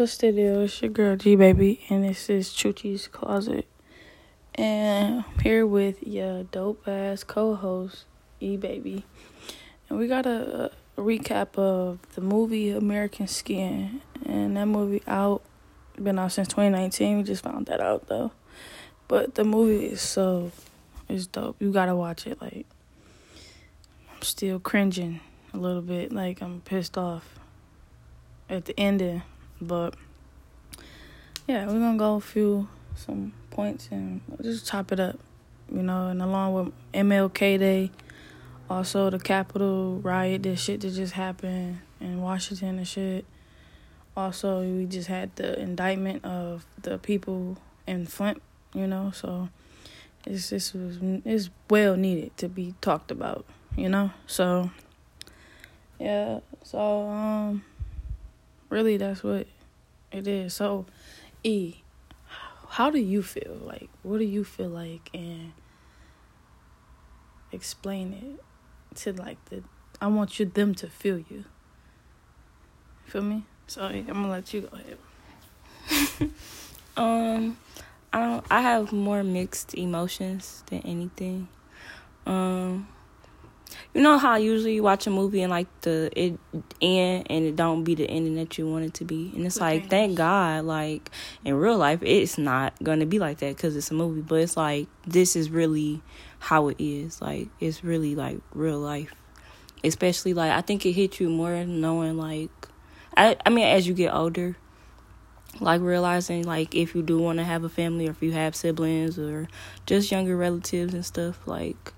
What's 0.00 0.16
the 0.16 0.32
deal? 0.32 0.62
It's 0.62 0.80
your 0.80 0.90
girl 0.90 1.14
G 1.14 1.36
Baby, 1.36 1.84
and 1.90 2.04
this 2.04 2.30
is 2.30 2.48
Chuchi's 2.48 3.06
Closet. 3.06 3.66
And 4.54 5.26
I'm 5.26 5.38
here 5.40 5.66
with 5.66 6.02
your 6.02 6.44
dope 6.44 6.88
ass 6.88 7.22
co 7.22 7.54
host, 7.54 8.06
E 8.40 8.56
Baby. 8.56 9.04
And 9.90 9.98
we 9.98 10.08
got 10.08 10.24
a, 10.24 10.72
a 10.96 11.00
recap 11.02 11.58
of 11.58 11.98
the 12.14 12.22
movie 12.22 12.70
American 12.70 13.26
Skin. 13.26 14.00
And 14.24 14.56
that 14.56 14.64
movie 14.64 15.02
out, 15.06 15.42
been 16.02 16.18
out 16.18 16.32
since 16.32 16.48
2019. 16.48 17.18
We 17.18 17.22
just 17.22 17.42
found 17.42 17.66
that 17.66 17.82
out 17.82 18.06
though. 18.06 18.32
But 19.06 19.34
the 19.34 19.44
movie 19.44 19.84
is 19.84 20.00
so, 20.00 20.50
it's 21.10 21.26
dope. 21.26 21.56
You 21.60 21.72
gotta 21.72 21.94
watch 21.94 22.26
it. 22.26 22.40
Like, 22.40 22.64
I'm 24.10 24.22
still 24.22 24.60
cringing 24.60 25.20
a 25.52 25.58
little 25.58 25.82
bit. 25.82 26.10
Like, 26.10 26.40
I'm 26.40 26.62
pissed 26.62 26.96
off 26.96 27.38
at 28.48 28.64
the 28.64 28.80
ending. 28.80 29.20
But 29.60 29.94
yeah, 31.46 31.66
we're 31.66 31.78
gonna 31.78 31.98
go 31.98 32.20
through 32.20 32.68
some 32.94 33.32
points 33.50 33.88
and 33.90 34.20
just 34.42 34.66
chop 34.66 34.92
it 34.92 35.00
up, 35.00 35.18
you 35.72 35.82
know. 35.82 36.08
And 36.08 36.22
along 36.22 36.54
with 36.54 36.72
MLK 36.94 37.58
Day, 37.58 37.90
also 38.68 39.10
the 39.10 39.18
Capitol 39.18 40.00
riot, 40.02 40.44
this 40.44 40.60
shit 40.60 40.80
that 40.80 40.90
just 40.90 41.14
happened 41.14 41.80
in 42.00 42.20
Washington 42.20 42.78
and 42.78 42.88
shit. 42.88 43.24
Also, 44.16 44.62
we 44.62 44.86
just 44.86 45.08
had 45.08 45.34
the 45.36 45.58
indictment 45.58 46.24
of 46.24 46.66
the 46.82 46.98
people 46.98 47.58
in 47.86 48.06
Flint, 48.06 48.42
you 48.74 48.86
know. 48.86 49.10
So 49.14 49.48
it's 50.26 50.50
this 50.50 50.72
was 50.72 50.98
it's 51.24 51.50
well 51.68 51.96
needed 51.96 52.36
to 52.38 52.48
be 52.48 52.74
talked 52.80 53.10
about, 53.10 53.44
you 53.76 53.88
know. 53.88 54.10
So 54.26 54.70
yeah, 55.98 56.40
so 56.62 57.08
um 57.08 57.64
really 58.68 58.96
that's 58.96 59.22
what 59.22 59.46
it 60.12 60.26
is. 60.26 60.54
So 60.54 60.86
e 61.42 61.76
how 62.68 62.90
do 62.90 62.98
you 62.98 63.22
feel? 63.22 63.58
Like 63.62 63.90
what 64.02 64.18
do 64.18 64.24
you 64.24 64.44
feel 64.44 64.68
like? 64.68 65.10
And 65.14 65.52
explain 67.52 68.12
it 68.12 68.96
to 68.96 69.12
like 69.12 69.42
the 69.46 69.62
i 70.00 70.06
want 70.06 70.38
you 70.38 70.46
them 70.46 70.74
to 70.74 70.86
feel 70.88 71.18
you. 71.18 71.44
Feel 73.06 73.22
me? 73.22 73.44
Sorry 73.66 74.00
i'm 74.00 74.06
gonna 74.06 74.30
let 74.30 74.52
you 74.54 74.62
go 74.62 74.76
ahead. 74.76 76.30
Um 76.96 77.56
i 78.12 78.18
don't 78.20 78.44
i 78.50 78.60
have 78.60 78.92
more 78.92 79.22
mixed 79.22 79.74
emotions 79.74 80.64
than 80.66 80.80
anything. 80.80 81.48
Um 82.26 82.88
you 83.94 84.02
know 84.02 84.18
how 84.18 84.36
usually 84.36 84.74
you 84.74 84.82
watch 84.82 85.06
a 85.06 85.10
movie 85.10 85.42
and 85.42 85.50
like 85.50 85.66
the 85.82 86.10
it 86.14 86.38
end 86.80 87.26
and 87.30 87.44
it 87.44 87.56
don't 87.56 87.84
be 87.84 87.94
the 87.94 88.08
ending 88.08 88.36
that 88.36 88.58
you 88.58 88.66
want 88.68 88.84
it 88.84 88.94
to 88.94 89.04
be? 89.04 89.32
And 89.34 89.46
it's 89.46 89.60
like 89.60 89.88
thank 89.88 90.16
god 90.16 90.64
like 90.64 91.10
in 91.44 91.54
real 91.54 91.78
life 91.78 92.00
it's 92.02 92.38
not 92.38 92.74
gonna 92.82 93.06
be 93.06 93.18
like 93.18 93.38
that 93.38 93.56
because 93.56 93.76
it's 93.76 93.90
a 93.90 93.94
movie 93.94 94.22
but 94.22 94.36
it's 94.36 94.56
like 94.56 94.88
this 95.06 95.36
is 95.36 95.50
really 95.50 96.02
how 96.38 96.68
it 96.68 96.76
is. 96.78 97.20
Like 97.20 97.48
it's 97.60 97.84
really 97.84 98.14
like 98.14 98.38
real 98.54 98.78
life. 98.78 99.12
Especially 99.82 100.34
like 100.34 100.52
i 100.52 100.60
think 100.60 100.84
it 100.84 100.92
hits 100.92 101.20
you 101.20 101.30
more 101.30 101.64
knowing 101.64 102.18
like 102.18 102.50
i 103.16 103.34
i 103.46 103.50
mean 103.50 103.66
as 103.66 103.88
you 103.88 103.94
get 103.94 104.12
older 104.12 104.56
like 105.58 105.80
realizing 105.80 106.44
like 106.44 106.74
if 106.74 106.94
you 106.94 107.02
do 107.02 107.18
want 107.18 107.38
to 107.38 107.44
have 107.44 107.64
a 107.64 107.68
family 107.68 108.06
or 108.06 108.10
if 108.10 108.22
you 108.22 108.32
have 108.32 108.54
siblings 108.54 109.18
or 109.18 109.48
just 109.86 110.10
younger 110.10 110.36
relatives 110.36 110.94
and 110.94 111.04
stuff 111.04 111.46
like 111.46 111.92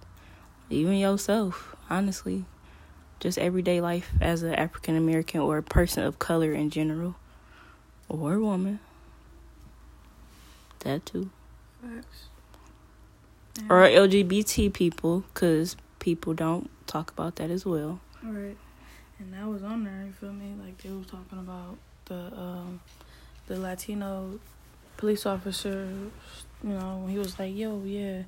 even 0.72 0.94
yourself, 0.94 1.76
honestly. 1.90 2.44
Just 3.20 3.38
everyday 3.38 3.80
life 3.80 4.10
as 4.20 4.42
an 4.42 4.54
African 4.54 4.96
American 4.96 5.40
or 5.40 5.58
a 5.58 5.62
person 5.62 6.04
of 6.04 6.18
color 6.18 6.52
in 6.52 6.70
general, 6.70 7.14
or 8.08 8.34
a 8.34 8.40
woman. 8.40 8.80
That 10.80 11.06
too. 11.06 11.30
Facts. 11.80 12.24
Yeah. 13.58 13.66
Or 13.68 13.82
LGBT 13.82 14.72
people, 14.72 15.24
because 15.32 15.76
people 16.00 16.34
don't 16.34 16.68
talk 16.86 17.12
about 17.12 17.36
that 17.36 17.50
as 17.50 17.64
well. 17.64 18.00
Right. 18.22 18.56
And 19.20 19.32
that 19.34 19.46
was 19.46 19.62
on 19.62 19.84
there, 19.84 20.04
you 20.06 20.12
feel 20.12 20.32
me? 20.32 20.54
Like 20.60 20.78
they 20.78 20.90
was 20.90 21.06
talking 21.06 21.38
about 21.38 21.78
the 22.06 22.36
um 22.36 22.80
the 23.46 23.58
Latino 23.58 24.40
police 24.96 25.26
officer, 25.26 25.88
you 26.64 26.70
know, 26.70 27.06
he 27.08 27.18
was 27.18 27.38
like, 27.38 27.54
yo, 27.54 27.82
yeah 27.84 28.22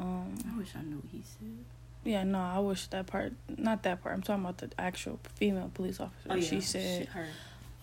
um, 0.00 0.34
I 0.50 0.58
wish 0.58 0.72
I 0.74 0.82
knew 0.82 0.96
what 0.96 1.10
he 1.12 1.22
said. 1.22 1.64
Yeah, 2.02 2.24
no, 2.24 2.38
I 2.38 2.58
wish 2.60 2.86
that 2.88 3.06
part, 3.06 3.34
not 3.56 3.82
that 3.82 4.02
part. 4.02 4.14
I'm 4.14 4.22
talking 4.22 4.42
about 4.42 4.58
the 4.58 4.70
actual 4.78 5.20
female 5.34 5.70
police 5.74 6.00
officer. 6.00 6.28
Oh, 6.30 6.34
yeah. 6.34 6.42
She 6.42 6.60
said, 6.62 7.08
she, 7.12 7.20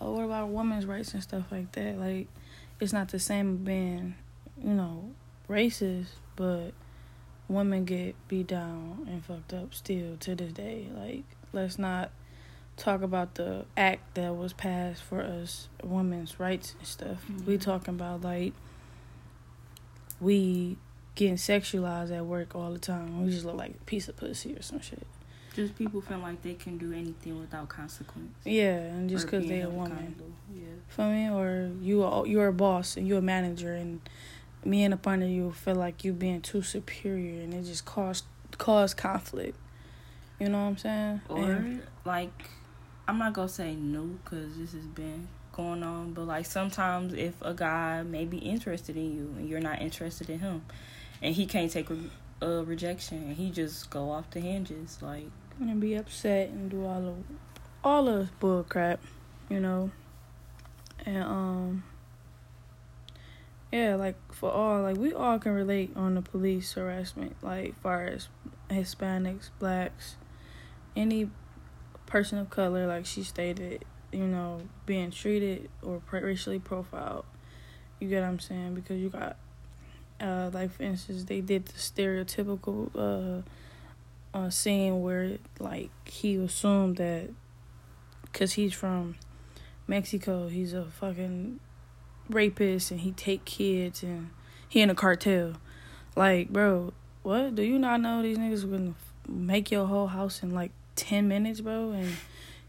"Oh, 0.00 0.12
what 0.12 0.24
about 0.24 0.48
women's 0.48 0.86
rights 0.86 1.14
and 1.14 1.22
stuff 1.22 1.44
like 1.52 1.70
that? 1.72 1.98
Like, 1.98 2.26
it's 2.80 2.92
not 2.92 3.08
the 3.10 3.20
same 3.20 3.58
being, 3.58 4.16
you 4.62 4.74
know, 4.74 5.10
racist, 5.48 6.08
but 6.34 6.72
women 7.46 7.84
get 7.84 8.16
beat 8.26 8.48
down 8.48 9.06
and 9.08 9.24
fucked 9.24 9.54
up 9.54 9.72
still 9.72 10.16
to 10.18 10.34
this 10.34 10.52
day. 10.52 10.88
Like, 10.92 11.22
let's 11.52 11.78
not 11.78 12.10
talk 12.76 13.02
about 13.02 13.34
the 13.34 13.64
act 13.76 14.14
that 14.14 14.36
was 14.36 14.52
passed 14.52 15.02
for 15.02 15.20
us 15.20 15.68
women's 15.82 16.40
rights 16.40 16.74
and 16.78 16.86
stuff. 16.86 17.24
Mm-hmm. 17.30 17.46
We 17.46 17.58
talking 17.58 17.94
about 17.94 18.22
like 18.22 18.52
we 20.20 20.76
getting 21.18 21.34
sexualized 21.34 22.16
at 22.16 22.24
work 22.24 22.54
all 22.54 22.72
the 22.72 22.78
time. 22.78 23.24
We 23.24 23.32
just 23.32 23.44
look 23.44 23.56
like 23.56 23.72
a 23.72 23.84
piece 23.84 24.08
of 24.08 24.16
pussy 24.16 24.54
or 24.54 24.62
some 24.62 24.80
shit. 24.80 25.04
Just 25.52 25.76
people 25.76 26.00
feel 26.00 26.18
like 26.18 26.40
they 26.42 26.54
can 26.54 26.78
do 26.78 26.92
anything 26.92 27.40
without 27.40 27.68
consequence. 27.68 28.32
Yeah, 28.44 28.76
and 28.76 29.10
just 29.10 29.26
because 29.26 29.46
they're 29.48 29.66
a 29.66 29.70
woman. 29.70 30.14
Yeah. 30.54 30.62
Feel 30.86 31.10
me? 31.10 31.28
Or 31.28 31.72
you 31.82 32.04
are 32.04 32.24
you're 32.24 32.46
a 32.46 32.52
boss 32.52 32.96
and 32.96 33.08
you're 33.08 33.18
a 33.18 33.22
manager, 33.22 33.74
and 33.74 34.00
me 34.64 34.84
and 34.84 34.94
a 34.94 34.96
partner 34.96 35.26
you 35.26 35.50
feel 35.50 35.74
like 35.74 36.04
you 36.04 36.12
being 36.12 36.40
too 36.40 36.62
superior, 36.62 37.42
and 37.42 37.52
it 37.52 37.64
just 37.64 37.84
cause 37.84 38.22
cause 38.56 38.94
conflict. 38.94 39.58
You 40.38 40.48
know 40.50 40.62
what 40.62 40.68
I'm 40.68 40.76
saying? 40.78 41.20
Or 41.28 41.50
and, 41.50 41.82
like, 42.04 42.50
I'm 43.08 43.18
not 43.18 43.32
gonna 43.32 43.48
say 43.48 43.74
no 43.74 44.04
because 44.22 44.56
this 44.56 44.72
has 44.72 44.86
been 44.86 45.26
going 45.50 45.82
on, 45.82 46.12
but 46.12 46.28
like 46.28 46.46
sometimes 46.46 47.12
if 47.12 47.34
a 47.42 47.52
guy 47.52 48.04
may 48.04 48.24
be 48.24 48.38
interested 48.38 48.96
in 48.96 49.12
you 49.12 49.34
and 49.36 49.48
you're 49.48 49.58
not 49.58 49.82
interested 49.82 50.30
in 50.30 50.38
him, 50.38 50.62
and 51.22 51.34
he 51.34 51.46
can't 51.46 51.70
take 51.70 51.88
a, 51.90 51.98
a 52.44 52.64
rejection. 52.64 53.18
And 53.18 53.36
he 53.36 53.50
just 53.50 53.90
go 53.90 54.10
off 54.10 54.30
the 54.30 54.40
hinges 54.40 54.98
like 55.00 55.30
and 55.60 55.80
be 55.80 55.94
upset 55.94 56.50
and 56.50 56.70
do 56.70 56.84
all 56.84 57.08
of 57.08 57.16
all 57.82 58.08
of 58.08 58.38
bull 58.38 58.64
crap 58.68 59.00
you 59.48 59.60
know? 59.60 59.90
And 61.06 61.22
um 61.22 61.84
yeah 63.72 63.94
like 63.96 64.16
for 64.32 64.50
all 64.50 64.82
like 64.82 64.96
we 64.96 65.12
all 65.12 65.38
can 65.38 65.52
relate 65.52 65.90
on 65.94 66.14
the 66.14 66.22
police 66.22 66.72
harassment 66.72 67.36
like 67.42 67.78
far 67.82 68.04
as 68.04 68.28
hispanics 68.70 69.50
blacks 69.58 70.16
any 70.96 71.28
person 72.06 72.38
of 72.38 72.48
color 72.48 72.86
like 72.86 73.04
she 73.04 73.22
stated 73.22 73.84
you 74.10 74.26
know 74.26 74.62
being 74.86 75.10
treated 75.10 75.68
or 75.82 76.00
racially 76.10 76.58
profiled. 76.58 77.24
You 78.00 78.08
get 78.08 78.22
what 78.22 78.28
i'm 78.28 78.38
saying? 78.38 78.74
Because 78.74 78.98
you 78.98 79.10
got 79.10 79.36
uh, 80.20 80.50
like 80.52 80.72
for 80.72 80.82
instance, 80.82 81.24
they 81.24 81.40
did 81.40 81.66
the 81.66 81.78
stereotypical 81.78 82.90
uh, 82.96 84.36
uh, 84.36 84.50
scene 84.50 85.02
where 85.02 85.38
like 85.58 85.90
he 86.06 86.36
assumed 86.36 86.96
that 86.96 87.28
because 88.22 88.52
he's 88.54 88.74
from 88.74 89.16
Mexico, 89.86 90.48
he's 90.48 90.72
a 90.72 90.84
fucking 90.84 91.60
rapist 92.28 92.90
and 92.90 93.00
he 93.00 93.12
take 93.12 93.44
kids 93.44 94.02
and 94.02 94.30
he 94.68 94.80
in 94.80 94.90
a 94.90 94.94
cartel. 94.94 95.54
Like, 96.16 96.50
bro, 96.50 96.92
what? 97.22 97.54
Do 97.54 97.62
you 97.62 97.78
not 97.78 98.00
know 98.00 98.22
these 98.22 98.38
niggas 98.38 98.70
gonna 98.70 98.94
make 99.26 99.70
your 99.70 99.86
whole 99.86 100.08
house 100.08 100.42
in 100.42 100.52
like 100.52 100.72
ten 100.96 101.28
minutes, 101.28 101.60
bro? 101.60 101.92
And 101.92 102.12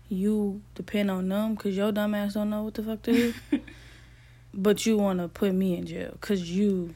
you 0.07 0.61
depend 0.75 1.11
on 1.11 1.29
them 1.29 1.55
because 1.55 1.75
your 1.75 1.91
dumb 1.91 2.15
ass 2.15 2.33
don't 2.33 2.49
know 2.49 2.63
what 2.63 2.75
the 2.75 2.83
fuck 2.83 3.01
to 3.03 3.13
do. 3.13 3.33
but 4.53 4.85
you 4.85 4.97
want 4.97 5.19
to 5.19 5.27
put 5.27 5.53
me 5.53 5.77
in 5.77 5.85
jail 5.85 6.09
because 6.13 6.49
you 6.49 6.95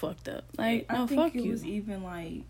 fucked 0.00 0.28
up. 0.28 0.44
Like, 0.56 0.86
I 0.88 0.96
no, 0.96 1.06
think 1.06 1.20
fuck 1.20 1.34
it 1.34 1.44
you. 1.44 1.52
was 1.52 1.64
even 1.64 2.02
like, 2.02 2.42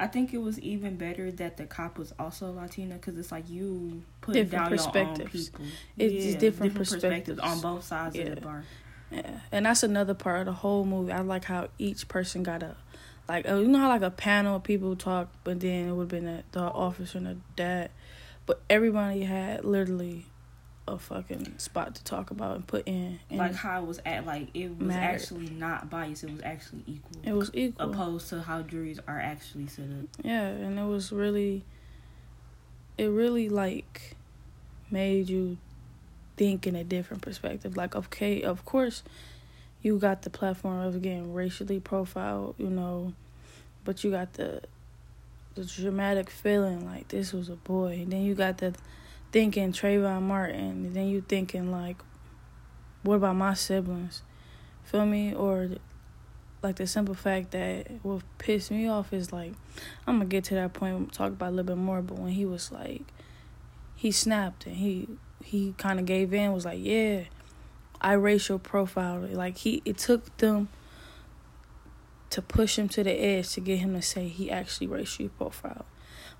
I 0.00 0.06
think 0.06 0.32
it 0.32 0.38
was 0.38 0.58
even 0.60 0.96
better 0.96 1.30
that 1.32 1.56
the 1.56 1.66
cop 1.66 1.98
was 1.98 2.14
also 2.18 2.50
Latina 2.52 2.94
because 2.94 3.18
it's 3.18 3.30
like 3.30 3.48
you 3.50 4.02
put 4.20 4.34
down 4.50 4.70
your 4.70 4.96
own 4.96 5.16
people. 5.16 5.30
It's 5.30 5.52
yeah, 5.96 6.08
just 6.08 6.38
different, 6.38 6.40
different 6.40 6.74
perspectives. 6.76 7.40
perspectives. 7.40 7.40
on 7.40 7.60
both 7.60 7.84
sides 7.84 8.16
yeah. 8.16 8.22
of 8.24 8.34
the 8.36 8.40
bar. 8.40 8.64
Yeah, 9.10 9.40
and 9.52 9.66
that's 9.66 9.82
another 9.82 10.14
part 10.14 10.40
of 10.40 10.46
the 10.46 10.52
whole 10.52 10.84
movie. 10.84 11.12
I 11.12 11.20
like 11.20 11.44
how 11.44 11.68
each 11.78 12.08
person 12.08 12.42
got 12.42 12.62
a, 12.62 12.76
like, 13.28 13.48
uh, 13.48 13.56
you 13.56 13.68
know 13.68 13.78
how 13.78 13.88
like 13.88 14.02
a 14.02 14.10
panel 14.10 14.56
of 14.56 14.62
people 14.62 14.96
talk, 14.96 15.28
but 15.44 15.60
then 15.60 15.88
it 15.88 15.92
would 15.92 16.10
have 16.12 16.22
been 16.22 16.28
a, 16.28 16.44
the 16.52 16.60
officer 16.60 17.18
and 17.18 17.26
the 17.26 17.36
dad, 17.56 17.90
but 18.46 18.60
everybody 18.70 19.24
had 19.24 19.64
literally 19.64 20.26
a 20.92 20.98
fucking 20.98 21.58
spot 21.58 21.94
to 21.94 22.04
talk 22.04 22.30
about 22.30 22.56
and 22.56 22.66
put 22.66 22.86
in. 22.86 23.18
And 23.30 23.38
like 23.38 23.54
how 23.54 23.82
it 23.82 23.86
was 23.86 24.00
at, 24.04 24.26
like 24.26 24.48
it 24.54 24.70
was 24.70 24.88
mattered. 24.88 25.14
actually 25.14 25.50
not 25.50 25.90
biased. 25.90 26.24
It 26.24 26.32
was 26.32 26.42
actually 26.42 26.82
equal. 26.86 27.20
It 27.22 27.32
was 27.32 27.50
equal, 27.54 27.90
opposed 27.90 28.28
to 28.30 28.42
how 28.42 28.62
juries 28.62 29.00
are 29.06 29.20
actually 29.20 29.66
set 29.66 29.84
up. 29.84 30.08
Yeah, 30.22 30.46
and 30.46 30.78
it 30.78 30.84
was 30.84 31.12
really, 31.12 31.64
it 32.96 33.06
really 33.06 33.48
like, 33.48 34.16
made 34.90 35.28
you 35.28 35.58
think 36.36 36.66
in 36.66 36.76
a 36.76 36.84
different 36.84 37.22
perspective. 37.22 37.76
Like, 37.76 37.94
okay, 37.94 38.42
of 38.42 38.64
course, 38.64 39.02
you 39.82 39.98
got 39.98 40.22
the 40.22 40.30
platform 40.30 40.80
of 40.80 41.00
getting 41.02 41.34
racially 41.34 41.80
profiled, 41.80 42.54
you 42.58 42.70
know, 42.70 43.12
but 43.84 44.02
you 44.04 44.10
got 44.10 44.34
the 44.34 44.62
the 45.58 45.64
dramatic 45.64 46.30
feeling 46.30 46.86
like 46.86 47.08
this 47.08 47.32
was 47.32 47.48
a 47.48 47.56
boy. 47.56 48.00
And 48.02 48.12
then 48.12 48.22
you 48.22 48.34
got 48.34 48.58
the 48.58 48.74
thinking 49.32 49.72
Trayvon 49.72 50.22
Martin. 50.22 50.86
And 50.86 50.94
then 50.94 51.08
you 51.08 51.20
thinking 51.20 51.70
like, 51.70 51.96
what 53.02 53.16
about 53.16 53.36
my 53.36 53.54
siblings? 53.54 54.22
Feel 54.84 55.06
me? 55.06 55.34
Or 55.34 55.70
like 56.62 56.76
the 56.76 56.86
simple 56.86 57.14
fact 57.14 57.52
that 57.52 57.86
what 58.02 58.22
pissed 58.38 58.70
me 58.70 58.88
off 58.88 59.12
is 59.12 59.32
like, 59.32 59.52
I'm 60.06 60.16
gonna 60.16 60.26
get 60.26 60.44
to 60.44 60.54
that 60.54 60.72
point. 60.72 61.12
Talk 61.12 61.32
about 61.32 61.48
a 61.48 61.50
little 61.50 61.74
bit 61.74 61.76
more. 61.76 62.02
But 62.02 62.18
when 62.18 62.32
he 62.32 62.44
was 62.44 62.72
like, 62.72 63.02
he 63.94 64.10
snapped 64.10 64.66
and 64.66 64.76
he 64.76 65.08
he 65.44 65.74
kind 65.78 65.98
of 65.98 66.06
gave 66.06 66.32
in. 66.32 66.52
Was 66.52 66.64
like, 66.64 66.80
yeah, 66.80 67.24
I 68.00 68.12
racial 68.12 68.58
profile. 68.58 69.20
Like 69.20 69.58
he, 69.58 69.82
it 69.84 69.98
took 69.98 70.36
them 70.38 70.68
to 72.30 72.42
push 72.42 72.78
him 72.78 72.88
to 72.90 73.02
the 73.02 73.12
edge 73.12 73.50
to 73.54 73.60
get 73.60 73.78
him 73.78 73.94
to 73.94 74.02
say 74.02 74.28
he 74.28 74.50
actually 74.50 74.86
racially 74.86 75.28
profiled. 75.28 75.84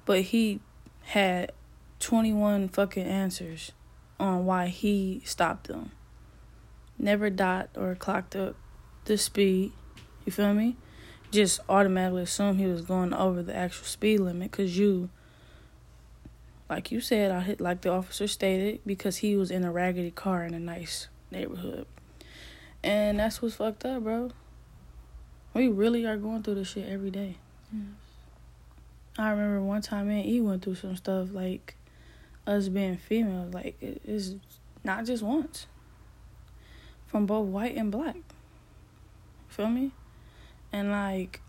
But 0.05 0.23
he 0.23 0.61
had 1.03 1.53
21 2.01 2.69
fucking 2.69 3.07
answers 3.07 3.73
on 4.21 4.45
why 4.45 4.67
he 4.67 5.23
stopped 5.25 5.69
them. 5.69 5.93
Never 6.99 7.31
dot 7.31 7.71
or 7.77 7.95
clocked 7.95 8.35
up 8.35 8.57
the 9.05 9.17
speed. 9.17 9.73
You 10.25 10.33
feel 10.33 10.55
me? 10.55 10.77
Just 11.31 11.61
automatically 11.69 12.23
assume 12.23 12.59
he 12.59 12.67
was 12.67 12.83
going 12.83 13.13
over 13.13 13.43
the 13.43 13.55
actual 13.55 13.87
speed 13.87 14.21
limit 14.21 14.51
because 14.51 14.79
you, 14.79 15.11
like 16.69 16.91
you 16.91 17.01
said, 17.01 17.31
I 17.31 17.41
hit 17.41 17.61
like 17.61 17.83
the 17.83 17.91
officer 17.91 18.27
stated, 18.27 18.81
because 18.87 19.19
he 19.19 19.37
was 19.37 19.51
in 19.51 19.65
a 19.65 19.71
raggedy 19.71 20.11
car 20.11 20.45
in 20.45 20.55
a 20.55 20.61
nice 20.61 21.09
neighborhood. 21.31 21.87
And 22.83 23.19
that's 23.19 23.43
what's 23.43 23.57
fucked 23.57 23.85
up, 23.85 24.03
bro. 24.03 24.31
We 25.55 25.69
really 25.69 26.07
are 26.07 26.17
going 26.17 26.43
through 26.43 26.57
this 26.57 26.69
shit 26.69 26.89
every 26.89 27.11
day. 27.11 27.37
Yes. 27.73 27.83
I 29.19 29.31
remember 29.31 29.63
one 29.63 29.83
time 29.83 30.09
me 30.09 30.21
and 30.21 30.29
E 30.29 30.41
went 30.41 30.63
through 30.63 30.77
some 30.77 30.97
stuff 30.97 31.29
like 31.33 31.75
us 32.49 32.69
being 32.69 32.97
female. 32.97 33.49
Like 33.53 33.77
it's 33.81 34.35
not 34.83 35.05
just 35.05 35.23
once. 35.23 35.67
From 37.07 37.27
both 37.27 37.47
white 37.47 37.77
and 37.77 37.93
black. 37.93 38.17
Feel 39.49 39.69
me? 39.69 39.93
And 40.73 40.91
like 40.91 41.41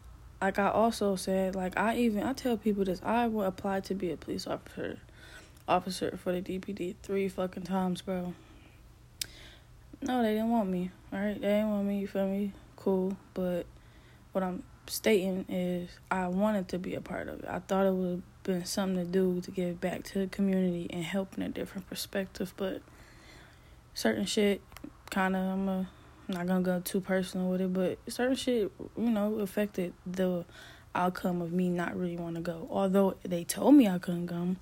like 0.41 0.59
I 0.59 0.69
also 0.69 1.15
said, 1.15 1.55
like 1.55 1.77
I 1.77 1.97
even 1.97 2.23
I 2.23 2.33
tell 2.33 2.57
people 2.57 2.85
this, 2.85 3.01
I 3.03 3.27
would 3.27 3.45
apply 3.45 3.81
to 3.81 3.95
be 3.95 4.11
a 4.11 4.17
police 4.17 4.45
officer 4.47 4.99
officer 5.67 6.17
for 6.21 6.31
the 6.31 6.41
DPD 6.41 6.95
three 7.03 7.29
fucking 7.29 7.63
times, 7.63 8.01
bro. 8.01 8.33
No, 10.01 10.23
they 10.23 10.33
didn't 10.33 10.49
want 10.49 10.69
me. 10.69 10.91
Alright? 11.13 11.41
They 11.41 11.47
didn't 11.47 11.69
want 11.69 11.87
me, 11.87 11.99
you 11.99 12.07
feel 12.07 12.27
me? 12.27 12.53
Cool. 12.75 13.17
But 13.33 13.65
what 14.31 14.43
I'm 14.43 14.63
stating 14.87 15.45
is 15.49 15.89
I 16.09 16.27
wanted 16.27 16.69
to 16.69 16.79
be 16.79 16.95
a 16.95 17.01
part 17.01 17.27
of 17.27 17.39
it. 17.39 17.45
I 17.49 17.59
thought 17.59 17.85
it 17.85 17.93
would 17.93 18.23
been 18.49 18.65
something 18.65 19.05
to 19.05 19.11
do 19.11 19.39
to 19.41 19.51
give 19.51 19.79
back 19.79 20.01
to 20.03 20.17
the 20.17 20.27
community 20.27 20.87
and 20.89 21.03
help 21.03 21.37
in 21.37 21.43
a 21.43 21.49
different 21.49 21.87
perspective, 21.87 22.51
but 22.57 22.81
certain 23.93 24.25
shit 24.25 24.59
kind 25.11 25.35
of 25.35 25.41
I'm 25.41 25.69
a, 25.69 25.87
not 26.27 26.47
gonna 26.47 26.63
go 26.63 26.79
too 26.79 26.99
personal 26.99 27.47
with 27.47 27.61
it, 27.61 27.71
but 27.71 27.99
certain 28.07 28.35
shit 28.35 28.71
you 28.97 29.09
know 29.09 29.35
affected 29.35 29.93
the 30.07 30.45
outcome 30.95 31.43
of 31.43 31.53
me 31.53 31.69
not 31.69 31.95
really 31.95 32.17
want 32.17 32.37
to 32.37 32.41
go. 32.41 32.67
Although 32.71 33.17
they 33.21 33.43
told 33.43 33.75
me 33.75 33.87
I 33.87 33.99
couldn't 33.99 34.27
come, 34.27 34.57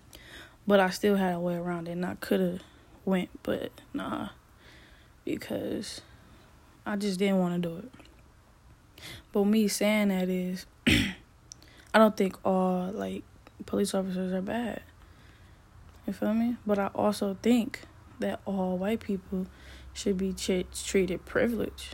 but 0.67 0.81
I 0.81 0.89
still 0.89 1.15
had 1.15 1.33
a 1.33 1.39
way 1.39 1.55
around 1.55 1.87
it, 1.87 1.91
and 1.91 2.05
I 2.05 2.15
could 2.15 2.41
have 2.41 2.61
went, 3.05 3.29
but 3.41 3.71
nah, 3.93 4.29
because 5.23 6.01
I 6.85 6.97
just 6.97 7.19
didn't 7.19 7.39
want 7.39 7.63
to 7.63 7.69
do 7.69 7.77
it. 7.77 7.91
But 9.31 9.45
me 9.45 9.69
saying 9.69 10.09
that 10.09 10.27
is, 10.27 10.65
I 10.87 11.99
don't 11.99 12.17
think 12.17 12.37
all 12.45 12.91
like 12.91 13.23
police 13.67 13.93
officers 13.93 14.33
are 14.33 14.41
bad. 14.41 14.81
You 16.07 16.13
feel 16.13 16.33
me? 16.33 16.55
But 16.65 16.79
I 16.79 16.87
also 16.87 17.37
think 17.43 17.81
that 18.19 18.39
all 18.45 18.77
white 18.77 19.01
people 19.01 19.45
should 19.93 20.17
be 20.17 20.33
ch- 20.33 20.65
treated 20.85 21.25
privilege. 21.25 21.91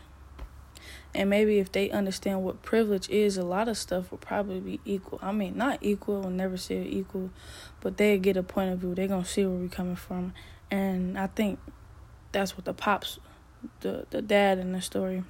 And 1.15 1.29
maybe 1.29 1.59
if 1.59 1.71
they 1.71 1.89
understand 1.91 2.43
what 2.43 2.63
privilege 2.63 3.09
is, 3.09 3.37
a 3.37 3.43
lot 3.43 3.67
of 3.67 3.77
stuff 3.77 4.09
will 4.09 4.17
probably 4.17 4.59
be 4.59 4.79
equal. 4.85 5.19
I 5.21 5.31
mean, 5.31 5.57
not 5.57 5.79
equal, 5.81 6.23
I'll 6.23 6.31
never 6.31 6.57
say 6.57 6.81
equal, 6.83 7.29
but 7.81 7.97
they 7.97 8.17
get 8.17 8.37
a 8.37 8.43
point 8.43 8.71
of 8.71 8.79
view. 8.79 8.95
They're 8.95 9.07
going 9.07 9.23
to 9.23 9.29
see 9.29 9.45
where 9.45 9.57
we're 9.57 9.67
coming 9.67 9.95
from. 9.95 10.33
And 10.71 11.17
I 11.17 11.27
think 11.27 11.59
that's 12.31 12.57
what 12.57 12.65
the 12.65 12.73
pops, 12.73 13.19
the, 13.81 14.05
the 14.09 14.21
dad 14.21 14.57
in 14.57 14.71
the 14.71 14.81
story, 14.81 15.23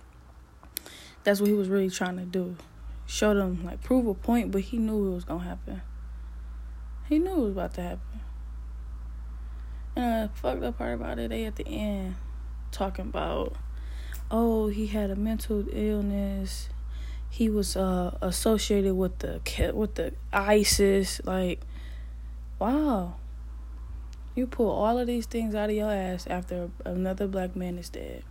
that's 1.24 1.40
what 1.40 1.50
he 1.50 1.54
was 1.54 1.70
really 1.70 1.90
trying 1.90 2.18
to 2.18 2.26
do. 2.26 2.56
Show 3.06 3.34
them, 3.34 3.66
like, 3.66 3.82
prove 3.82 4.08
a 4.08 4.14
point, 4.14 4.52
but 4.52 4.62
he 4.62 4.78
knew 4.78 5.12
it 5.12 5.16
was 5.16 5.26
going 5.26 5.42
to 5.42 5.48
happen. 5.48 5.82
He 7.10 7.20
knew 7.20 7.34
it 7.34 7.40
was 7.40 7.52
about 7.52 7.74
to 7.76 7.82
happen. 7.82 8.20
And 9.96 10.30
the 10.30 10.36
fucked 10.36 10.64
up 10.64 10.78
part 10.78 10.96
about 10.96 11.20
it, 11.20 11.30
they 11.30 11.46
at 11.46 11.56
the 11.56 11.68
end 11.68 12.16
talking 12.72 13.06
about, 13.06 13.56
oh, 14.32 14.68
he 14.68 14.88
had 14.88 15.12
a 15.12 15.16
mental 15.16 15.66
illness. 15.72 16.70
He 17.30 17.50
was 17.50 17.76
uh, 17.76 18.18
associated 18.22 18.96
with 18.96 19.20
the 19.20 19.42
with 19.74 19.96
the 19.96 20.14
ISIS. 20.32 21.22
Like, 21.24 21.62
wow. 22.60 23.16
You 24.36 24.48
pull 24.48 24.70
all 24.70 24.98
of 24.98 25.06
these 25.06 25.28
things 25.28 25.54
out 25.54 25.70
of 25.70 25.76
your 25.76 25.92
ass 25.92 26.26
after 26.26 26.72
another 26.86 27.28
black 27.28 27.56
man 27.56 27.78
is 27.78 27.90
dead 27.90 28.24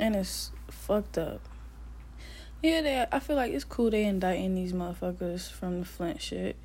and 0.00 0.16
it's 0.16 0.50
fucked 0.70 1.18
up. 1.18 1.40
Yeah, 2.62 2.82
they, 2.82 3.06
I 3.10 3.18
feel 3.20 3.36
like 3.36 3.52
it's 3.52 3.64
cool 3.64 3.90
they 3.90 4.04
indicting 4.04 4.54
these 4.54 4.72
motherfuckers 4.72 5.50
from 5.50 5.80
the 5.80 5.86
Flint 5.86 6.20
shit. 6.20 6.56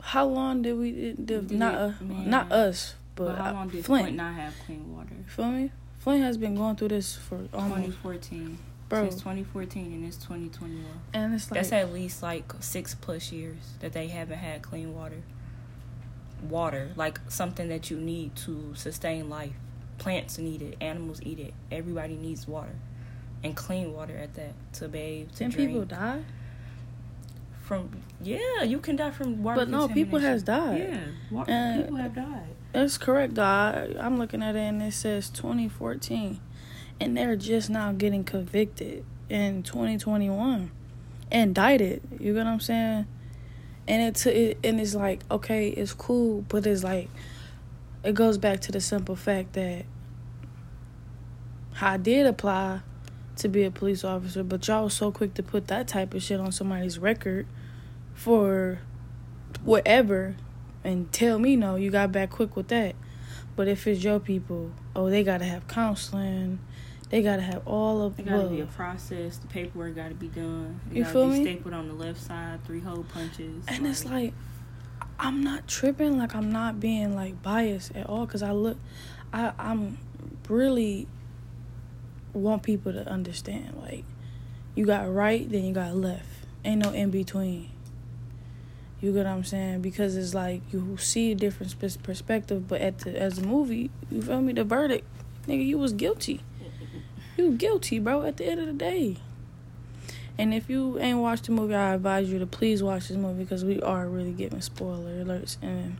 how 0.00 0.26
long 0.26 0.62
did 0.62 0.74
we 0.74 0.90
did, 0.92 1.26
did 1.26 1.50
not 1.50 1.74
uh, 1.74 1.92
not 2.00 2.50
us, 2.50 2.94
but, 3.14 3.26
but 3.26 3.38
how 3.38 3.52
long 3.52 3.68
did 3.68 3.84
Flint. 3.84 4.04
Flint 4.04 4.16
not 4.16 4.34
have 4.34 4.54
clean 4.64 4.94
water? 4.96 5.10
feel 5.26 5.46
me? 5.46 5.70
Flint 5.98 6.22
has 6.22 6.38
been 6.38 6.54
going 6.54 6.76
through 6.76 6.88
this 6.88 7.16
for 7.16 7.46
almost 7.52 8.02
2014. 8.02 8.58
Bro. 8.88 9.10
Since 9.10 9.16
2014 9.16 9.92
and 9.92 10.06
it's 10.06 10.16
2021. 10.16 10.82
And 11.12 11.34
it's 11.34 11.50
like 11.50 11.60
that's 11.60 11.72
at 11.72 11.92
least 11.92 12.22
like 12.22 12.50
six 12.60 12.94
plus 12.94 13.30
years 13.30 13.58
that 13.80 13.92
they 13.92 14.06
haven't 14.06 14.38
had 14.38 14.62
clean 14.62 14.94
water. 14.94 15.22
Water, 16.42 16.92
like 16.96 17.18
something 17.28 17.68
that 17.68 17.90
you 17.90 17.98
need 17.98 18.34
to 18.36 18.72
sustain 18.74 19.28
life. 19.28 19.52
Plants 19.98 20.38
need 20.38 20.62
it, 20.62 20.76
animals 20.80 21.20
eat 21.22 21.40
it. 21.40 21.52
Everybody 21.70 22.14
needs 22.14 22.46
water, 22.46 22.76
and 23.42 23.56
clean 23.56 23.92
water 23.92 24.16
at 24.16 24.34
that 24.34 24.54
to 24.74 24.88
bathe. 24.88 25.30
To 25.32 25.38
Didn't 25.38 25.54
drink. 25.54 25.70
people 25.70 25.84
die? 25.84 26.22
From 27.62 27.90
yeah, 28.22 28.62
you 28.62 28.78
can 28.78 28.96
die 28.96 29.10
from 29.10 29.42
water. 29.42 29.60
But 29.60 29.68
no, 29.68 29.88
people 29.88 30.18
has 30.20 30.42
died. 30.42 30.78
Yeah, 30.78 31.00
water, 31.30 31.82
people 31.82 31.96
have 31.96 32.14
died. 32.14 32.48
That's 32.72 32.96
correct, 32.98 33.34
God. 33.34 33.96
I'm 33.98 34.18
looking 34.18 34.42
at 34.42 34.56
it 34.56 34.60
and 34.60 34.82
it 34.82 34.92
says 34.92 35.28
2014, 35.30 36.40
and 37.00 37.16
they're 37.16 37.36
just 37.36 37.68
now 37.68 37.92
getting 37.92 38.24
convicted 38.24 39.04
in 39.28 39.62
2021, 39.62 40.70
indicted. 41.30 42.02
You 42.18 42.32
get 42.32 42.44
what 42.44 42.52
I'm 42.52 42.60
saying? 42.60 43.06
And 43.86 44.02
it's 44.02 44.24
it, 44.26 44.58
and 44.64 44.80
it's 44.80 44.94
like 44.94 45.20
okay, 45.30 45.68
it's 45.68 45.92
cool, 45.92 46.46
but 46.48 46.66
it's 46.66 46.82
like 46.82 47.10
it 48.02 48.14
goes 48.14 48.38
back 48.38 48.60
to 48.60 48.72
the 48.72 48.80
simple 48.80 49.16
fact 49.16 49.52
that 49.52 49.84
I 51.80 51.96
did 51.98 52.26
apply 52.26 52.80
to 53.38 53.48
be 53.48 53.64
a 53.64 53.70
police 53.70 54.04
officer, 54.04 54.42
but 54.42 54.66
y'all 54.66 54.84
was 54.84 54.94
so 54.94 55.10
quick 55.10 55.34
to 55.34 55.42
put 55.42 55.68
that 55.68 55.88
type 55.88 56.14
of 56.14 56.22
shit 56.22 56.40
on 56.40 56.52
somebody's 56.52 56.98
record 56.98 57.46
for 58.14 58.80
whatever 59.64 60.36
and 60.84 61.10
tell 61.12 61.38
me 61.38 61.56
no, 61.56 61.76
you 61.76 61.90
got 61.90 62.12
back 62.12 62.30
quick 62.30 62.56
with 62.56 62.68
that. 62.68 62.94
But 63.56 63.68
if 63.68 63.86
it's 63.86 64.02
your 64.04 64.20
people, 64.20 64.70
oh, 64.94 65.10
they 65.10 65.24
gotta 65.24 65.44
have 65.44 65.66
counseling. 65.66 66.60
They 67.10 67.22
gotta 67.22 67.42
have 67.42 67.66
all 67.66 68.02
of. 68.02 68.18
It 68.18 68.26
gotta 68.26 68.38
well, 68.38 68.48
be 68.50 68.60
a 68.60 68.66
process. 68.66 69.38
The 69.38 69.46
paperwork 69.48 69.96
gotta 69.96 70.14
be 70.14 70.28
done. 70.28 70.80
It 70.90 70.98
you 70.98 71.04
feel 71.04 71.26
be 71.28 71.38
me? 71.38 71.44
Stapled 71.44 71.74
on 71.74 71.88
the 71.88 71.94
left 71.94 72.20
side, 72.20 72.64
three 72.64 72.80
hole 72.80 73.04
punches. 73.12 73.64
And 73.66 73.82
like, 73.82 73.90
it's 73.90 74.04
like, 74.04 74.34
I'm 75.18 75.42
not 75.42 75.66
tripping. 75.66 76.18
Like 76.18 76.34
I'm 76.34 76.52
not 76.52 76.78
being 76.78 77.16
like 77.16 77.42
biased 77.42 77.96
at 77.96 78.08
all. 78.08 78.26
Cause 78.26 78.42
I 78.42 78.52
look, 78.52 78.76
I 79.32 79.52
I'm 79.58 79.98
really 80.48 81.08
want 82.38 82.62
people 82.62 82.92
to 82.92 83.08
understand. 83.08 83.80
Like 83.82 84.04
you 84.74 84.86
got 84.86 85.12
right, 85.12 85.48
then 85.50 85.64
you 85.64 85.72
got 85.72 85.94
left. 85.94 86.26
Ain't 86.64 86.84
no 86.84 86.90
in 86.90 87.10
between. 87.10 87.70
You 89.00 89.12
get 89.12 89.26
what 89.26 89.32
I'm 89.32 89.44
saying? 89.44 89.82
Because 89.82 90.16
it's 90.16 90.34
like 90.34 90.60
you 90.72 90.96
see 90.96 91.32
a 91.32 91.34
different 91.34 91.74
perspective, 92.02 92.66
but 92.66 92.80
at 92.80 92.98
the 92.98 93.20
as 93.20 93.38
a 93.38 93.42
movie, 93.42 93.90
you 94.10 94.22
feel 94.22 94.40
me? 94.40 94.52
The 94.52 94.64
verdict, 94.64 95.06
nigga, 95.46 95.64
you 95.64 95.78
was 95.78 95.92
guilty. 95.92 96.40
You 97.36 97.52
guilty, 97.52 98.00
bro. 98.00 98.22
At 98.22 98.38
the 98.38 98.46
end 98.46 98.60
of 98.60 98.66
the 98.66 98.72
day. 98.72 99.18
And 100.36 100.54
if 100.54 100.70
you 100.70 100.98
ain't 101.00 101.18
watched 101.18 101.46
the 101.46 101.52
movie, 101.52 101.74
I 101.74 101.94
advise 101.94 102.30
you 102.30 102.38
to 102.38 102.46
please 102.46 102.82
watch 102.82 103.08
this 103.08 103.16
movie 103.16 103.42
because 103.42 103.64
we 103.64 103.82
are 103.82 104.08
really 104.08 104.32
giving 104.32 104.60
spoiler 104.60 105.24
alerts. 105.24 105.56
And 105.60 105.96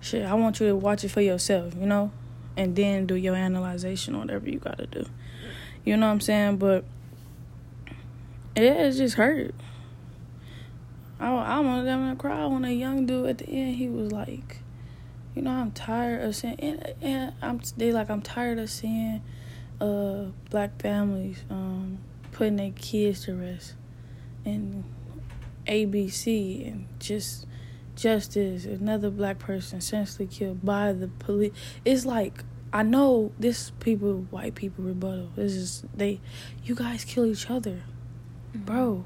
shit, 0.00 0.26
I 0.26 0.34
want 0.34 0.60
you 0.60 0.66
to 0.68 0.76
watch 0.76 1.04
it 1.04 1.10
for 1.10 1.22
yourself, 1.22 1.74
you 1.74 1.86
know, 1.86 2.10
and 2.54 2.76
then 2.76 3.06
do 3.06 3.14
your 3.14 3.34
analyzation 3.34 4.14
or 4.14 4.18
whatever 4.18 4.48
you 4.48 4.58
gotta 4.58 4.86
do. 4.86 5.06
You 5.84 5.96
know 5.96 6.06
what 6.06 6.12
I'm 6.12 6.20
saying? 6.20 6.56
But 6.58 6.84
it, 8.54 8.64
it 8.64 8.92
just 8.92 9.16
hurt. 9.16 9.54
I 11.18 11.32
I 11.32 11.60
wanted 11.60 11.86
them 11.86 12.10
to 12.10 12.16
cry 12.16 12.46
when 12.46 12.64
a 12.64 12.70
young 12.70 13.06
dude 13.06 13.26
at 13.28 13.38
the 13.38 13.48
end 13.48 13.76
he 13.76 13.88
was 13.88 14.12
like, 14.12 14.58
you 15.34 15.42
know, 15.42 15.50
I'm 15.50 15.70
tired 15.72 16.22
of 16.24 16.36
seeing 16.36 16.58
and, 16.60 16.94
and 17.00 17.34
I'm 17.40 17.60
they 17.76 17.92
like 17.92 18.10
I'm 18.10 18.22
tired 18.22 18.58
of 18.58 18.70
seeing 18.70 19.22
uh 19.80 20.26
black 20.50 20.80
families 20.80 21.44
um 21.50 21.98
putting 22.32 22.56
their 22.56 22.72
kids 22.72 23.24
to 23.24 23.34
rest 23.34 23.74
and 24.44 24.84
ABC 25.66 26.66
and 26.66 26.86
just 26.98 27.46
justice 27.94 28.64
another 28.64 29.10
black 29.10 29.38
person 29.38 29.78
essentially 29.78 30.26
killed 30.26 30.64
by 30.64 30.92
the 30.92 31.08
police 31.08 31.52
it's 31.84 32.06
like 32.06 32.42
I 32.72 32.82
know 32.82 33.32
this 33.38 33.70
people 33.80 34.26
white 34.30 34.54
people 34.54 34.84
rebuttal 34.84 35.30
this 35.36 35.52
is 35.52 35.84
they 35.94 36.20
you 36.64 36.74
guys 36.74 37.04
kill 37.04 37.26
each 37.26 37.50
other 37.50 37.82
mm-hmm. 38.54 38.64
bro 38.64 39.04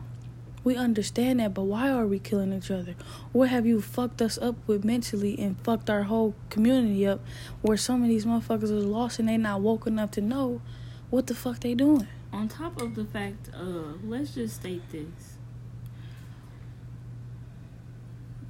we 0.66 0.74
understand 0.74 1.38
that, 1.38 1.54
but 1.54 1.62
why 1.62 1.90
are 1.90 2.08
we 2.08 2.18
killing 2.18 2.52
each 2.52 2.72
other? 2.72 2.96
What 3.30 3.50
have 3.50 3.66
you 3.66 3.80
fucked 3.80 4.20
us 4.20 4.36
up 4.36 4.56
with 4.66 4.84
mentally 4.84 5.38
and 5.38 5.56
fucked 5.60 5.88
our 5.88 6.02
whole 6.02 6.34
community 6.50 7.06
up 7.06 7.20
where 7.62 7.76
some 7.76 8.02
of 8.02 8.08
these 8.08 8.24
motherfuckers 8.24 8.64
is 8.64 8.84
lost 8.84 9.20
and 9.20 9.28
they 9.28 9.36
not 9.36 9.60
woke 9.60 9.86
enough 9.86 10.10
to 10.12 10.20
know 10.20 10.60
what 11.08 11.28
the 11.28 11.36
fuck 11.36 11.60
they 11.60 11.74
doing? 11.74 12.08
On 12.32 12.48
top 12.48 12.82
of 12.82 12.96
the 12.96 13.04
fact 13.04 13.48
uh, 13.54 13.92
let's 14.02 14.34
just 14.34 14.56
state 14.56 14.82
this. 14.90 15.35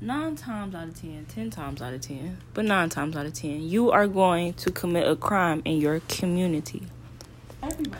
Nine 0.00 0.36
times 0.36 0.74
out 0.74 0.88
of 0.88 1.00
ten, 1.00 1.26
ten 1.26 1.50
times 1.50 1.80
out 1.80 1.94
of 1.94 2.02
ten, 2.02 2.38
but 2.54 2.64
nine 2.64 2.90
times 2.90 3.16
out 3.16 3.26
of 3.26 3.32
ten, 3.32 3.62
you 3.62 3.90
are 3.90 4.06
going 4.06 4.52
to 4.54 4.70
commit 4.70 5.08
a 5.08 5.16
crime 5.16 5.62
in 5.64 5.80
your 5.80 6.00
community. 6.00 6.82
Everybody 7.62 7.96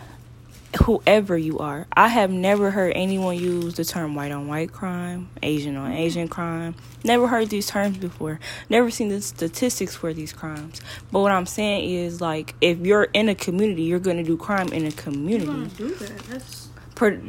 whoever 0.84 1.36
you 1.36 1.58
are. 1.58 1.86
I 1.92 2.08
have 2.08 2.30
never 2.30 2.70
heard 2.70 2.92
anyone 2.94 3.36
use 3.36 3.74
the 3.74 3.84
term 3.84 4.14
white 4.14 4.32
on 4.32 4.48
white 4.48 4.72
crime, 4.72 5.28
Asian 5.42 5.76
on 5.76 5.90
mm-hmm. 5.90 5.98
Asian 5.98 6.28
crime. 6.28 6.74
Never 7.04 7.28
heard 7.28 7.50
these 7.50 7.66
terms 7.66 7.98
before. 7.98 8.40
Never 8.68 8.90
seen 8.90 9.08
the 9.08 9.20
statistics 9.20 9.94
for 9.94 10.12
these 10.12 10.32
crimes. 10.32 10.80
But 11.10 11.20
what 11.20 11.32
I'm 11.32 11.46
saying 11.46 11.90
is, 11.90 12.20
like, 12.20 12.54
if 12.60 12.78
you're 12.78 13.04
in 13.04 13.28
a 13.28 13.34
community, 13.34 13.82
you're 13.82 13.98
going 13.98 14.18
to 14.18 14.22
do 14.22 14.36
crime 14.36 14.68
in 14.68 14.86
a 14.86 14.92
community. 14.92 15.70
do 15.76 15.94
that. 15.94 16.18
That's... 16.28 16.68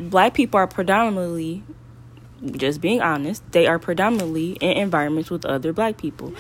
black 0.10 0.34
people 0.34 0.60
are 0.60 0.68
predominantly, 0.68 1.64
just 2.52 2.82
being 2.82 3.02
honest, 3.02 3.44
they 3.52 3.68
are 3.68 3.80
predominantly 3.80 4.52
in 4.54 4.78
environments 4.78 5.30
with 5.30 5.46
other 5.46 5.74
black 5.74 5.98
people. 5.98 6.34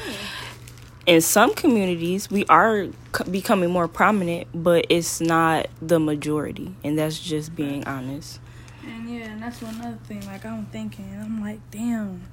In 1.05 1.21
some 1.21 1.53
communities 1.53 2.29
we 2.29 2.45
are 2.47 2.87
becoming 3.31 3.69
more 3.69 3.87
prominent 3.87 4.47
but 4.53 4.85
it's 4.89 5.21
not 5.21 5.67
the 5.81 5.99
majority 5.99 6.75
and 6.83 6.99
that's 6.99 7.19
just 7.19 7.55
being 7.55 7.85
honest. 7.87 8.39
And 8.85 9.09
yeah 9.09 9.25
and 9.25 9.41
that's 9.41 9.61
one 9.61 9.79
other 9.81 9.97
thing 10.05 10.25
like 10.27 10.45
i'm 10.45 10.65
thinking 10.67 11.17
i'm 11.19 11.41
like 11.41 11.59
damn. 11.71 12.23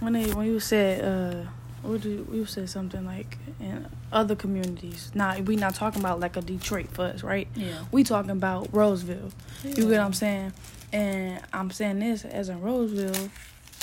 When 0.00 0.12
they 0.12 0.30
when 0.32 0.46
you 0.46 0.60
said 0.60 1.02
uh 1.02 1.48
what 1.80 2.02
did 2.02 2.26
you 2.30 2.44
said 2.46 2.68
something 2.68 3.06
like 3.06 3.38
in 3.60 3.86
other 4.12 4.34
communities 4.36 5.10
not 5.14 5.40
we 5.42 5.56
not 5.56 5.74
talking 5.74 6.00
about 6.00 6.20
like 6.20 6.36
a 6.36 6.42
detroit 6.42 6.88
for 6.92 7.04
us 7.06 7.22
right? 7.22 7.48
Yeah. 7.54 7.84
We 7.90 8.04
talking 8.04 8.30
about 8.30 8.68
roseville. 8.72 9.30
Yeah. 9.62 9.70
you 9.70 9.76
get 9.88 9.92
what 9.92 10.00
i'm 10.00 10.12
saying 10.12 10.52
and 10.94 11.40
i'm 11.52 11.70
saying 11.70 11.98
this 11.98 12.24
as 12.24 12.48
in 12.48 12.60
roseville 12.60 13.28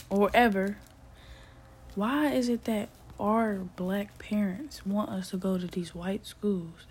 or 0.10 0.20
wherever 0.20 0.78
why 1.96 2.32
is 2.32 2.50
it 2.50 2.64
that 2.66 2.90
our 3.22 3.60
black 3.76 4.18
parents 4.18 4.86
want 4.86 5.10
us 5.10 5.30
to 5.30 5.38
go 5.38 5.58
to 5.58 5.68
these 5.68 5.94
white 5.94 6.26
schools. 6.26 6.88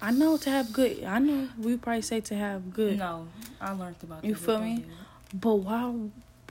I 0.00 0.10
know 0.10 0.36
to 0.38 0.50
have 0.50 0.72
good. 0.72 1.04
I 1.04 1.18
know 1.18 1.48
we 1.58 1.76
probably 1.76 2.02
say 2.02 2.20
to 2.22 2.34
have 2.34 2.72
good. 2.72 2.98
No, 2.98 3.28
I 3.60 3.72
learned 3.72 3.96
about. 4.02 4.24
You 4.24 4.34
feel 4.34 4.60
me? 4.60 4.86
But 5.32 5.56
why 5.56 5.94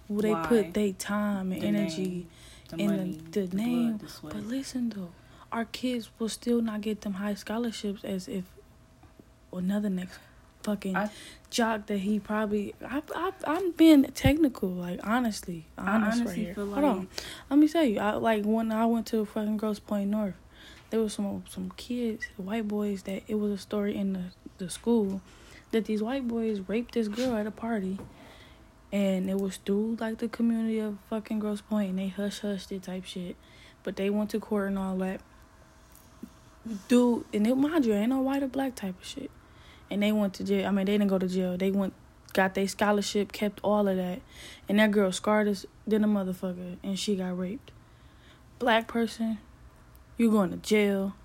would 0.08 0.24
they 0.24 0.36
put 0.36 0.74
their 0.74 0.94
time 0.94 1.52
and 1.52 1.62
the 1.62 1.66
energy 1.66 2.02
name, 2.06 2.28
the 2.70 2.78
in 2.78 2.88
money, 2.88 3.22
the, 3.32 3.42
the, 3.42 3.48
the 3.48 3.58
name? 3.58 3.98
Blood, 3.98 4.34
but 4.34 4.44
listen 4.44 4.90
though, 4.90 5.12
our 5.52 5.66
kids 5.66 6.10
will 6.20 6.30
still 6.30 6.62
not 6.62 6.82
get 6.82 7.02
them 7.02 7.14
high 7.14 7.34
scholarships 7.34 8.04
as 8.04 8.28
if 8.28 8.46
another 9.52 9.90
next 9.90 10.20
fucking 10.64 10.96
I, 10.96 11.10
jock 11.54 11.86
that 11.86 12.00
he 12.00 12.20
probably 12.20 12.74
I 12.86 13.02
I 13.16 13.32
I'm 13.46 13.72
being 13.72 14.04
technical 14.06 14.70
like 14.70 15.00
honestly 15.04 15.68
honest 15.78 16.24
I 16.24 16.26
right 16.26 16.36
here. 16.36 16.54
Like, 16.58 16.84
Hold 16.84 16.86
on, 16.86 17.08
let 17.50 17.60
me 17.60 17.68
tell 17.68 17.84
you. 17.84 18.00
I 18.00 18.16
like 18.16 18.44
when 18.44 18.72
I 18.72 18.86
went 18.88 19.08
to 19.08 19.24
fucking 19.24 19.58
Grosse 19.58 19.80
Pointe 19.80 20.10
North, 20.10 20.34
there 20.90 21.00
was 21.00 21.14
some 21.14 21.44
some 21.48 21.72
kids, 21.78 22.26
white 22.38 22.68
boys 22.68 23.04
that 23.04 23.24
it 23.28 23.36
was 23.36 23.52
a 23.52 23.58
story 23.58 23.96
in 23.96 24.14
the 24.14 24.24
the 24.58 24.70
school 24.70 25.22
that 25.72 25.86
these 25.86 26.02
white 26.02 26.28
boys 26.28 26.62
raped 26.68 26.96
this 26.96 27.08
girl 27.08 27.36
at 27.36 27.48
a 27.48 27.52
party. 27.52 28.00
And 28.92 29.28
it 29.28 29.40
was 29.40 29.58
through 29.58 29.98
like 30.00 30.20
the 30.20 30.28
community 30.28 30.78
of 30.78 30.98
fucking 31.10 31.40
Grosse 31.40 31.62
Pointe 31.62 31.90
and 31.92 32.00
they 32.00 32.10
hush 32.10 32.40
hushed 32.40 32.72
it 32.72 32.84
type 32.84 33.06
shit. 33.06 33.36
But 33.82 33.96
they 33.96 34.10
went 34.12 34.30
to 34.32 34.40
court 34.40 34.68
and 34.68 34.78
all 34.78 34.96
that. 34.98 35.22
Dude, 36.88 37.26
and 37.34 37.48
it 37.48 37.56
mind 37.56 37.86
you, 37.86 37.94
ain't 37.94 38.10
no 38.10 38.22
white 38.22 38.44
or 38.44 38.48
black 38.48 38.76
type 38.76 39.00
of 39.00 39.06
shit 39.06 39.32
and 39.94 40.04
they 40.04 40.12
went 40.12 40.34
to 40.36 40.44
jail. 40.44 40.68
I 40.68 40.72
mean, 40.72 40.86
they 40.86 40.94
didn't 40.94 41.10
go 41.10 41.20
to 41.20 41.28
jail. 41.28 41.58
They 41.58 41.72
went, 41.72 41.94
got 42.34 42.56
their 42.56 42.68
scholarship, 42.68 43.32
kept 43.32 43.60
all 43.64 43.88
of 43.88 43.96
that, 43.98 44.22
and 44.68 44.80
that 44.80 44.92
girl 44.92 45.12
scarred 45.12 45.48
us 45.48 45.66
than 45.88 46.04
a 46.04 46.08
motherfucker, 46.08 46.78
and 46.84 46.98
she 46.98 47.16
got 47.16 47.38
raped. 47.38 47.72
Black 48.60 48.88
person, 48.88 49.38
you 50.18 50.32
going 50.32 50.52
to 50.52 50.58
jail. 50.58 51.16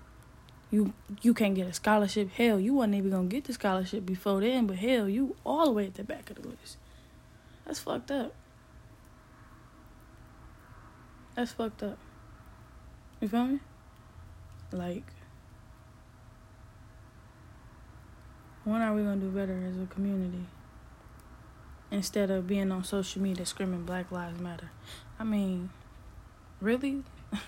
You 0.71 0.93
you 1.23 1.33
can't 1.33 1.55
get 1.55 1.65
a 1.65 1.73
scholarship. 1.73 2.29
Hell, 2.31 2.59
you 2.59 2.75
wasn't 2.75 2.95
even 2.95 3.09
gonna 3.09 3.27
get 3.27 3.45
the 3.45 3.53
scholarship 3.53 4.05
before 4.05 4.41
then, 4.41 4.67
but 4.67 4.77
hell, 4.77 5.09
you 5.09 5.35
all 5.43 5.65
the 5.65 5.71
way 5.71 5.87
at 5.87 5.95
the 5.95 6.03
back 6.03 6.29
of 6.29 6.39
the 6.41 6.47
list. 6.47 6.77
That's 7.65 7.79
fucked 7.79 8.11
up. 8.11 8.35
That's 11.35 11.53
fucked 11.53 11.81
up. 11.81 11.97
You 13.19 13.27
feel 13.29 13.45
me? 13.45 13.59
Like 14.71 15.05
when 18.63 18.81
are 18.81 18.93
we 18.93 19.03
gonna 19.03 19.17
do 19.17 19.29
better 19.29 19.57
as 19.67 19.77
a 19.77 19.85
community? 19.87 20.45
Instead 21.91 22.29
of 22.29 22.47
being 22.47 22.71
on 22.71 22.83
social 22.83 23.21
media 23.21 23.45
screaming 23.45 23.83
Black 23.83 24.11
Lives 24.11 24.39
Matter. 24.39 24.69
I 25.19 25.23
mean, 25.23 25.71
really? 26.61 27.03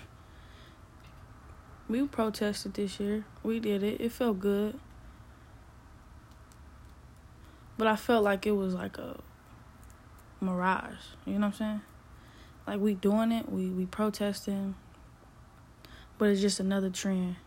we 1.88 2.06
protested 2.08 2.74
this 2.74 3.00
year. 3.00 3.25
We 3.44 3.60
did 3.60 3.84
it. 3.84 4.01
It 4.01 4.12
felt 4.12 4.39
good. 4.39 4.80
But 7.77 7.88
I 7.88 7.96
felt 7.96 8.24
like 8.24 8.46
it 8.46 8.51
was 8.51 8.74
like 8.74 8.98
a 8.98 9.20
mirage. 10.39 10.94
You 11.25 11.34
know 11.34 11.39
what 11.39 11.46
I'm 11.48 11.53
saying? 11.53 11.82
Like 12.68 12.80
we 12.80 12.94
doing 12.94 13.32
it, 13.32 13.51
we 13.51 13.70
we 13.70 13.86
protesting, 13.86 14.75
but 16.18 16.30
it's 16.30 16.41
just 16.41 16.60
another 16.60 16.89
trend. 16.89 17.38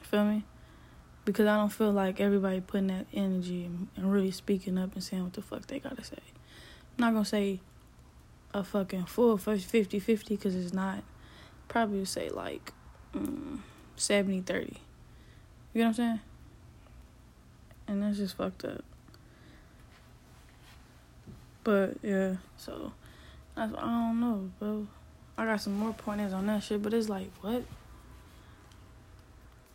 Feel 0.00 0.24
me? 0.24 0.44
Because 1.24 1.46
I 1.46 1.56
don't 1.56 1.70
feel 1.70 1.92
like 1.92 2.20
everybody 2.20 2.60
putting 2.60 2.88
that 2.88 3.06
energy 3.12 3.64
and, 3.64 3.88
really 3.96 4.30
speaking 4.30 4.78
up 4.78 4.94
and 4.94 5.02
saying 5.02 5.22
what 5.22 5.32
the 5.34 5.42
fuck 5.42 5.66
they 5.66 5.78
gotta 5.78 6.04
say. 6.04 6.18
I'm 6.18 6.98
not 6.98 7.12
gonna 7.12 7.24
say 7.24 7.60
a 8.52 8.64
fucking 8.64 9.06
full 9.06 9.36
50 9.36 9.98
50 9.98 10.36
because 10.36 10.54
it's 10.54 10.72
not. 10.72 11.02
Probably 11.68 12.04
say 12.04 12.28
like 12.28 12.72
mm, 13.14 13.58
70 13.96 14.42
30. 14.42 14.76
You 15.74 15.80
know 15.80 15.86
what 15.86 15.88
I'm 15.88 15.94
saying? 15.94 16.20
And 17.88 18.02
that's 18.02 18.18
just 18.18 18.36
fucked 18.36 18.64
up. 18.64 18.84
But 21.64 21.98
yeah, 22.02 22.34
so 22.56 22.92
I 23.56 23.66
don't 23.66 24.20
know, 24.20 24.50
bro. 24.58 24.86
I 25.38 25.46
got 25.46 25.60
some 25.60 25.78
more 25.78 25.92
pointers 25.94 26.32
on 26.32 26.46
that 26.46 26.62
shit, 26.62 26.82
but 26.82 26.92
it's 26.92 27.08
like 27.08 27.30
what? 27.40 27.62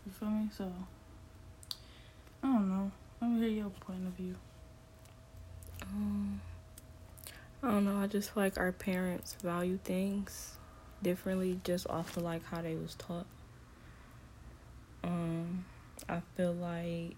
You 0.05 0.11
feel 0.19 0.29
me? 0.29 0.49
So 0.55 0.71
I 2.43 2.47
don't 2.47 2.69
know. 2.69 2.91
Let 3.21 3.31
me 3.31 3.39
hear 3.39 3.49
your 3.49 3.69
point 3.69 4.05
of 4.07 4.13
view. 4.13 4.35
Um, 5.83 6.41
I 7.63 7.71
don't 7.71 7.85
know. 7.85 7.97
I 7.97 8.07
just 8.07 8.33
feel 8.33 8.43
like 8.43 8.59
our 8.59 8.71
parents 8.71 9.35
value 9.41 9.79
things 9.83 10.57
differently 11.01 11.59
just 11.63 11.87
off 11.89 12.15
of 12.17 12.23
like 12.23 12.45
how 12.45 12.61
they 12.61 12.75
was 12.75 12.95
taught. 12.95 13.25
Um, 15.03 15.65
I 16.07 16.21
feel 16.35 16.53
like. 16.53 17.15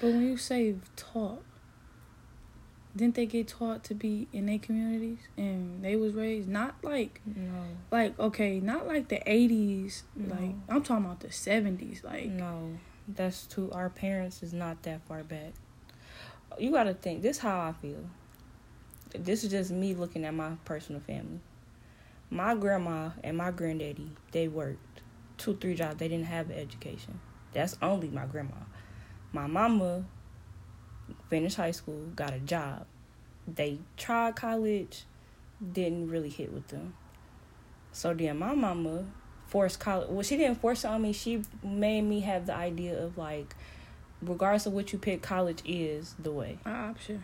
But 0.00 0.08
when 0.08 0.22
you 0.22 0.36
say 0.36 0.74
taught, 0.96 1.42
didn't 2.94 3.14
they 3.14 3.26
get 3.26 3.48
taught 3.48 3.84
to 3.84 3.94
be 3.94 4.28
in 4.32 4.46
their 4.46 4.58
communities 4.58 5.18
and 5.36 5.82
they 5.82 5.96
was 5.96 6.12
raised 6.12 6.48
not 6.48 6.74
like 6.82 7.20
no 7.24 7.64
like 7.90 8.18
okay 8.18 8.60
not 8.60 8.86
like 8.86 9.08
the 9.08 9.20
80s 9.26 10.02
no. 10.14 10.34
like 10.34 10.54
i'm 10.68 10.82
talking 10.82 11.04
about 11.06 11.20
the 11.20 11.28
70s 11.28 12.04
like 12.04 12.26
no 12.26 12.78
that's 13.08 13.46
to 13.48 13.70
our 13.72 13.90
parents 13.90 14.42
is 14.42 14.52
not 14.52 14.82
that 14.84 15.00
far 15.06 15.22
back. 15.22 15.52
You 16.58 16.70
got 16.70 16.84
to 16.84 16.94
think. 16.94 17.22
This 17.22 17.38
how 17.38 17.60
I 17.60 17.72
feel. 17.72 18.04
This 19.14 19.44
is 19.44 19.50
just 19.50 19.70
me 19.70 19.94
looking 19.94 20.24
at 20.24 20.34
my 20.34 20.52
personal 20.64 21.00
family. 21.00 21.40
My 22.30 22.54
grandma 22.54 23.10
and 23.22 23.36
my 23.36 23.50
granddaddy, 23.50 24.10
they 24.30 24.48
worked 24.48 25.02
two, 25.36 25.56
three 25.56 25.74
jobs. 25.74 25.96
They 25.96 26.08
didn't 26.08 26.26
have 26.26 26.50
an 26.50 26.58
education. 26.58 27.20
That's 27.52 27.76
only 27.82 28.08
my 28.08 28.24
grandma. 28.24 28.56
My 29.32 29.46
mama 29.46 30.04
finished 31.28 31.56
high 31.56 31.72
school, 31.72 32.06
got 32.14 32.32
a 32.32 32.38
job. 32.38 32.86
They 33.46 33.80
tried 33.96 34.36
college, 34.36 35.04
didn't 35.72 36.08
really 36.08 36.30
hit 36.30 36.52
with 36.52 36.68
them. 36.68 36.94
So 37.92 38.14
then 38.14 38.38
my 38.38 38.54
mama 38.54 39.04
forced 39.52 39.78
college. 39.78 40.08
Well, 40.08 40.22
she 40.22 40.38
didn't 40.38 40.62
force 40.62 40.82
it 40.84 40.88
on 40.88 41.02
me. 41.02 41.12
She 41.12 41.42
made 41.62 42.00
me 42.02 42.20
have 42.20 42.46
the 42.46 42.54
idea 42.54 42.98
of 42.98 43.18
like, 43.18 43.54
regardless 44.22 44.64
of 44.64 44.72
what 44.72 44.94
you 44.94 44.98
pick, 44.98 45.20
college 45.20 45.60
is 45.66 46.14
the 46.18 46.32
way. 46.32 46.58
An 46.64 46.74
option. 46.74 47.22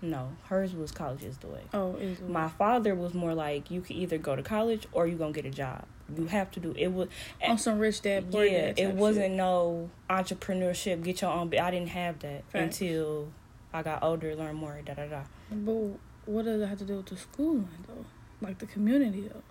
No, 0.00 0.32
hers 0.48 0.74
was 0.74 0.90
college 0.90 1.22
is 1.22 1.36
the 1.38 1.48
way. 1.48 1.60
Oh, 1.74 1.94
is 1.96 2.18
the 2.18 2.24
My 2.24 2.48
father 2.48 2.94
was 2.94 3.12
more 3.12 3.34
like 3.34 3.70
you 3.70 3.82
can 3.82 3.96
either 3.96 4.16
go 4.16 4.34
to 4.34 4.42
college 4.42 4.88
or 4.92 5.06
you 5.06 5.16
gonna 5.16 5.32
get 5.32 5.44
a 5.44 5.50
job. 5.50 5.84
You 6.16 6.26
have 6.26 6.50
to 6.52 6.60
do 6.60 6.74
it. 6.76 6.88
Was 6.88 7.08
on 7.46 7.58
some 7.58 7.78
rich 7.78 8.00
dad, 8.00 8.32
poor 8.32 8.44
yeah, 8.44 8.72
dad 8.72 8.78
it 8.78 8.94
wasn't 8.94 9.26
shit. 9.26 9.32
no 9.32 9.90
entrepreneurship. 10.08 11.04
Get 11.04 11.20
your 11.20 11.30
own. 11.30 11.54
I 11.54 11.70
didn't 11.70 11.90
have 11.90 12.18
that 12.20 12.44
until 12.54 13.28
I 13.74 13.82
got 13.82 14.02
older, 14.02 14.34
learned 14.34 14.58
more. 14.58 14.80
Da 14.84 14.94
da 14.94 15.06
da. 15.06 15.22
But 15.50 15.98
what 16.24 16.46
does 16.46 16.62
it 16.62 16.66
have 16.66 16.78
to 16.78 16.84
do 16.84 16.96
with 16.96 17.06
the 17.06 17.16
schooling 17.18 17.68
though? 17.86 18.06
Like 18.40 18.58
the 18.58 18.66
community 18.66 19.28
though. 19.28 19.42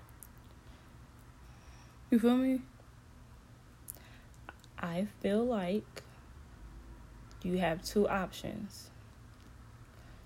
You 2.11 2.19
feel 2.19 2.35
me? 2.35 2.59
I 4.77 5.07
feel 5.21 5.45
like 5.45 6.03
you 7.41 7.57
have 7.57 7.83
two 7.83 8.07
options. 8.07 8.89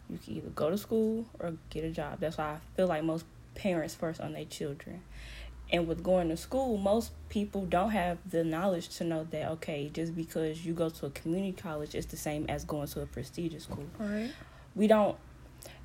You 0.09 0.17
can 0.17 0.37
either 0.37 0.49
go 0.49 0.71
to 0.71 0.77
school 0.79 1.27
or 1.39 1.53
get 1.69 1.83
a 1.83 1.91
job. 1.91 2.19
That's 2.19 2.39
why 2.39 2.45
I 2.45 2.57
feel 2.75 2.87
like 2.87 3.03
most 3.03 3.25
parents 3.53 3.93
first 3.93 4.19
on 4.19 4.33
their 4.33 4.45
children. 4.45 5.03
And 5.71 5.87
with 5.87 6.03
going 6.03 6.29
to 6.29 6.37
school, 6.37 6.77
most 6.77 7.11
people 7.29 7.65
don't 7.65 7.91
have 7.91 8.17
the 8.29 8.43
knowledge 8.43 8.89
to 8.97 9.03
know 9.03 9.27
that 9.29 9.51
okay, 9.51 9.89
just 9.93 10.15
because 10.15 10.65
you 10.65 10.73
go 10.73 10.89
to 10.89 11.05
a 11.05 11.09
community 11.11 11.53
college, 11.53 11.93
it's 11.93 12.07
the 12.07 12.17
same 12.17 12.47
as 12.49 12.65
going 12.65 12.87
to 12.89 13.01
a 13.01 13.05
prestigious 13.05 13.63
school. 13.63 13.85
All 13.99 14.07
right. 14.07 14.31
We 14.75 14.87
don't 14.87 15.17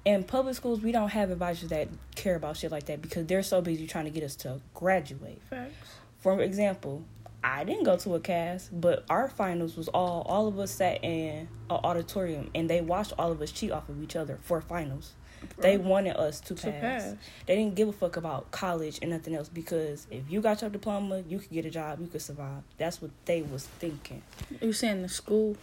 in 0.04 0.24
public 0.24 0.54
schools 0.54 0.80
we 0.80 0.92
don't 0.92 1.10
have 1.10 1.30
advisors 1.30 1.68
that 1.70 1.88
care 2.14 2.36
about 2.36 2.56
shit 2.56 2.70
like 2.70 2.86
that 2.86 3.02
because 3.02 3.26
they're 3.26 3.42
so 3.42 3.60
busy 3.60 3.86
trying 3.86 4.06
to 4.06 4.10
get 4.10 4.22
us 4.22 4.34
to 4.36 4.60
graduate. 4.74 5.40
Facts. 5.50 5.74
For 6.20 6.40
example, 6.40 7.04
I 7.42 7.64
didn't 7.64 7.84
go 7.84 7.96
to 7.96 8.14
a 8.14 8.20
cast, 8.20 8.78
but 8.78 9.04
our 9.08 9.28
finals 9.28 9.76
was 9.76 9.88
all 9.88 10.22
all 10.28 10.46
of 10.48 10.58
us 10.58 10.70
sat 10.70 11.02
in 11.04 11.48
an 11.70 11.80
auditorium 11.84 12.50
and 12.54 12.68
they 12.68 12.80
watched 12.80 13.12
all 13.18 13.32
of 13.32 13.40
us 13.42 13.50
cheat 13.52 13.70
off 13.72 13.88
of 13.88 14.02
each 14.02 14.16
other 14.16 14.38
for 14.42 14.60
finals. 14.60 15.12
They 15.56 15.78
wanted 15.78 16.16
us 16.16 16.38
to 16.40 16.54
To 16.54 16.66
pass. 16.70 16.80
pass. 16.80 17.14
They 17.46 17.56
didn't 17.56 17.74
give 17.74 17.88
a 17.88 17.92
fuck 17.92 18.18
about 18.18 18.50
college 18.50 18.98
and 19.00 19.10
nothing 19.10 19.34
else 19.34 19.48
because 19.48 20.06
if 20.10 20.30
you 20.30 20.42
got 20.42 20.60
your 20.60 20.68
diploma, 20.68 21.22
you 21.26 21.38
could 21.38 21.50
get 21.50 21.64
a 21.64 21.70
job, 21.70 21.98
you 21.98 22.08
could 22.08 22.20
survive. 22.20 22.62
That's 22.76 23.00
what 23.00 23.10
they 23.24 23.40
was 23.40 23.64
thinking. 23.78 24.22
You 24.60 24.74
saying 24.74 25.00
the 25.00 25.08
school? 25.08 25.56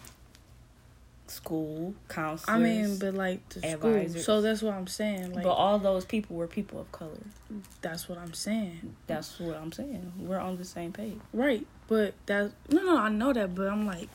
School, 1.29 1.93
counselors. 2.07 2.49
I 2.49 2.59
mean, 2.59 2.97
but 2.97 3.13
like 3.13 3.47
the 3.49 3.61
school. 3.61 4.21
So 4.21 4.41
that's 4.41 4.61
what 4.61 4.73
I'm 4.73 4.87
saying. 4.87 5.33
Like 5.33 5.43
but 5.43 5.53
all 5.53 5.77
those 5.79 6.05
people 6.05 6.35
were 6.35 6.47
people 6.47 6.79
of 6.79 6.91
color. 6.91 7.11
that's 7.81 8.07
what 8.07 8.17
I'm 8.17 8.33
saying. 8.33 8.95
That's 9.07 9.39
what 9.39 9.57
I'm 9.57 9.71
saying. 9.71 10.13
We're 10.19 10.39
on 10.39 10.57
the 10.57 10.65
same 10.65 10.93
page. 10.93 11.19
Right. 11.33 11.65
But 11.87 12.13
that 12.27 12.51
no 12.69 12.81
no 12.83 12.97
I 12.97 13.09
know 13.09 13.33
that, 13.33 13.55
but 13.55 13.67
I'm 13.67 13.85
like, 13.85 14.09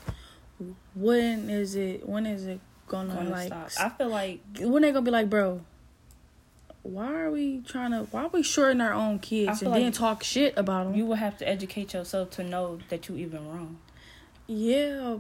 when 0.95 1.51
is 1.51 1.75
it? 1.75 2.09
When 2.09 2.27
is 2.27 2.47
it 2.47 2.61
gonna, 2.89 3.15
Gonna 3.15 3.31
like? 3.31 3.47
stop. 3.47 3.71
I 3.81 3.89
feel 3.91 4.09
like 4.09 4.41
when 4.61 4.83
they 4.83 4.91
gonna 4.93 5.03
be 5.03 5.11
like, 5.11 5.29
bro? 5.31 5.61
Why 6.83 7.13
are 7.13 7.31
we 7.31 7.61
trying 7.61 7.93
to? 7.93 8.09
Why 8.11 8.25
are 8.25 8.29
we 8.29 8.43
shorting 8.43 8.81
our 8.81 8.93
own 8.93 9.21
kids 9.21 9.63
and 9.63 9.73
then 9.73 9.93
talk 9.93 10.25
shit 10.25 10.55
about 10.57 10.87
them? 10.87 10.95
you 10.97 11.07
will 11.07 11.15
have 11.15 11.39
to 11.39 11.49
educate 11.49 11.95
yourself 11.95 12.31
to 12.31 12.43
know 12.43 12.79
that 12.89 13.09
you 13.09 13.17
even 13.17 13.49
wrong. 13.49 13.79
yeah, 14.49 15.19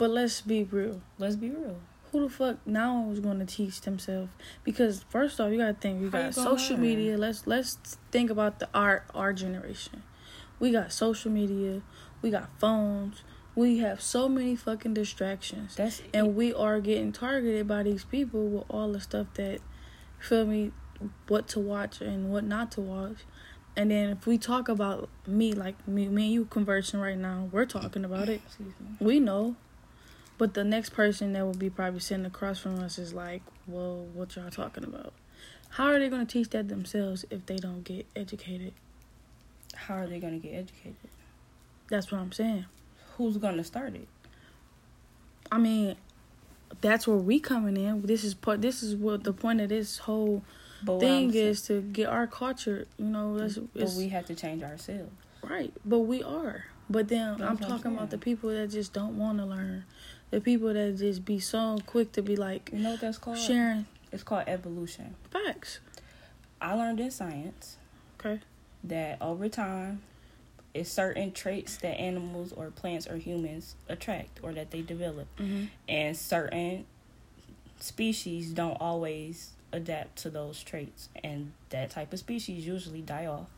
but 0.00 0.08
let's 0.08 0.40
be 0.40 0.64
real. 0.64 1.02
Let's 1.18 1.36
be 1.36 1.50
real. 1.50 1.76
Who 2.10 2.22
the 2.22 2.30
fuck 2.30 2.66
now 2.66 3.10
is 3.12 3.20
going 3.20 3.38
to 3.38 3.44
teach 3.44 3.82
themselves? 3.82 4.32
Because 4.64 5.04
first 5.10 5.38
off, 5.38 5.52
you 5.52 5.58
gotta 5.58 5.74
think 5.74 6.00
we 6.00 6.06
How 6.08 6.22
got 6.24 6.34
social 6.34 6.76
learn? 6.76 6.82
media. 6.82 7.18
Let's 7.18 7.46
let's 7.46 7.98
think 8.10 8.30
about 8.30 8.60
the 8.60 8.68
our 8.72 9.04
our 9.14 9.34
generation. 9.34 10.02
We 10.58 10.72
got 10.72 10.90
social 10.90 11.30
media. 11.30 11.82
We 12.22 12.30
got 12.30 12.48
phones. 12.58 13.22
We 13.54 13.78
have 13.80 14.00
so 14.00 14.26
many 14.26 14.56
fucking 14.56 14.94
distractions, 14.94 15.76
That's 15.76 16.00
and 16.14 16.34
we 16.34 16.54
are 16.54 16.80
getting 16.80 17.12
targeted 17.12 17.68
by 17.68 17.82
these 17.82 18.04
people 18.04 18.46
with 18.46 18.64
all 18.70 18.92
the 18.92 19.00
stuff 19.00 19.26
that, 19.34 19.58
feel 20.18 20.46
me, 20.46 20.72
what 21.28 21.46
to 21.48 21.60
watch 21.60 22.00
and 22.00 22.30
what 22.32 22.44
not 22.44 22.72
to 22.72 22.80
watch. 22.80 23.18
And 23.76 23.90
then 23.90 24.10
if 24.10 24.26
we 24.26 24.38
talk 24.38 24.68
about 24.68 25.10
me, 25.26 25.52
like 25.52 25.86
me, 25.86 26.08
me 26.08 26.26
and 26.26 26.32
you 26.32 26.44
conversing 26.46 27.00
right 27.00 27.18
now, 27.18 27.48
we're 27.52 27.66
talking 27.66 28.04
about 28.04 28.28
it. 28.28 28.40
Excuse 28.46 28.72
me. 28.80 28.96
We 28.98 29.20
know. 29.20 29.56
But 30.40 30.54
the 30.54 30.64
next 30.64 30.94
person 30.94 31.34
that 31.34 31.44
will 31.44 31.52
be 31.52 31.68
probably 31.68 32.00
sitting 32.00 32.24
across 32.24 32.58
from 32.58 32.78
us 32.78 32.98
is 32.98 33.12
like, 33.12 33.42
well, 33.66 34.06
what 34.14 34.34
y'all 34.36 34.48
talking 34.48 34.84
about? 34.84 35.12
How 35.68 35.88
are 35.88 35.98
they 35.98 36.08
going 36.08 36.26
to 36.26 36.32
teach 36.32 36.48
that 36.50 36.66
themselves 36.66 37.26
if 37.28 37.44
they 37.44 37.56
don't 37.56 37.84
get 37.84 38.06
educated? 38.16 38.72
How 39.74 39.96
are 39.96 40.06
they 40.06 40.18
gonna 40.18 40.38
get 40.38 40.54
educated? 40.54 40.96
That's 41.90 42.10
what 42.10 42.22
I'm 42.22 42.32
saying. 42.32 42.64
Who's 43.16 43.36
gonna 43.36 43.64
start 43.64 43.94
it? 43.94 44.08
I 45.52 45.58
mean, 45.58 45.96
that's 46.80 47.06
where 47.06 47.18
we 47.18 47.38
coming 47.38 47.76
in. 47.76 48.02
This 48.02 48.24
is 48.24 48.32
part. 48.32 48.62
This 48.62 48.82
is 48.82 48.96
what 48.96 49.24
the 49.24 49.34
point 49.34 49.60
of 49.60 49.68
this 49.68 49.98
whole 49.98 50.42
thing 50.84 51.34
is 51.34 51.62
to 51.62 51.82
get 51.82 52.08
our 52.08 52.26
culture. 52.26 52.86
You 52.96 53.06
know, 53.06 53.38
that's 53.38 53.58
But 53.58 53.82
it's, 53.82 53.96
we 53.96 54.08
have 54.08 54.24
to 54.26 54.34
change 54.34 54.62
ourselves. 54.62 55.12
right. 55.42 55.72
But 55.84 56.00
we 56.00 56.22
are. 56.22 56.64
But 56.88 57.06
then 57.06 57.38
That's 57.38 57.50
I'm 57.50 57.58
talking 57.58 57.94
about 57.94 58.10
the 58.10 58.18
people 58.18 58.50
that 58.50 58.70
just 58.70 58.92
don't 58.92 59.16
want 59.16 59.38
to 59.38 59.44
learn. 59.44 59.84
The 60.30 60.40
people 60.40 60.72
that 60.72 60.96
just 60.98 61.24
be 61.24 61.38
so 61.40 61.78
quick 61.86 62.12
to 62.12 62.22
be 62.22 62.36
like 62.36 62.70
You 62.72 62.78
know 62.80 62.92
what 62.92 63.00
that's 63.00 63.18
called? 63.18 63.38
sharing 63.38 63.86
It's 64.12 64.22
called 64.22 64.44
evolution. 64.46 65.14
facts. 65.30 65.80
I 66.60 66.74
learned 66.74 67.00
in 67.00 67.10
science 67.10 67.76
Okay. 68.18 68.40
that 68.84 69.20
over 69.20 69.48
time, 69.48 70.02
it's 70.74 70.90
certain 70.90 71.32
traits 71.32 71.78
that 71.78 71.98
animals 71.98 72.52
or 72.52 72.70
plants 72.70 73.08
or 73.08 73.16
humans 73.16 73.74
attract 73.88 74.38
or 74.42 74.52
that 74.52 74.70
they 74.70 74.82
develop, 74.82 75.26
Mm-hmm. 75.38 75.64
and 75.88 76.16
certain 76.16 76.84
species 77.80 78.50
don't 78.52 78.76
always 78.80 79.52
adapt 79.72 80.16
to 80.18 80.30
those 80.30 80.62
traits, 80.62 81.08
and 81.24 81.52
that 81.70 81.90
type 81.90 82.12
of 82.12 82.18
species 82.18 82.66
usually 82.66 83.00
die 83.00 83.26
off, 83.26 83.48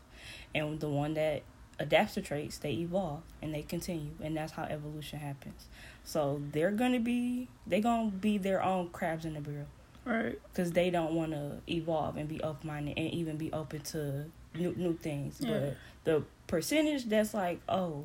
and 0.55 0.79
the 0.79 0.89
one 0.89 1.13
that 1.15 1.43
adapts 1.79 2.13
to 2.13 2.21
traits 2.21 2.57
they 2.59 2.71
evolve 2.73 3.21
and 3.41 3.53
they 3.53 3.63
continue, 3.63 4.11
and 4.23 4.37
that's 4.37 4.53
how 4.53 4.63
evolution 4.63 5.19
happens. 5.19 5.65
So 6.03 6.41
they're 6.51 6.71
gonna 6.71 6.99
be 6.99 7.47
they 7.67 7.79
gonna 7.81 8.11
be 8.11 8.37
their 8.37 8.61
own 8.63 8.89
crabs 8.89 9.25
in 9.25 9.33
the 9.33 9.41
barrel 9.41 9.67
Right. 10.05 10.37
because 10.51 10.71
they 10.73 10.89
don't 10.89 11.13
want 11.13 11.31
to 11.31 11.59
evolve 11.69 12.17
and 12.17 12.27
be 12.27 12.41
open 12.41 12.67
minded 12.67 12.97
and 12.97 13.09
even 13.13 13.37
be 13.37 13.51
open 13.53 13.81
to 13.81 14.25
new 14.53 14.73
new 14.75 14.93
things. 14.97 15.37
Yeah. 15.39 15.49
But 15.51 15.75
the 16.03 16.23
percentage 16.47 17.05
that's 17.05 17.33
like, 17.33 17.61
oh, 17.69 18.03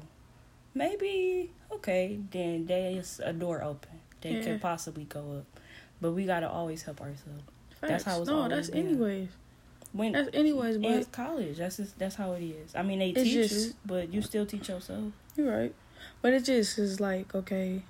maybe 0.75 1.51
okay, 1.73 2.19
then 2.31 2.67
there's 2.67 3.21
a 3.25 3.33
door 3.33 3.63
open. 3.63 3.91
They 4.21 4.35
Yeah. 4.37 4.43
could 4.45 4.61
possibly 4.61 5.05
go 5.05 5.39
up, 5.39 5.61
but 6.01 6.13
we 6.13 6.25
gotta 6.25 6.49
always 6.49 6.83
help 6.83 7.01
ourselves. 7.01 7.43
That's 7.81 8.05
how 8.05 8.21
it's 8.21 8.29
no, 8.31 8.49
that's 8.49 8.71
been. 8.71 8.87
anyways. 8.89 9.29
When 9.93 10.13
That's 10.13 10.29
anyways, 10.35 10.77
in 10.77 10.83
but 10.83 11.11
college, 11.13 11.57
that's 11.57 11.79
just, 11.79 11.99
that's 11.99 12.15
how 12.15 12.33
it 12.33 12.43
is. 12.43 12.75
I 12.77 12.83
mean, 12.83 12.99
they 12.99 13.11
It's 13.11 13.23
teach 13.23 13.51
you, 13.53 13.73
but 13.87 14.13
you 14.13 14.21
still 14.21 14.45
teach 14.45 14.69
yourself. 14.69 15.13
you're 15.35 15.51
right. 15.51 15.75
But 16.21 16.33
it 16.33 16.45
just 16.45 16.79
is 16.79 17.01
like 17.01 17.35
okay, 17.35 17.83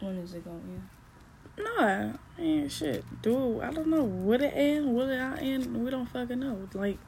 When 0.00 0.18
is 0.18 0.34
it 0.34 0.44
going? 0.44 0.60
To 0.60 0.66
end? 0.66 0.88
Nah, 1.56 2.18
man, 2.36 2.68
shit, 2.68 3.04
dude. 3.22 3.62
I 3.62 3.70
don't 3.70 3.86
know. 3.86 4.04
Will 4.04 4.42
it 4.42 4.52
end? 4.54 4.94
Will 4.94 5.08
it 5.08 5.16
not 5.16 5.40
end? 5.40 5.84
We 5.84 5.90
don't 5.90 6.06
fucking 6.06 6.40
know. 6.40 6.68
Like, 6.74 6.98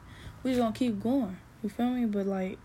we 0.43 0.51
just 0.51 0.61
gonna 0.61 0.73
keep 0.73 1.01
going. 1.01 1.37
You 1.61 1.69
feel 1.69 1.89
me? 1.89 2.05
But 2.05 2.27
like, 2.27 2.57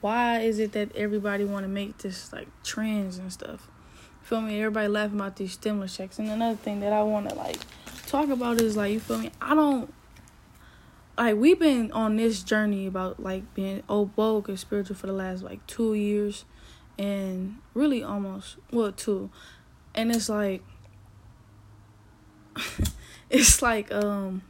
why 0.00 0.40
is 0.40 0.58
it 0.58 0.72
that 0.72 0.94
everybody 0.96 1.44
want 1.44 1.64
to 1.64 1.68
make 1.68 1.98
this 1.98 2.32
like 2.32 2.48
trends 2.62 3.18
and 3.18 3.32
stuff? 3.32 3.68
You 4.22 4.26
feel 4.26 4.40
me? 4.40 4.58
Everybody 4.58 4.88
laughing 4.88 5.20
about 5.20 5.36
these 5.36 5.52
stimulus 5.52 5.96
checks. 5.96 6.18
And 6.18 6.28
another 6.28 6.56
thing 6.56 6.80
that 6.80 6.92
I 6.92 7.02
want 7.02 7.28
to 7.28 7.34
like 7.34 7.58
talk 8.06 8.30
about 8.30 8.60
is 8.60 8.76
like, 8.76 8.92
you 8.92 9.00
feel 9.00 9.18
me? 9.18 9.30
I 9.40 9.54
don't. 9.54 9.92
Like 11.16 11.36
we've 11.36 11.58
been 11.58 11.92
on 11.92 12.16
this 12.16 12.42
journey 12.42 12.86
about 12.86 13.22
like 13.22 13.54
being 13.54 13.82
woke 13.88 14.48
and 14.48 14.58
spiritual 14.58 14.96
for 14.96 15.06
the 15.06 15.12
last 15.12 15.42
like 15.42 15.66
two 15.66 15.94
years, 15.94 16.44
and 16.98 17.56
really 17.74 18.02
almost 18.02 18.56
well 18.70 18.92
two, 18.92 19.30
and 19.94 20.10
it's 20.10 20.28
like 20.28 20.62
it's 23.30 23.62
like 23.62 23.92
um 23.92 24.42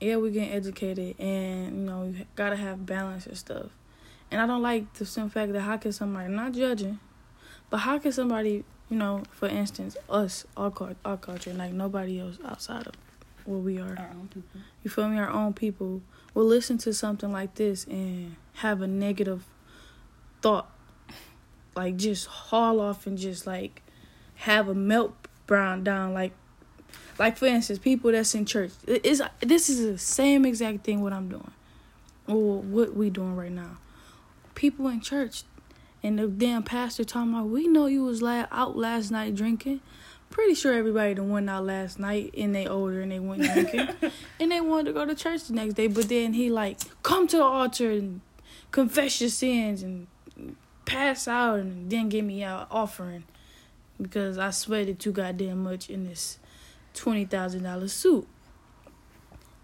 yeah 0.00 0.16
we 0.16 0.30
getting 0.30 0.52
educated 0.52 1.18
and 1.18 1.66
you 1.66 1.84
know 1.84 2.04
you 2.04 2.26
gotta 2.36 2.56
have 2.56 2.84
balance 2.84 3.26
and 3.26 3.36
stuff. 3.36 3.66
And 4.30 4.40
i 4.40 4.46
don't 4.46 4.62
like 4.62 4.92
the 4.94 5.06
simple 5.06 5.30
fact 5.30 5.52
that 5.52 5.60
how 5.60 5.76
can 5.76 5.92
somebody 5.92 6.28
not 6.28 6.52
judging 6.52 6.98
but 7.70 7.78
how 7.78 7.98
can 7.98 8.10
somebody 8.10 8.64
you 8.90 8.96
know 8.96 9.22
for 9.30 9.48
instance 9.48 9.96
us 10.08 10.44
our, 10.56 10.72
our 11.04 11.16
culture 11.16 11.52
like 11.54 11.72
nobody 11.72 12.18
else 12.18 12.38
outside 12.44 12.86
of 12.86 12.94
what 13.44 13.58
we 13.58 13.78
are. 13.78 13.96
Our 13.98 14.10
own 14.10 14.28
people. 14.28 14.60
You 14.82 14.90
feel 14.90 15.08
me? 15.08 15.18
Our 15.18 15.30
own 15.30 15.52
people 15.52 16.02
will 16.34 16.44
listen 16.44 16.78
to 16.78 16.92
something 16.92 17.32
like 17.32 17.54
this 17.54 17.84
and 17.86 18.36
have 18.54 18.82
a 18.82 18.86
negative 18.86 19.44
thought. 20.42 20.70
Like 21.74 21.96
just 21.96 22.26
haul 22.26 22.80
off 22.80 23.06
and 23.06 23.18
just 23.18 23.46
like 23.46 23.82
have 24.36 24.68
a 24.68 24.74
melt 24.74 25.14
brown 25.46 25.84
down 25.84 26.14
like 26.14 26.32
like 27.18 27.36
for 27.36 27.46
instance, 27.46 27.78
people 27.78 28.12
that's 28.12 28.34
in 28.34 28.44
church. 28.44 28.72
Is 28.86 29.22
this 29.40 29.68
is 29.68 29.84
the 29.84 29.98
same 29.98 30.44
exact 30.44 30.84
thing 30.84 31.00
what 31.00 31.12
I'm 31.12 31.28
doing. 31.28 31.52
Or 32.26 32.60
what 32.60 32.94
we 32.94 33.10
doing 33.10 33.36
right 33.36 33.52
now. 33.52 33.78
People 34.54 34.88
in 34.88 35.00
church 35.00 35.42
and 36.02 36.18
the 36.18 36.28
damn 36.28 36.62
pastor 36.62 37.02
talking 37.02 37.32
about 37.32 37.48
we 37.48 37.66
know 37.66 37.86
you 37.86 38.04
was 38.04 38.22
la- 38.22 38.46
out 38.50 38.76
last 38.76 39.10
night 39.10 39.34
drinking 39.34 39.80
pretty 40.34 40.54
sure 40.54 40.72
everybody 40.74 41.14
done 41.14 41.30
went 41.30 41.48
out 41.48 41.64
last 41.64 41.98
night 41.98 42.34
and 42.36 42.54
they 42.54 42.66
older 42.66 43.00
and 43.00 43.10
they 43.12 43.20
went 43.20 43.42
drinking 43.42 43.88
and 44.40 44.50
they 44.52 44.60
wanted 44.60 44.86
to 44.86 44.92
go 44.92 45.06
to 45.06 45.14
church 45.14 45.44
the 45.44 45.54
next 45.54 45.74
day. 45.74 45.86
But 45.86 46.08
then 46.10 46.34
he 46.34 46.50
like 46.50 46.78
come 47.02 47.26
to 47.28 47.36
the 47.38 47.42
altar 47.44 47.90
and 47.90 48.20
confess 48.70 49.20
your 49.20 49.30
sins 49.30 49.82
and 49.82 50.06
pass 50.84 51.26
out 51.28 51.60
and 51.60 51.88
then 51.90 52.08
give 52.08 52.24
me 52.24 52.42
an 52.42 52.66
offering 52.70 53.24
because 54.02 54.36
I 54.36 54.50
sweated 54.50 54.98
too 54.98 55.12
goddamn 55.12 55.62
much 55.62 55.88
in 55.88 56.06
this 56.08 56.38
twenty 56.92 57.24
thousand 57.24 57.62
dollar 57.62 57.88
suit. 57.88 58.26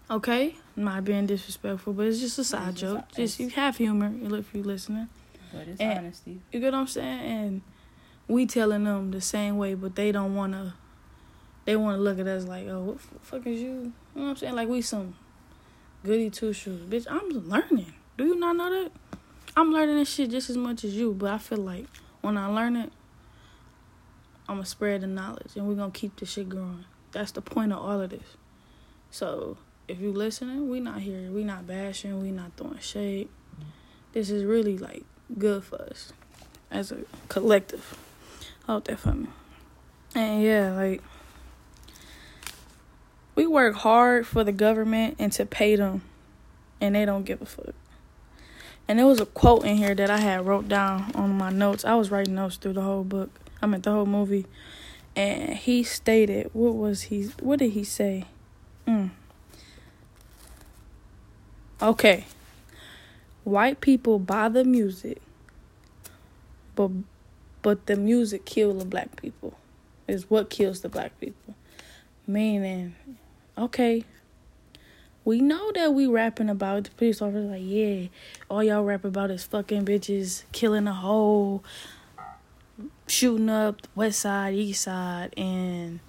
Okay, 0.09 0.55
I'm 0.75 0.83
not 0.83 1.05
being 1.05 1.25
disrespectful, 1.25 1.93
but 1.93 2.07
it's 2.07 2.19
just 2.19 2.37
a 2.39 2.43
side 2.43 2.71
It's 2.73 2.81
joke. 2.81 3.05
just- 3.09 3.15
Just 3.17 3.39
you 3.39 3.49
have 3.49 3.77
humor 3.77 4.11
You 4.13 4.33
if 4.35 4.53
you 4.53 4.63
listening. 4.63 5.07
But 5.53 5.67
it's 5.67 5.79
And- 5.81 5.99
honesty. 5.99 6.39
You 6.51 6.59
get 6.59 6.73
what 6.73 6.79
I'm 6.79 6.87
saying? 6.87 7.19
And 7.19 7.61
we 8.31 8.45
telling 8.45 8.85
them 8.85 9.11
the 9.11 9.19
same 9.19 9.57
way, 9.57 9.73
but 9.73 9.95
they 9.95 10.11
don't 10.11 10.35
wanna. 10.35 10.75
They 11.65 11.75
wanna 11.75 11.97
look 11.97 12.17
at 12.17 12.27
us 12.27 12.45
like, 12.45 12.65
oh, 12.67 12.81
what 12.81 12.97
the 12.97 13.19
fuck 13.19 13.45
is 13.45 13.61
you? 13.61 13.69
You 13.69 13.93
know 14.15 14.23
what 14.23 14.29
I'm 14.29 14.35
saying? 14.37 14.55
Like 14.55 14.69
we 14.69 14.81
some 14.81 15.15
goody 16.03 16.29
two 16.29 16.53
shoes, 16.53 16.81
bitch. 16.81 17.05
I'm 17.09 17.29
learning. 17.49 17.93
Do 18.17 18.25
you 18.25 18.35
not 18.35 18.55
know 18.55 18.69
that? 18.69 18.91
I'm 19.55 19.73
learning 19.73 19.97
this 19.97 20.09
shit 20.09 20.31
just 20.31 20.49
as 20.49 20.55
much 20.57 20.85
as 20.85 20.95
you, 20.95 21.13
but 21.13 21.31
I 21.31 21.37
feel 21.37 21.59
like 21.59 21.85
when 22.21 22.37
I 22.37 22.47
learn 22.47 22.77
it, 22.77 22.91
I'm 24.47 24.55
gonna 24.55 24.65
spread 24.65 25.01
the 25.01 25.07
knowledge, 25.07 25.55
and 25.55 25.67
we're 25.67 25.75
gonna 25.75 25.91
keep 25.91 26.17
this 26.19 26.31
shit 26.31 26.47
growing. 26.47 26.85
That's 27.11 27.31
the 27.33 27.41
point 27.41 27.73
of 27.73 27.79
all 27.79 27.99
of 27.99 28.09
this. 28.11 28.37
So 29.11 29.57
if 29.89 29.99
you 29.99 30.13
listening, 30.13 30.69
we 30.69 30.79
not 30.79 31.01
here. 31.01 31.29
We 31.29 31.43
not 31.43 31.67
bashing. 31.67 32.21
We 32.21 32.31
not 32.31 32.51
throwing 32.55 32.79
shade. 32.79 33.27
This 34.13 34.29
is 34.29 34.45
really 34.45 34.77
like 34.77 35.03
good 35.37 35.65
for 35.65 35.81
us 35.81 36.13
as 36.69 36.93
a 36.93 36.99
collective. 37.27 37.97
Hope 38.67 38.85
that 38.85 38.99
for 38.99 39.13
me. 39.13 39.27
And 40.15 40.41
yeah, 40.43 40.73
like 40.73 41.01
we 43.35 43.47
work 43.47 43.75
hard 43.75 44.27
for 44.27 44.43
the 44.43 44.51
government 44.51 45.15
and 45.19 45.31
to 45.33 45.45
pay 45.45 45.75
them, 45.75 46.03
and 46.79 46.95
they 46.95 47.05
don't 47.05 47.23
give 47.23 47.41
a 47.41 47.45
fuck. 47.45 47.73
And 48.87 48.99
there 48.99 49.05
was 49.05 49.21
a 49.21 49.25
quote 49.25 49.63
in 49.65 49.77
here 49.77 49.95
that 49.95 50.09
I 50.09 50.17
had 50.17 50.45
wrote 50.45 50.67
down 50.67 51.11
on 51.15 51.37
my 51.37 51.49
notes. 51.49 51.85
I 51.85 51.95
was 51.95 52.11
writing 52.11 52.35
notes 52.35 52.57
through 52.57 52.73
the 52.73 52.81
whole 52.81 53.03
book. 53.03 53.29
I 53.61 53.67
mean 53.67 53.81
the 53.81 53.91
whole 53.91 54.05
movie, 54.05 54.45
and 55.15 55.55
he 55.55 55.83
stated, 55.83 56.49
"What 56.53 56.75
was 56.75 57.03
he? 57.03 57.29
What 57.39 57.59
did 57.59 57.71
he 57.71 57.83
say?" 57.83 58.25
Mm. 58.87 59.11
Okay. 61.81 62.25
White 63.43 63.81
people 63.81 64.19
buy 64.19 64.49
the 64.49 64.63
music, 64.63 65.21
but 66.75 66.91
but 67.61 67.85
the 67.85 67.95
music 67.95 68.45
kill 68.45 68.73
the 68.73 68.85
black 68.85 69.21
people. 69.21 69.57
Is 70.07 70.29
what 70.29 70.49
kills 70.49 70.81
the 70.81 70.89
black 70.89 71.17
people. 71.19 71.55
Meaning, 72.27 72.95
okay, 73.57 74.03
we 75.23 75.39
know 75.39 75.71
that 75.73 75.93
we 75.93 76.07
rapping 76.07 76.49
about 76.49 76.85
the 76.85 76.91
police 76.91 77.21
officer 77.21 77.41
like, 77.41 77.61
yeah, 77.63 78.07
all 78.49 78.63
y'all 78.63 78.83
rap 78.83 79.05
about 79.05 79.31
is 79.31 79.43
fucking 79.43 79.85
bitches 79.85 80.43
killing 80.51 80.87
a 80.87 80.93
hole, 80.93 81.63
shooting 83.07 83.49
up 83.49 83.87
west 83.95 84.19
side, 84.19 84.55
east 84.55 84.83
side, 84.83 85.33
and 85.37 85.99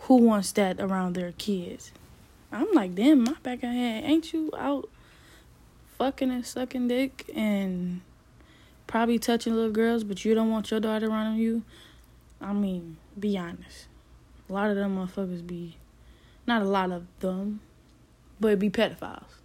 who 0.00 0.16
wants 0.16 0.52
that 0.52 0.80
around 0.80 1.14
their 1.14 1.32
kids? 1.32 1.92
I'm 2.52 2.70
like, 2.72 2.94
damn, 2.94 3.24
my 3.24 3.34
back 3.42 3.62
of 3.62 3.70
head, 3.70 4.04
ain't 4.04 4.32
you 4.32 4.50
out 4.56 4.88
fucking 5.98 6.30
and 6.30 6.46
sucking 6.46 6.88
dick 6.88 7.30
and 7.34 8.02
probably 8.92 9.18
touching 9.18 9.54
little 9.54 9.70
girls, 9.70 10.04
but 10.04 10.22
you 10.22 10.34
don't 10.34 10.50
want 10.50 10.70
your 10.70 10.78
daughter 10.78 11.08
around 11.08 11.38
you? 11.38 11.62
I 12.42 12.52
mean, 12.52 12.98
be 13.18 13.38
honest. 13.38 13.86
A 14.50 14.52
lot 14.52 14.68
of 14.68 14.76
them 14.76 14.98
motherfuckers 14.98 15.46
be, 15.46 15.78
not 16.46 16.60
a 16.60 16.66
lot 16.66 16.92
of 16.92 17.06
them, 17.20 17.60
but 18.38 18.58
be 18.58 18.68
pedophiles. 18.68 19.40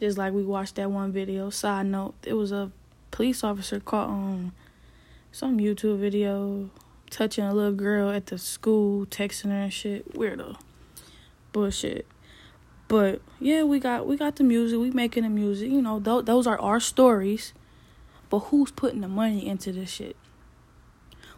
Just 0.00 0.16
like 0.16 0.32
we 0.32 0.44
watched 0.44 0.76
that 0.76 0.90
one 0.90 1.12
video. 1.12 1.50
Side 1.50 1.84
note, 1.86 2.14
it 2.24 2.32
was 2.32 2.50
a 2.50 2.72
police 3.10 3.44
officer 3.44 3.80
caught 3.80 4.08
on 4.08 4.52
some 5.30 5.58
YouTube 5.58 5.98
video 5.98 6.70
touching 7.10 7.44
a 7.44 7.52
little 7.52 7.72
girl 7.72 8.08
at 8.08 8.26
the 8.26 8.38
school, 8.38 9.04
texting 9.04 9.50
her 9.50 9.64
and 9.64 9.72
shit. 9.74 10.14
Weirdo. 10.14 10.58
Bullshit. 11.52 12.06
But 12.86 13.20
yeah, 13.40 13.64
we 13.64 13.78
got 13.78 14.06
we 14.06 14.16
got 14.16 14.36
the 14.36 14.44
music. 14.44 14.78
We 14.78 14.90
making 14.90 15.24
the 15.24 15.28
music. 15.28 15.70
You 15.70 15.82
know, 15.82 16.00
th- 16.00 16.24
those 16.24 16.46
are 16.46 16.58
our 16.58 16.80
stories. 16.80 17.52
But 18.30 18.40
who's 18.40 18.70
putting 18.70 19.00
the 19.00 19.08
money 19.08 19.46
into 19.46 19.72
this 19.72 19.90
shit? 19.90 20.16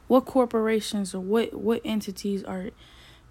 What 0.08 0.24
corporations 0.24 1.14
or 1.14 1.20
what 1.20 1.54
what 1.54 1.82
entities 1.84 2.42
are 2.42 2.70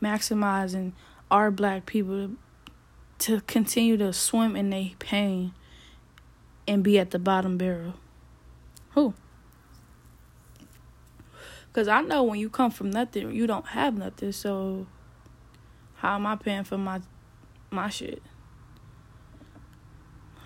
maximizing 0.02 0.94
our 1.30 1.52
black 1.52 1.86
people 1.86 2.16
to, 2.16 2.38
to 3.20 3.42
continue 3.42 3.98
to 3.98 4.14
swim 4.14 4.56
in 4.56 4.70
their 4.70 4.92
pain 5.00 5.54
and 6.68 6.84
be 6.84 6.98
at 6.98 7.12
the 7.12 7.20
bottom 7.20 7.58
barrel? 7.58 7.96
Who? 8.92 9.14
Cause 11.74 11.88
I 11.88 12.02
know 12.02 12.24
when 12.24 12.40
you 12.40 12.50
come 12.50 12.72
from 12.72 12.90
nothing, 12.90 13.32
you 13.32 13.46
don't 13.46 13.68
have 13.68 13.98
nothing. 13.98 14.32
So 14.32 14.88
how 15.96 16.16
am 16.16 16.26
I 16.26 16.36
paying 16.38 16.64
for 16.64 16.78
my 16.78 17.02
my 17.72 17.90
shit? 17.90 18.24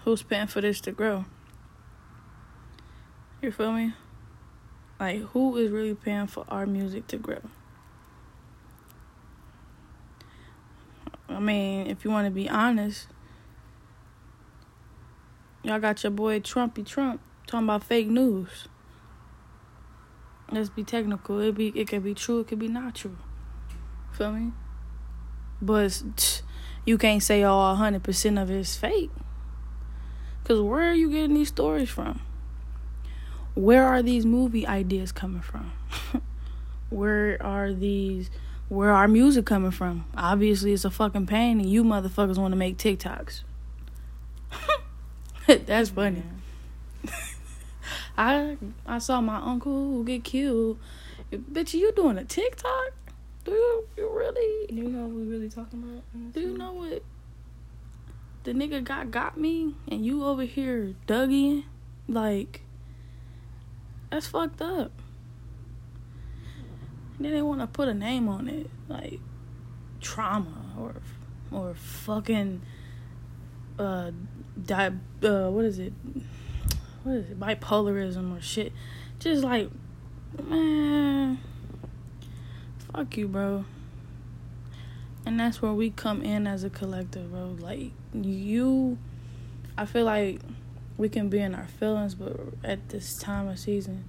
Who's 0.04 0.24
paying 0.24 0.48
for 0.48 0.62
this 0.62 0.82
to 0.82 0.92
grow? 0.92 1.26
You 3.44 3.52
feel 3.52 3.74
me? 3.74 3.92
Like 5.02 5.20
who 5.20 5.58
is 5.58 5.70
really 5.70 5.96
paying 5.96 6.28
for 6.28 6.46
our 6.48 6.66
music 6.66 7.08
to 7.08 7.18
grow? 7.18 7.42
I 11.28 11.42
mean, 11.42 11.88
if 11.88 12.06
you 12.06 12.12
want 12.12 12.26
to 12.26 12.32
be 12.32 12.48
honest, 12.48 13.08
y'all 15.62 15.82
got 15.82 16.02
your 16.04 16.12
boy 16.12 16.40
Trumpy 16.40 16.86
Trump 16.86 17.20
talking 17.46 17.66
about 17.66 17.84
fake 17.84 18.08
news. 18.08 18.70
Let's 20.50 20.70
be 20.70 20.86
technical. 20.86 21.42
It 21.42 21.54
be 21.56 21.68
it 21.76 21.90
could 21.90 22.06
be 22.06 22.14
true. 22.14 22.40
It 22.40 22.48
could 22.48 22.60
be 22.60 22.70
not 22.70 22.96
true. 22.96 23.18
Feel 24.14 24.32
me? 24.32 24.52
But 25.62 26.42
you 26.86 26.98
can't 26.98 27.22
say 27.22 27.44
all 27.44 27.76
hundred 27.76 28.04
percent 28.04 28.40
of 28.40 28.50
it's 28.50 28.78
fake. 28.78 29.12
Cause 30.46 30.62
where 30.62 30.90
are 30.90 30.94
you 30.94 31.12
getting 31.12 31.34
these 31.34 31.50
stories 31.50 31.90
from? 31.90 32.22
Where 33.56 33.86
are 33.86 34.02
these 34.02 34.26
movie 34.26 34.66
ideas 34.66 35.12
coming 35.12 35.42
from? 35.42 35.72
where 36.90 37.42
are 37.42 37.72
these? 37.72 38.32
Where 38.70 38.92
our 38.92 39.08
music 39.08 39.46
coming 39.46 39.72
from? 39.72 40.06
Obviously, 40.18 40.74
it's 40.74 40.86
a 40.86 40.90
fucking 40.90 41.28
pain, 41.28 41.60
and 41.60 41.70
you 41.70 41.84
motherfuckers 41.84 42.38
want 42.38 42.52
to 42.54 42.56
make 42.56 42.78
TikToks. 42.78 43.44
That's 45.66 45.90
funny. 45.90 46.24
I 48.18 48.58
I 48.88 48.98
saw 48.98 49.22
my 49.22 49.38
uncle 49.38 50.04
get 50.04 50.24
killed. 50.24 50.80
Bitch, 51.32 51.74
you 51.74 51.92
doing 51.92 52.18
a 52.18 52.24
TikTok? 52.24 52.94
Do 53.44 53.52
you 53.52 53.88
you 53.98 54.10
really? 54.12 54.68
Do 54.68 54.76
you 54.76 54.90
know 54.90 55.06
what 55.06 55.12
we 55.12 55.24
really 55.24 55.50
talking 55.50 55.84
about? 55.84 56.34
Do 56.34 56.40
you 56.40 56.58
know 56.58 56.74
what 56.74 57.04
the 58.46 58.54
nigga 58.54 58.84
got 58.84 59.12
got 59.12 59.38
me 59.38 59.76
and 59.88 60.04
you 60.04 60.26
over 60.26 60.44
here 60.44 60.96
dug 61.06 61.32
in? 61.32 61.66
Like 62.08 62.63
that's 64.14 64.28
fucked 64.28 64.62
up. 64.62 64.92
And 67.18 67.26
then 67.26 67.34
they 67.34 67.42
want 67.42 67.62
to 67.62 67.68
put 67.68 67.88
a 67.88 67.96
name 67.96 68.30
on 68.30 68.48
it, 68.48 68.70
like 68.88 69.20
trauma 70.02 70.76
or 70.78 70.94
or 71.52 71.74
fucking 71.74 72.62
uh, 73.80 74.12
di- 74.64 74.92
uh 75.24 75.50
what 75.50 75.66
is 75.66 75.80
it? 75.80 75.94
What 77.04 77.16
is 77.16 77.32
it? 77.32 77.40
Bipolarism 77.40 78.38
or 78.38 78.42
shit. 78.42 78.72
Just 79.18 79.44
like 79.44 79.72
man, 80.48 81.40
fuck 82.94 83.18
you, 83.18 83.28
bro. 83.28 83.66
And 85.26 85.40
that's 85.40 85.60
where 85.60 85.74
we 85.74 85.90
come 85.90 86.22
in 86.22 86.46
as 86.46 86.64
a 86.64 86.70
collective, 86.70 87.32
bro. 87.32 87.56
Like 87.60 87.90
you, 88.14 89.00
I 89.76 89.88
feel 89.88 90.06
like 90.06 90.40
we 90.98 91.10
can 91.10 91.30
be 91.30 91.40
in 91.40 91.56
our 91.56 91.68
feelings, 91.68 92.16
but 92.16 92.38
at 92.64 92.90
this 92.90 93.18
time 93.18 93.48
of 93.48 93.60
season, 93.60 94.06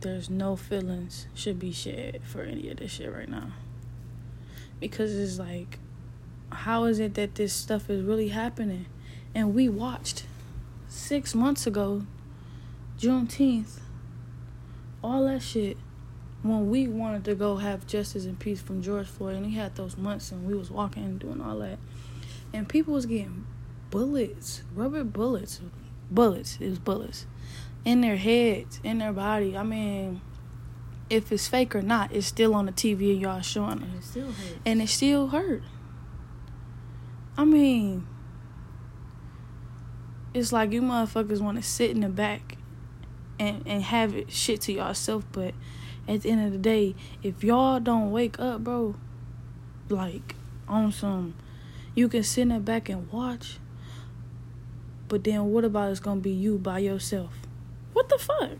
there's 0.00 0.30
no 0.30 0.56
feelings 0.56 1.26
should 1.34 1.58
be 1.58 1.72
shared 1.72 2.20
for 2.24 2.42
any 2.42 2.68
of 2.70 2.76
this 2.78 2.92
shit 2.92 3.12
right 3.12 3.28
now. 3.28 3.52
Because 4.80 5.16
it's 5.16 5.38
like 5.38 5.78
how 6.50 6.84
is 6.84 6.98
it 6.98 7.14
that 7.14 7.34
this 7.34 7.52
stuff 7.52 7.90
is 7.90 8.02
really 8.02 8.28
happening? 8.28 8.86
And 9.34 9.54
we 9.54 9.68
watched 9.68 10.24
six 10.88 11.34
months 11.34 11.66
ago, 11.66 12.06
Juneteenth, 12.98 13.80
all 15.02 15.26
that 15.26 15.42
shit. 15.42 15.76
When 16.42 16.70
we 16.70 16.86
wanted 16.86 17.24
to 17.24 17.34
go 17.34 17.56
have 17.56 17.86
justice 17.86 18.24
and 18.24 18.38
peace 18.38 18.60
from 18.60 18.80
George 18.80 19.08
Floyd, 19.08 19.34
and 19.34 19.46
he 19.46 19.56
had 19.56 19.74
those 19.74 19.96
months, 19.96 20.30
and 20.30 20.46
we 20.46 20.54
was 20.54 20.70
walking 20.70 21.04
and 21.04 21.18
doing 21.18 21.40
all 21.40 21.58
that, 21.58 21.78
and 22.52 22.68
people 22.68 22.94
was 22.94 23.06
getting 23.06 23.44
bullets, 23.90 24.62
rubber 24.74 25.04
bullets, 25.04 25.60
bullets. 26.10 26.58
It 26.60 26.68
was 26.68 26.78
bullets 26.78 27.26
in 27.84 28.00
their 28.00 28.16
heads, 28.16 28.80
in 28.84 28.98
their 28.98 29.12
body. 29.12 29.56
I 29.56 29.62
mean, 29.62 30.20
if 31.10 31.32
it's 31.32 31.48
fake 31.48 31.74
or 31.74 31.82
not, 31.82 32.12
it's 32.12 32.26
still 32.26 32.54
on 32.54 32.66
the 32.66 32.72
TV 32.72 33.12
and 33.12 33.20
y'all 33.20 33.40
showing 33.40 33.78
it. 33.78 33.84
And 33.84 33.94
it 33.96 34.04
still 34.04 34.26
hurts. 34.26 34.58
And 34.66 34.82
it 34.82 34.88
still 34.88 35.26
hurt. 35.28 35.62
I 37.36 37.44
mean, 37.44 38.06
it's 40.34 40.52
like 40.52 40.72
you 40.72 40.82
motherfuckers 40.82 41.40
want 41.40 41.56
to 41.56 41.62
sit 41.62 41.90
in 41.90 42.00
the 42.00 42.08
back 42.08 42.58
and, 43.38 43.62
and 43.66 43.82
have 43.82 44.14
it 44.14 44.32
shit 44.32 44.60
to 44.62 44.72
yourself, 44.72 45.24
but 45.32 45.54
at 46.06 46.22
the 46.22 46.30
end 46.30 46.44
of 46.46 46.52
the 46.52 46.58
day, 46.58 46.94
if 47.22 47.44
y'all 47.44 47.80
don't 47.80 48.10
wake 48.10 48.38
up, 48.40 48.64
bro, 48.64 48.96
like 49.88 50.34
on 50.66 50.90
some, 50.92 51.34
you 51.94 52.08
can 52.08 52.22
sit 52.22 52.42
in 52.42 52.48
the 52.48 52.60
back 52.60 52.88
and 52.88 53.10
watch, 53.12 53.58
but 55.08 55.24
then 55.24 55.46
what 55.52 55.64
about 55.64 55.90
it's 55.90 56.00
gonna 56.00 56.20
be 56.20 56.30
you 56.30 56.58
by 56.58 56.78
yourself? 56.78 57.32
What 57.92 58.08
the 58.08 58.18
fuck? 58.18 58.58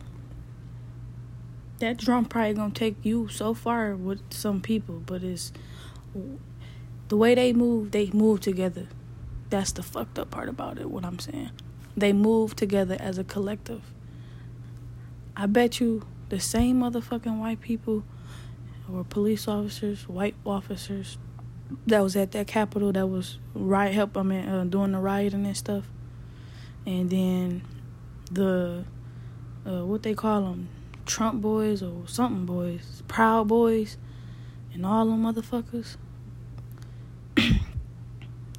That 1.79 1.99
drum 1.99 2.25
probably 2.25 2.55
gonna 2.55 2.75
take 2.75 2.97
you 3.05 3.29
so 3.29 3.55
far 3.55 3.95
with 3.95 4.21
some 4.33 4.61
people, 4.61 5.03
but 5.07 5.23
it's 5.23 5.53
the 7.09 7.17
way 7.17 7.35
they 7.35 7.53
move, 7.53 7.93
they 7.93 8.11
move 8.11 8.41
together. 8.41 8.89
That's 9.51 9.73
the 9.73 9.83
fucked 9.83 10.19
up 10.19 10.31
part 10.31 10.49
about 10.49 10.79
it, 10.79 10.91
what 10.91 11.05
I'm 11.05 11.19
saying. 11.19 11.51
They 11.97 12.13
move 12.13 12.57
together 12.57 12.97
as 12.99 13.19
a 13.19 13.25
collective. 13.25 13.83
I 15.37 15.47
bet 15.47 15.81
you 15.81 16.07
the 16.29 16.41
same 16.41 16.81
motherfucking 16.81 17.39
white 17.39 17.61
people 17.61 18.05
or 18.93 19.05
police 19.05 19.47
officers, 19.47 20.09
white 20.09 20.35
officers 20.45 21.19
that 21.87 22.01
was 22.01 22.17
at 22.17 22.33
that 22.33 22.47
Capitol 22.47 22.93
that 22.93 23.07
was 23.07 23.39
riot 23.55 23.95
help, 23.95 24.17
I 24.17 24.23
mean, 24.23 24.49
uh, 24.49 24.65
doing 24.65 24.93
the 24.93 24.99
rioting 24.99 25.47
and 25.47 25.57
stuff. 25.57 25.85
And 26.89 27.11
then 27.11 27.63
the, 28.33 28.83
uh, 29.67 29.85
what 29.85 30.03
they 30.03 30.15
call 30.15 30.41
them, 30.41 30.71
Trump 31.05 31.43
boys 31.43 31.83
or 31.83 32.09
something 32.09 32.47
boys, 32.47 33.03
Proud 33.07 33.47
Boys, 33.47 33.99
and 34.73 34.87
all 34.87 35.05
them 35.05 35.23
motherfuckers 35.23 35.99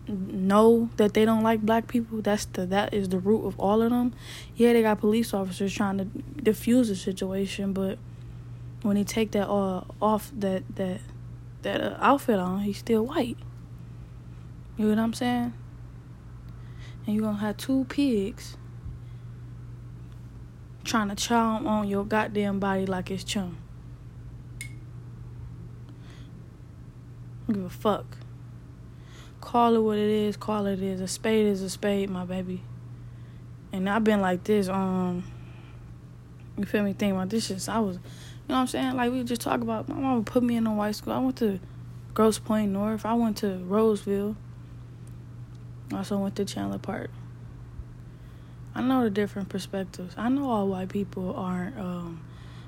know 0.08 0.92
that 0.98 1.16
they 1.16 1.26
don't 1.26 1.42
like 1.42 1.62
black 1.62 1.88
people. 1.88 2.22
That's 2.22 2.46
the 2.46 2.68
that 2.68 2.94
is 2.94 3.10
the 3.10 3.18
root 3.18 3.48
of 3.48 3.60
all 3.60 3.82
of 3.82 3.90
them. 3.90 4.14
Yeah, 4.56 4.74
they 4.74 4.84
got 4.84 5.00
police 5.00 5.34
officers 5.34 5.74
trying 5.74 5.98
to 5.98 6.06
defuse 6.06 6.90
the 6.90 6.96
situation, 6.96 7.74
but 7.74 7.98
when 8.84 8.96
he 8.96 9.04
take 9.04 9.32
that 9.32 9.50
uh, 9.50 9.86
off 10.00 10.32
that 10.38 10.62
that 10.76 11.02
that 11.64 11.82
uh, 11.82 11.98
outfit 12.00 12.38
on, 12.38 12.60
he's 12.60 12.78
still 12.78 13.08
white. 13.08 13.38
You 14.78 14.86
know 14.86 14.90
what 14.92 15.00
I'm 15.00 15.14
saying? 15.16 15.54
And 17.10 17.16
you're 17.16 17.26
gonna 17.26 17.40
have 17.40 17.58
two 17.58 17.86
pigs 17.86 18.56
trying 20.84 21.10
to 21.10 21.16
chow 21.16 21.66
on 21.66 21.88
your 21.88 22.06
goddamn 22.06 22.60
body 22.60 22.86
like 22.86 23.10
it's 23.10 23.24
chum. 23.24 23.58
give 27.48 27.64
a 27.66 27.70
fuck. 27.72 28.06
Call 29.42 29.76
it 29.76 29.80
what 29.80 29.98
it 29.98 30.08
is. 30.08 30.38
Call 30.38 30.68
it 30.68 30.84
is. 30.84 31.02
A 31.02 31.08
spade 31.08 31.48
is 31.48 31.64
a 31.64 31.70
spade, 31.72 32.12
my 32.12 32.26
baby. 32.26 32.62
And 33.74 33.90
I've 33.90 34.04
been 34.04 34.22
like 34.22 34.44
this. 34.44 34.70
Um, 34.70 35.24
you 36.60 36.66
feel 36.66 36.84
me? 36.84 36.94
Think 36.94 37.14
about 37.14 37.32
this 37.32 37.48
shit. 37.48 37.68
I 37.68 37.80
was, 37.80 37.96
you 37.96 38.02
know 38.50 38.54
what 38.54 38.56
I'm 38.58 38.68
saying? 38.68 38.96
Like 38.96 39.12
we 39.12 39.24
just 39.24 39.42
talk 39.42 39.62
about. 39.62 39.90
My 39.90 39.96
mama 39.96 40.22
put 40.22 40.44
me 40.44 40.58
in 40.58 40.68
a 40.68 40.76
white 40.76 40.94
school. 40.94 41.14
I 41.14 41.18
went 41.18 41.38
to 41.38 41.60
Grosse 42.14 42.38
Pointe 42.38 42.72
North. 42.72 43.04
I 43.04 43.16
went 43.16 43.38
to 43.38 43.58
Roseville. 43.66 44.36
Also 45.94 46.18
went 46.18 46.36
to 46.36 46.46
Chandler 46.46 46.78
Park. 46.78 47.10
I 48.76 48.82
know 48.82 49.04
the 49.04 49.10
different 49.10 49.50
perspectives. 49.50 50.14
I 50.18 50.30
know 50.30 50.50
all 50.50 50.68
white 50.68 50.90
people 50.90 51.36
aren't. 51.36 51.78
Um, 51.78 52.24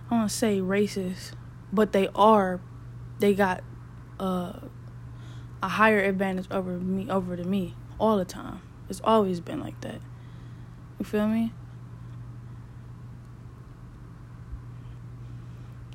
I 0.09 0.23
to 0.23 0.29
say 0.29 0.59
racist, 0.59 1.33
but 1.71 1.93
they 1.93 2.09
are. 2.15 2.59
They 3.19 3.33
got 3.33 3.63
uh, 4.19 4.53
a 5.61 5.67
higher 5.67 5.99
advantage 5.99 6.47
over 6.51 6.71
me 6.71 7.09
over 7.09 7.37
to 7.37 7.43
me 7.43 7.75
all 7.99 8.17
the 8.17 8.25
time. 8.25 8.61
It's 8.89 9.01
always 9.03 9.39
been 9.39 9.59
like 9.59 9.79
that. 9.81 10.01
You 10.99 11.05
feel 11.05 11.27
me? 11.27 11.53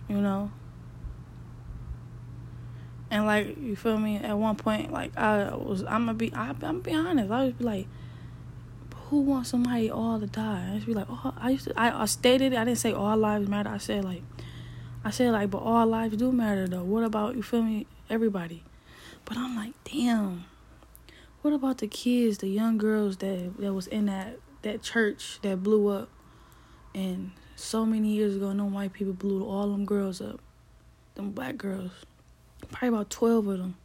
You 0.08 0.20
know? 0.20 0.50
And 3.16 3.24
like 3.24 3.56
you 3.58 3.76
feel 3.76 3.96
me? 3.96 4.18
At 4.18 4.36
one 4.36 4.56
point, 4.56 4.92
like 4.92 5.16
I 5.16 5.54
was, 5.54 5.82
I'm 5.84 6.04
gonna 6.04 6.12
be, 6.12 6.34
I, 6.34 6.50
I'm 6.50 6.58
gonna 6.58 6.78
be 6.80 6.92
honest. 6.92 7.30
I 7.30 7.44
was 7.44 7.54
be 7.54 7.64
like, 7.64 7.86
who 9.08 9.22
wants 9.22 9.48
somebody 9.48 9.90
all 9.90 10.20
to 10.20 10.26
die? 10.26 10.68
I 10.68 10.74
used 10.74 10.86
to 10.86 10.92
be 10.92 10.94
like, 10.94 11.06
oh, 11.08 11.32
I 11.38 11.48
used 11.48 11.64
to, 11.64 11.80
I, 11.80 12.02
I 12.02 12.04
stated, 12.04 12.52
I 12.52 12.64
didn't 12.64 12.76
say 12.76 12.92
all 12.92 13.16
lives 13.16 13.48
matter. 13.48 13.70
I 13.70 13.78
said 13.78 14.04
like, 14.04 14.22
I 15.02 15.08
said 15.08 15.32
like, 15.32 15.50
but 15.50 15.62
all 15.62 15.86
lives 15.86 16.18
do 16.18 16.30
matter 16.30 16.68
though. 16.68 16.84
What 16.84 17.04
about 17.04 17.36
you 17.36 17.42
feel 17.42 17.62
me? 17.62 17.86
Everybody. 18.10 18.62
But 19.24 19.38
I'm 19.38 19.56
like, 19.56 19.72
damn. 19.84 20.44
What 21.40 21.54
about 21.54 21.78
the 21.78 21.88
kids, 21.88 22.36
the 22.38 22.48
young 22.48 22.76
girls 22.76 23.16
that 23.18 23.56
that 23.60 23.72
was 23.72 23.86
in 23.86 24.06
that 24.06 24.36
that 24.60 24.82
church 24.82 25.38
that 25.40 25.62
blew 25.62 25.88
up, 25.88 26.10
and 26.94 27.30
so 27.54 27.86
many 27.86 28.08
years 28.08 28.36
ago, 28.36 28.52
no 28.52 28.66
white 28.66 28.92
people 28.92 29.14
blew 29.14 29.42
all 29.42 29.70
them 29.70 29.86
girls 29.86 30.20
up, 30.20 30.38
them 31.14 31.30
black 31.30 31.56
girls, 31.56 31.92
probably 32.70 32.88
about 32.88 33.10
twelve 33.10 33.46
of 33.46 33.58
them, 33.58 33.76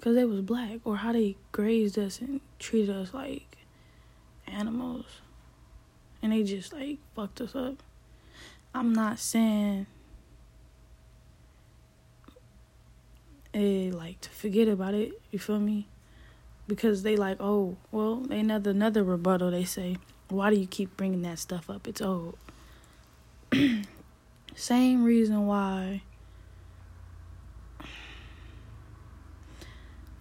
cause 0.00 0.14
they 0.14 0.24
was 0.24 0.40
black, 0.40 0.80
or 0.84 0.96
how 0.96 1.12
they 1.12 1.36
grazed 1.52 1.98
us 1.98 2.20
and 2.20 2.40
treated 2.58 2.94
us 2.94 3.12
like 3.12 3.58
animals, 4.46 5.20
and 6.22 6.32
they 6.32 6.42
just 6.42 6.72
like 6.72 6.98
fucked 7.14 7.40
us 7.40 7.54
up. 7.54 7.82
I'm 8.74 8.92
not 8.92 9.18
saying 9.18 9.86
eh, 13.56 13.90
like 13.92 14.20
to 14.20 14.30
forget 14.30 14.68
about 14.68 14.94
it. 14.94 15.12
You 15.30 15.38
feel 15.38 15.58
me? 15.58 15.88
Because 16.68 17.02
they 17.02 17.16
like, 17.16 17.38
oh, 17.40 17.76
well, 17.90 18.26
another 18.30 18.70
another 18.70 19.02
rebuttal. 19.02 19.50
They 19.50 19.64
say, 19.64 19.96
why 20.28 20.50
do 20.50 20.56
you 20.56 20.66
keep 20.66 20.96
bringing 20.96 21.22
that 21.22 21.38
stuff 21.38 21.70
up? 21.70 21.88
It's 21.88 22.02
old. 22.02 22.36
Same 24.56 25.04
reason 25.04 25.46
why. 25.46 26.02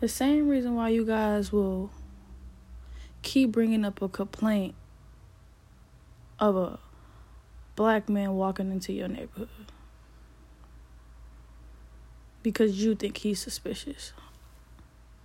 The 0.01 0.09
same 0.09 0.49
reason 0.49 0.75
why 0.75 0.89
you 0.89 1.05
guys 1.05 1.53
will 1.53 1.89
keep 3.21 3.53
bringing 3.53 3.85
up 3.85 4.01
a 4.01 4.09
complaint 4.09 4.75
of 6.37 6.57
a 6.57 6.79
black 7.77 8.09
man 8.09 8.33
walking 8.33 8.71
into 8.71 8.91
your 8.91 9.07
neighborhood 9.07 9.47
because 12.43 12.83
you 12.83 12.93
think 12.93 13.17
he's 13.17 13.39
suspicious. 13.39 14.11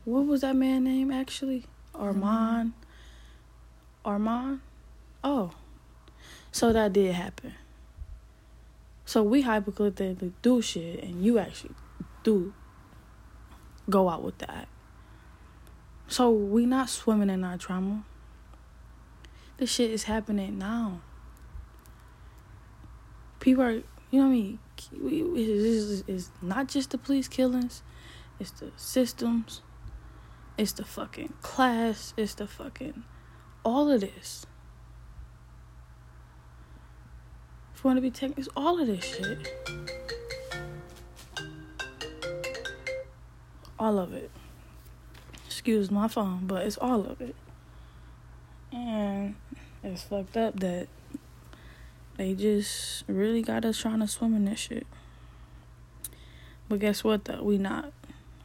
What 0.05 0.25
was 0.25 0.43
that 0.43 0.55
man 0.55 0.85
name 0.85 1.11
actually? 1.11 1.65
Mm-hmm. 1.95 2.23
Ahmaud. 2.23 2.73
Ahmaud? 4.05 4.61
Oh. 5.25 5.51
So 6.53 6.73
that 6.73 6.93
did 6.93 7.13
happen. 7.13 7.55
So 9.11 9.25
we 9.25 9.43
hypothetically 9.43 10.35
do 10.41 10.63
shit 10.63 11.03
and 11.03 11.25
you 11.25 11.41
actually 11.41 11.75
do 12.23 12.55
go 13.91 14.09
out 14.09 14.23
with 14.23 14.39
that. 14.39 14.69
So 16.07 16.31
we 16.31 16.65
not 16.65 16.89
swimming 16.89 17.29
in 17.29 17.43
our 17.43 17.59
trauma. 17.59 18.05
This 19.57 19.69
shit 19.69 19.91
is 19.91 20.05
happening 20.05 20.59
now. 20.59 21.01
People 23.41 23.65
are, 23.65 23.73
you 23.73 23.83
know 24.13 24.21
what 24.21 24.27
I 24.27 24.29
mean? 24.29 24.59
it's, 24.93 26.05
it's 26.07 26.31
not 26.41 26.69
just 26.69 26.91
the 26.91 26.99
police 26.99 27.27
killings, 27.27 27.83
it's 28.39 28.53
the 28.53 28.71
systems, 28.77 29.61
it's 30.57 30.71
the 30.71 30.85
fucking 30.85 31.35
class, 31.43 32.15
it's 32.17 32.35
the 32.35 32.47
fucking 32.47 33.03
all 33.65 33.91
of 33.91 34.03
this. 34.03 34.47
If 37.81 37.85
you 37.85 37.89
want 37.89 37.97
to 37.97 38.03
be 38.03 38.11
taken, 38.11 38.35
it's 38.37 38.49
all 38.55 38.79
of 38.79 38.87
this 38.87 39.03
shit. 39.03 39.39
All 43.79 43.99
of 43.99 44.13
it. 44.13 44.31
Excuse 45.47 45.91
my 45.91 46.07
phone, 46.07 46.47
but 46.47 46.67
it's 46.67 46.77
all 46.77 47.07
of 47.07 47.23
it. 47.23 47.35
And 48.71 49.35
it's 49.83 50.03
fucked 50.03 50.37
up 50.37 50.61
that 50.61 50.89
they 52.19 52.35
just 52.35 53.05
really 53.07 53.41
got 53.41 53.65
us 53.65 53.79
trying 53.79 54.01
to 54.01 54.09
swim 54.09 54.35
in 54.35 54.45
this 54.45 54.59
shit. 54.59 54.87
But 56.69 56.81
guess 56.81 57.03
what 57.03 57.25
though? 57.25 57.43
We 57.43 57.57
not. 57.57 57.95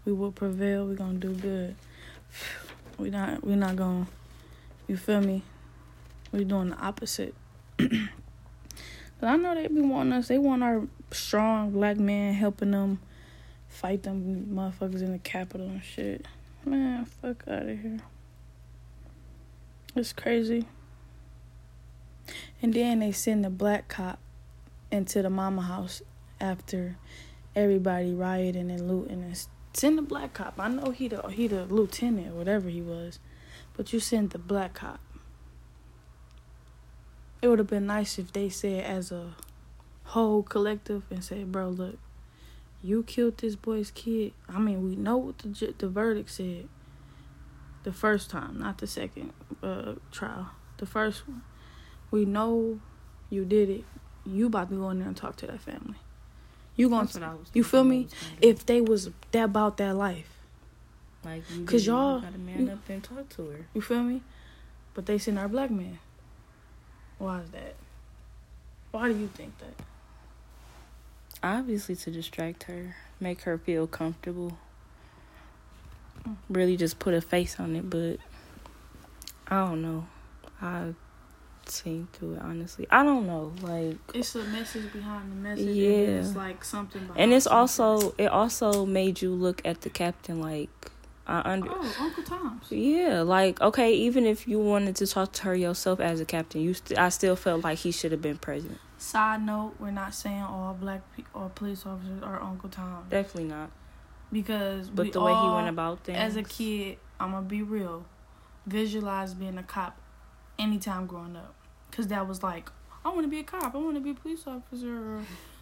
We 0.06 0.13
will 0.13 0.32
prevail. 0.32 0.86
We 0.86 0.95
gonna 0.95 1.19
do 1.19 1.34
good. 1.34 1.76
We 2.98 3.10
not 3.10 3.43
we 3.43 3.58
not 3.58 3.76
gonna 3.76 4.08
you 4.88 4.95
feel 4.95 5.19
me? 5.19 5.43
We 6.32 6.45
doing 6.45 6.69
the 6.69 6.78
opposite. 6.78 7.36
but 9.19 9.28
I 9.28 9.36
know 9.38 9.56
they 9.56 9.67
be 9.67 9.82
wanting 9.82 10.13
us, 10.13 10.28
they 10.28 10.38
want 10.38 10.63
our 10.63 10.88
strong 11.12 11.71
black 11.71 11.97
man 11.97 12.34
helping 12.34 12.71
them 12.71 12.99
fight 13.67 14.04
them 14.04 14.47
motherfuckers 14.51 15.01
in 15.01 15.12
the 15.12 15.19
capital 15.19 15.67
and 15.67 15.84
shit. 15.84 16.25
Man, 16.65 17.06
fuck 17.06 17.43
out 17.47 17.63
of 17.63 17.80
here. 17.80 17.99
It's 19.95 20.13
crazy. 20.13 20.65
And 22.62 22.73
then 22.73 22.99
they 22.99 23.12
send 23.12 23.43
the 23.43 23.49
black 23.49 23.88
cop 23.88 24.19
into 24.91 25.21
the 25.21 25.30
mama 25.30 25.62
house 25.62 26.01
after 26.39 26.97
everybody 27.56 28.13
rioting 28.13 28.71
and 28.71 28.88
looting 28.88 29.23
and 29.23 29.47
send 29.73 29.97
the 29.97 30.01
black 30.01 30.34
cop. 30.34 30.56
I 30.58 30.69
know 30.69 30.91
he 30.91 31.08
the 31.08 31.21
he 31.30 31.47
the 31.47 31.65
lieutenant 31.65 32.36
whatever 32.36 32.69
he 32.69 32.82
was, 32.82 33.19
but 33.75 33.93
you 33.93 33.99
send 33.99 34.32
the 34.32 34.39
black 34.39 34.73
cop. 34.73 34.99
It 37.45 37.49
would 37.49 37.60
have 37.60 37.67
been 37.67 37.86
nice 37.86 38.17
if 38.17 38.34
they 38.34 38.49
said 38.49 38.84
as 38.84 39.12
a 39.12 39.36
whole 40.05 40.41
collective 40.41 41.03
and 41.12 41.23
said, 41.23 41.51
"Bro, 41.51 41.69
look, 41.69 41.99
you 42.81 43.03
killed 43.03 43.38
this 43.38 43.55
boy's 43.55 43.91
kid." 43.91 44.34
I 44.49 44.58
mean, 44.58 44.84
we 44.84 44.95
know 44.95 45.17
what 45.17 45.38
the 45.38 45.75
the 45.77 45.88
verdict 45.88 46.31
said. 46.31 46.67
The 47.84 47.93
first 47.93 48.31
time, 48.31 48.58
not 48.58 48.79
the 48.79 48.88
second 48.88 49.31
uh, 49.62 49.93
trial. 50.12 50.53
The 50.77 50.88
first 50.88 51.27
one, 51.27 51.43
we 52.10 52.25
know 52.25 52.79
you 53.29 53.45
did 53.45 53.69
it. 53.69 53.84
You 54.25 54.47
about 54.47 54.71
to 54.71 54.77
go 54.77 54.89
in 54.89 54.97
there 54.97 55.08
and 55.08 55.15
talk 55.15 55.36
to 55.36 55.45
that 55.45 55.62
family. 55.62 55.99
You 56.75 56.89
gonna 56.89 57.38
you 57.53 57.63
feel 57.63 57.84
me? 57.84 58.08
If 58.41 58.65
they 58.65 58.81
was 58.81 59.12
that 59.34 59.43
about 59.43 59.77
that 59.77 59.95
life, 59.95 60.39
like 61.23 61.43
you 61.51 61.63
cause 61.63 61.86
y'all 61.86 62.21
gotta 62.21 62.39
man 62.39 62.71
up 62.71 62.89
and 62.89 63.03
talk 63.03 63.29
to 63.36 63.49
her. 63.49 63.67
You 63.75 63.81
feel 63.81 64.01
me? 64.01 64.23
But 64.95 65.05
they 65.05 65.19
send 65.19 65.38
our 65.38 65.47
black 65.47 65.69
man. 65.69 65.99
Why 67.17 67.41
is 67.41 67.49
that? 67.51 67.75
Why 68.91 69.08
do 69.10 69.17
you 69.17 69.28
think 69.28 69.58
that? 69.60 69.84
Obviously 71.43 71.95
to 71.95 72.12
distract 72.12 72.63
her, 72.63 72.95
make 73.19 73.41
her 73.41 73.58
feel 73.58 73.88
comfortable. 73.88 74.58
Really 76.49 76.75
just 76.75 76.97
put 76.97 77.13
a 77.13 77.21
face 77.21 77.60
on 77.60 77.75
it, 77.75 77.89
but 77.89 78.17
I 79.47 79.65
don't 79.65 79.82
know. 79.82 80.08
I've 80.62 80.95
seen 81.65 82.08
through 82.13 82.36
it 82.36 82.41
honestly. 82.41 82.88
I 82.89 83.04
don't 83.04 83.28
know. 83.28 83.54
Like 83.62 83.97
it's 84.13 84.36
a 84.36 84.43
message 84.45 84.91
behind 84.91 85.32
the 85.32 85.36
message. 85.36 85.75
Yeah, 85.75 85.89
it's 86.19 86.36
like 86.36 86.63
something. 86.63 87.10
And 87.15 87.32
it's 87.34 87.47
also 87.47 88.15
it 88.17 88.28
also 88.28 88.86
made 88.86 89.21
you 89.21 89.32
look 89.32 89.62
at 89.65 89.82
the 89.82 89.89
captain 89.89 90.41
like 90.41 90.69
I 91.27 91.41
under. 91.53 91.69
Oh, 91.71 91.95
Uncle 91.99 92.23
Tom's. 92.23 92.71
Yeah, 92.71 93.21
like 93.21 93.59
okay, 93.61 93.93
even 93.93 94.25
if 94.25 94.47
you 94.47 94.59
wanted 94.59 94.95
to 94.97 95.07
talk 95.07 95.31
to 95.33 95.43
her 95.43 95.55
yourself 95.55 95.99
as 95.99 96.19
a 96.19 96.25
captain, 96.25 96.61
you 96.61 96.73
st- 96.73 96.99
I 96.99 97.09
still 97.09 97.35
felt 97.35 97.63
like 97.63 97.79
he 97.79 97.91
should 97.91 98.11
have 98.11 98.21
been 98.21 98.38
present. 98.38 98.77
Side 98.97 99.43
note: 99.43 99.75
We're 99.79 99.91
not 99.91 100.13
saying 100.13 100.41
all 100.41 100.73
black 100.73 101.01
pe- 101.15 101.23
or 101.33 101.49
police 101.49 101.85
officers 101.85 102.21
are 102.21 102.41
Uncle 102.41 102.69
Tom. 102.69 103.05
Definitely 103.09 103.45
not. 103.45 103.71
Because 104.31 104.89
but 104.89 105.11
the 105.13 105.21
way 105.21 105.33
he 105.33 105.49
went 105.49 105.69
about 105.69 106.03
things. 106.03 106.17
As 106.17 106.35
a 106.35 106.43
kid, 106.43 106.97
I'm 107.19 107.31
gonna 107.31 107.45
be 107.45 107.61
real. 107.61 108.05
Visualize 108.67 109.33
being 109.33 109.57
a 109.57 109.63
cop 109.63 109.97
anytime 110.59 111.05
growing 111.05 111.35
up, 111.35 111.55
cause 111.91 112.07
that 112.07 112.27
was 112.27 112.43
like 112.43 112.69
I 113.03 113.09
want 113.09 113.21
to 113.23 113.27
be 113.27 113.39
a 113.39 113.43
cop. 113.43 113.73
I 113.73 113.77
want 113.77 113.95
to 113.95 114.01
be 114.01 114.11
a 114.11 114.15
police 114.15 114.45
officer. 114.47 115.19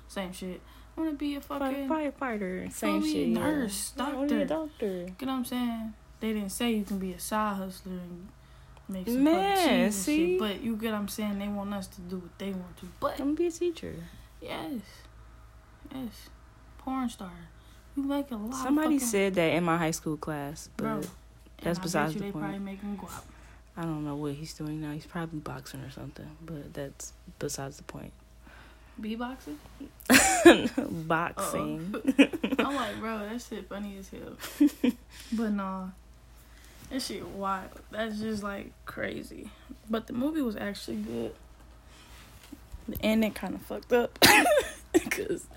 Same 0.08 0.32
shit. 0.32 0.62
I 0.96 1.02
want 1.02 1.12
to 1.12 1.18
be 1.18 1.36
a 1.36 1.42
fucking 1.42 1.90
firefighter. 1.90 2.72
Same 2.72 3.04
shit. 3.04 3.28
Nurse, 3.30 3.94
yeah. 3.98 4.12
doctor. 4.12 4.46
doctor. 4.46 4.86
You 4.86 5.26
know 5.26 5.34
what 5.34 5.40
I'm 5.40 5.46
saying? 5.46 5.94
They 6.20 6.34
didn't 6.34 6.52
say 6.52 6.72
you 6.72 6.84
can 6.84 7.00
be 7.00 7.14
a 7.14 7.20
side 7.20 7.58
hustler 7.58 7.94
and 7.94 8.30
make 8.88 9.08
some 9.08 9.24
Man, 9.24 9.92
see? 9.92 10.32
Shit, 10.34 10.40
but 10.40 10.62
you 10.62 10.76
get 10.76 10.92
what 10.92 11.00
I'm 11.00 11.08
saying? 11.08 11.40
They 11.40 11.48
want 11.48 11.74
us 11.74 11.88
to 11.88 12.02
do 12.02 12.18
what 12.18 12.38
they 12.38 12.52
want 12.52 12.78
to. 12.78 12.88
But 13.00 13.20
I'm 13.20 13.36
be 13.36 13.48
a 13.48 13.52
teacher. 13.52 13.96
Yes. 14.42 14.82
Yes. 15.94 16.30
Porn 16.78 17.10
star. 17.10 17.32
You 17.96 18.04
make 18.04 18.32
a 18.32 18.36
lot. 18.36 18.64
Somebody 18.64 19.00
said 19.00 19.36
that 19.36 19.54
in 19.54 19.64
my 19.64 19.78
high 19.78 19.92
school 19.92 20.18
class, 20.18 20.70
but 20.78 20.84
Bro, 20.84 21.02
that's 21.62 21.80
besides 21.80 22.14
the 22.14 22.20
they 22.20 22.32
point. 22.32 22.44
Probably 22.46 22.60
make 22.60 22.82
him 22.82 22.98
guap. 22.98 23.24
I 23.76 23.82
don't 23.82 24.06
know 24.06 24.16
what 24.16 24.34
he's 24.34 24.54
doing 24.54 24.82
now. 24.82 24.92
He's 24.92 25.06
probably 25.06 25.40
boxing 25.40 25.82
or 25.82 25.90
something, 25.90 26.30
but 26.46 26.74
that's 26.74 27.14
besides 27.40 27.78
the 27.78 27.84
point. 27.84 28.14
Beatboxing? 29.02 29.58
Boxing. 31.08 31.92
Boxing. 31.92 32.56
I'm 32.60 32.76
like, 32.76 33.00
bro, 33.00 33.20
that 33.20 33.42
shit 33.42 33.68
funny 33.68 33.98
as 33.98 34.10
hell. 34.10 34.92
but 35.34 35.52
nah. 35.52 35.88
That 36.90 37.02
shit 37.02 37.26
wild. 37.28 37.70
That's 37.92 38.20
just 38.20 38.44
like 38.44 38.72
crazy. 38.86 39.50
But 39.90 40.08
the 40.08 40.14
movie 40.14 40.42
was 40.42 40.56
actually 40.56 40.98
good. 40.98 41.34
The 42.88 42.98
ending 43.02 43.32
kind 43.32 43.56
of 43.56 43.62
fucked 43.62 43.94
up. 43.94 44.20
Cause 45.10 45.48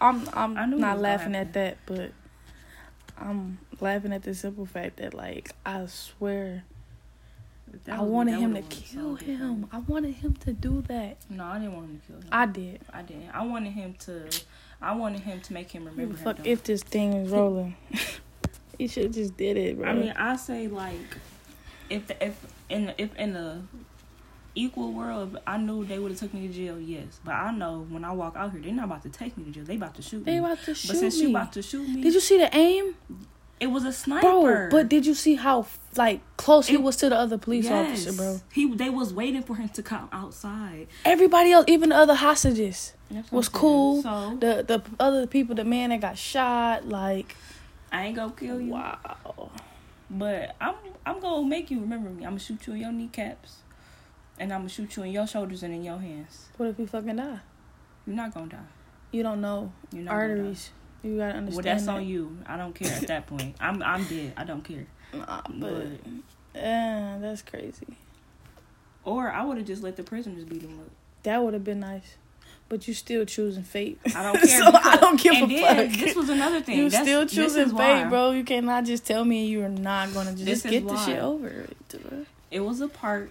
I'm 0.00 0.28
I'm 0.32 0.78
not 0.78 1.00
laughing 1.00 1.34
at 1.34 1.52
that, 1.52 1.76
but 1.84 2.12
I'm 3.18 3.58
laughing 3.80 4.12
at 4.12 4.22
the 4.22 4.34
simple 4.34 4.64
fact 4.64 4.96
that 4.96 5.12
like 5.12 5.52
I 5.66 5.84
swear 5.86 6.64
I 7.90 8.00
wanted 8.00 8.38
him 8.38 8.54
to 8.54 8.62
kill 8.62 9.14
him. 9.16 9.66
I 9.72 9.78
wanted 9.78 10.14
him 10.14 10.34
to 10.34 10.52
do 10.52 10.82
that. 10.88 11.18
No, 11.30 11.44
I 11.44 11.58
didn't 11.58 11.74
want 11.74 11.90
him 11.90 12.00
to 12.00 12.06
kill 12.06 12.16
him. 12.16 12.28
I 12.32 12.46
did. 12.46 12.80
I 12.92 13.02
didn't. 13.02 13.30
I 13.32 13.44
wanted 13.44 13.72
him 13.72 13.94
to. 14.00 14.28
I 14.80 14.94
wanted 14.94 15.20
him 15.20 15.40
to 15.40 15.52
make 15.52 15.70
him 15.70 15.84
remember. 15.84 16.16
Fuck 16.16 16.46
if 16.46 16.62
this 16.64 16.82
thing 16.82 17.12
is 17.14 17.30
rolling. 17.30 17.76
he 18.78 18.88
should 18.88 19.12
just 19.12 19.36
did 19.36 19.56
it, 19.56 19.78
bro. 19.78 19.88
I 19.88 19.94
mean, 19.94 20.12
I 20.16 20.36
say 20.36 20.68
like, 20.68 21.16
if 21.88 22.10
if 22.20 22.46
in 22.68 22.86
the, 22.86 23.02
if 23.02 23.14
in 23.16 23.32
the 23.32 23.60
equal 24.54 24.92
world, 24.92 25.38
I 25.46 25.58
knew 25.58 25.84
they 25.84 25.98
would 25.98 26.10
have 26.12 26.20
took 26.20 26.34
me 26.34 26.46
to 26.48 26.52
jail. 26.52 26.80
Yes, 26.80 27.20
but 27.24 27.32
I 27.32 27.52
know 27.52 27.86
when 27.88 28.04
I 28.04 28.12
walk 28.12 28.36
out 28.36 28.52
here, 28.52 28.60
they're 28.60 28.72
not 28.72 28.86
about 28.86 29.02
to 29.02 29.08
take 29.10 29.36
me 29.36 29.44
to 29.44 29.50
jail. 29.50 29.64
They 29.64 29.76
about 29.76 29.94
to 29.96 30.02
shoot 30.02 30.26
me. 30.26 30.32
They 30.32 30.38
about 30.38 30.62
to 30.64 30.74
shoot 30.74 30.88
but 30.88 30.96
since 30.96 31.16
me. 31.16 31.22
you 31.22 31.30
about 31.30 31.52
to 31.52 31.62
shoot 31.62 31.88
me, 31.88 32.02
did 32.02 32.14
you 32.14 32.20
see 32.20 32.38
the 32.38 32.54
aim? 32.56 32.94
It 33.58 33.68
was 33.68 33.84
a 33.84 33.92
sniper. 33.92 34.68
Bro, 34.68 34.68
but 34.70 34.88
did 34.88 35.06
you 35.06 35.14
see 35.14 35.36
how 35.36 35.66
like 35.96 36.20
close 36.36 36.68
it, 36.68 36.72
he 36.72 36.76
was 36.76 36.96
to 36.96 37.08
the 37.08 37.16
other 37.16 37.38
police 37.38 37.64
yes. 37.64 38.06
officer, 38.06 38.12
bro? 38.12 38.40
He 38.52 38.74
they 38.74 38.90
was 38.90 39.14
waiting 39.14 39.42
for 39.42 39.56
him 39.56 39.70
to 39.70 39.82
come 39.82 40.08
outside. 40.12 40.88
Everybody 41.04 41.52
else, 41.52 41.64
even 41.68 41.88
the 41.88 41.96
other 41.96 42.14
hostages, 42.14 42.92
was 43.30 43.48
cool. 43.48 44.02
So 44.02 44.36
the 44.38 44.62
the 44.66 44.82
other 45.00 45.26
people, 45.26 45.54
the 45.54 45.64
man 45.64 45.90
that 45.90 46.00
got 46.02 46.18
shot, 46.18 46.86
like 46.86 47.34
I 47.90 48.06
ain't 48.06 48.16
gonna 48.16 48.32
kill 48.32 48.60
you. 48.60 48.72
Wow. 48.72 49.50
But 50.10 50.54
I'm 50.60 50.74
I'm 51.06 51.20
gonna 51.20 51.46
make 51.46 51.70
you 51.70 51.80
remember 51.80 52.10
me. 52.10 52.24
I'm 52.24 52.32
gonna 52.32 52.40
shoot 52.40 52.66
you 52.66 52.74
in 52.74 52.80
your 52.80 52.92
kneecaps, 52.92 53.56
and 54.38 54.52
I'm 54.52 54.60
gonna 54.60 54.68
shoot 54.68 54.94
you 54.96 55.04
in 55.04 55.12
your 55.12 55.26
shoulders 55.26 55.62
and 55.62 55.72
in 55.72 55.82
your 55.82 55.98
hands. 55.98 56.48
What 56.58 56.68
if 56.68 56.78
you 56.78 56.86
fucking 56.86 57.16
die? 57.16 57.40
You're 58.06 58.16
not 58.16 58.34
gonna 58.34 58.48
die. 58.48 58.58
You 59.12 59.22
don't 59.22 59.40
know 59.40 59.72
You're 59.92 60.02
not 60.02 60.14
arteries. 60.14 60.70
You 61.06 61.18
gotta 61.18 61.34
understand. 61.38 61.64
Well, 61.64 61.74
that's 61.74 61.86
that. 61.86 61.92
on 61.92 62.06
you. 62.06 62.38
I 62.46 62.56
don't 62.56 62.74
care 62.74 62.92
at 62.92 63.06
that 63.06 63.26
point. 63.26 63.54
I'm 63.60 63.82
I'm 63.82 64.04
dead. 64.04 64.32
I 64.36 64.44
don't 64.44 64.62
care. 64.62 64.86
Nah, 65.14 65.42
but, 65.48 65.86
yeah, 66.54 67.14
uh, 67.16 67.18
that's 67.20 67.42
crazy. 67.42 67.86
Or 69.04 69.30
I 69.30 69.44
would 69.44 69.56
have 69.56 69.66
just 69.66 69.82
let 69.82 69.96
the 69.96 70.02
prisoners 70.02 70.44
beat 70.44 70.62
him 70.62 70.80
up. 70.80 70.90
That 71.22 71.42
would 71.42 71.54
have 71.54 71.62
been 71.64 71.80
nice. 71.80 72.16
But 72.68 72.88
you 72.88 72.94
still 72.94 73.24
choosing 73.24 73.62
fate. 73.62 74.00
I 74.14 74.22
don't 74.24 74.36
care. 74.42 74.60
so 74.60 74.70
I 74.74 74.96
don't 74.96 75.20
give 75.20 75.34
and 75.34 75.52
a 75.52 75.54
then, 75.54 75.90
fuck. 75.90 76.00
This 76.00 76.16
was 76.16 76.28
another 76.28 76.60
thing. 76.60 76.78
You 76.78 76.90
still 76.90 77.24
choosing 77.24 77.68
fate, 77.68 78.02
why. 78.02 78.04
bro. 78.08 78.32
You 78.32 78.42
cannot 78.42 78.84
just 78.84 79.06
tell 79.06 79.24
me 79.24 79.46
you 79.46 79.62
are 79.64 79.68
not 79.68 80.12
gonna 80.12 80.34
just 80.34 80.64
get 80.66 80.86
the 80.86 80.96
shit 81.04 81.20
over. 81.20 81.66
It 82.50 82.60
was 82.60 82.80
a 82.80 82.88
part 82.88 83.30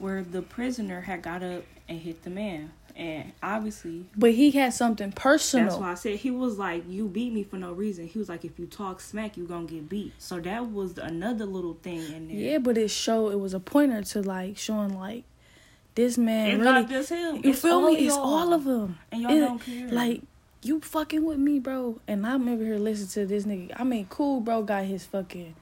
where 0.00 0.22
the 0.22 0.42
prisoner 0.42 1.02
had 1.02 1.22
got 1.22 1.42
up 1.42 1.64
and 1.88 2.00
hit 2.00 2.22
the 2.22 2.30
man. 2.30 2.72
And 2.96 3.32
obviously 3.42 4.04
but 4.16 4.32
he 4.32 4.50
had 4.50 4.74
something 4.74 5.12
personal. 5.12 5.66
that's 5.66 5.80
why 5.80 5.92
i 5.92 5.94
said 5.94 6.16
he 6.16 6.30
was 6.30 6.58
like 6.58 6.82
you 6.88 7.06
beat 7.06 7.32
me 7.32 7.44
for 7.44 7.56
no 7.56 7.72
reason. 7.72 8.06
He 8.08 8.18
was 8.18 8.28
like 8.28 8.44
if 8.44 8.58
you 8.58 8.66
talk 8.66 9.00
smack 9.00 9.36
you 9.36 9.46
gonna 9.46 9.66
get 9.66 9.88
beat. 9.88 10.12
So 10.18 10.40
that 10.40 10.66
was 10.66 10.98
another 10.98 11.46
little 11.46 11.74
thing 11.82 12.00
in 12.12 12.28
there. 12.28 12.36
Yeah 12.36 12.58
but 12.58 12.76
it 12.76 12.88
showed 12.90 13.32
it 13.32 13.38
was 13.38 13.54
a 13.54 13.60
pointer 13.60 14.02
to 14.02 14.22
like 14.22 14.58
showing 14.58 14.98
like 14.98 15.24
this 15.94 16.18
man 16.18 16.48
it's 16.48 16.58
really 16.60 16.72
not 16.72 16.88
just 16.88 17.08
him. 17.10 17.36
You 17.36 17.50
it's 17.50 17.62
feel 17.62 17.80
me? 17.80 18.06
It's 18.06 18.16
all 18.16 18.52
of 18.52 18.64
them 18.64 18.98
and 19.12 19.22
y'all 19.22 19.32
it, 19.32 19.40
don't 19.40 19.58
care. 19.60 19.88
like 19.88 20.22
you 20.62 20.80
fucking 20.80 21.24
with 21.24 21.38
me 21.38 21.60
bro. 21.60 22.00
And 22.08 22.26
i'm 22.26 22.48
over 22.48 22.64
here 22.64 22.76
listening 22.76 23.08
to 23.10 23.26
this 23.32 23.44
nigga. 23.44 23.72
I 23.76 23.84
mean 23.84 24.06
cool 24.10 24.40
bro 24.40 24.62
got 24.62 24.84
his 24.84 25.06
fucking 25.06 25.54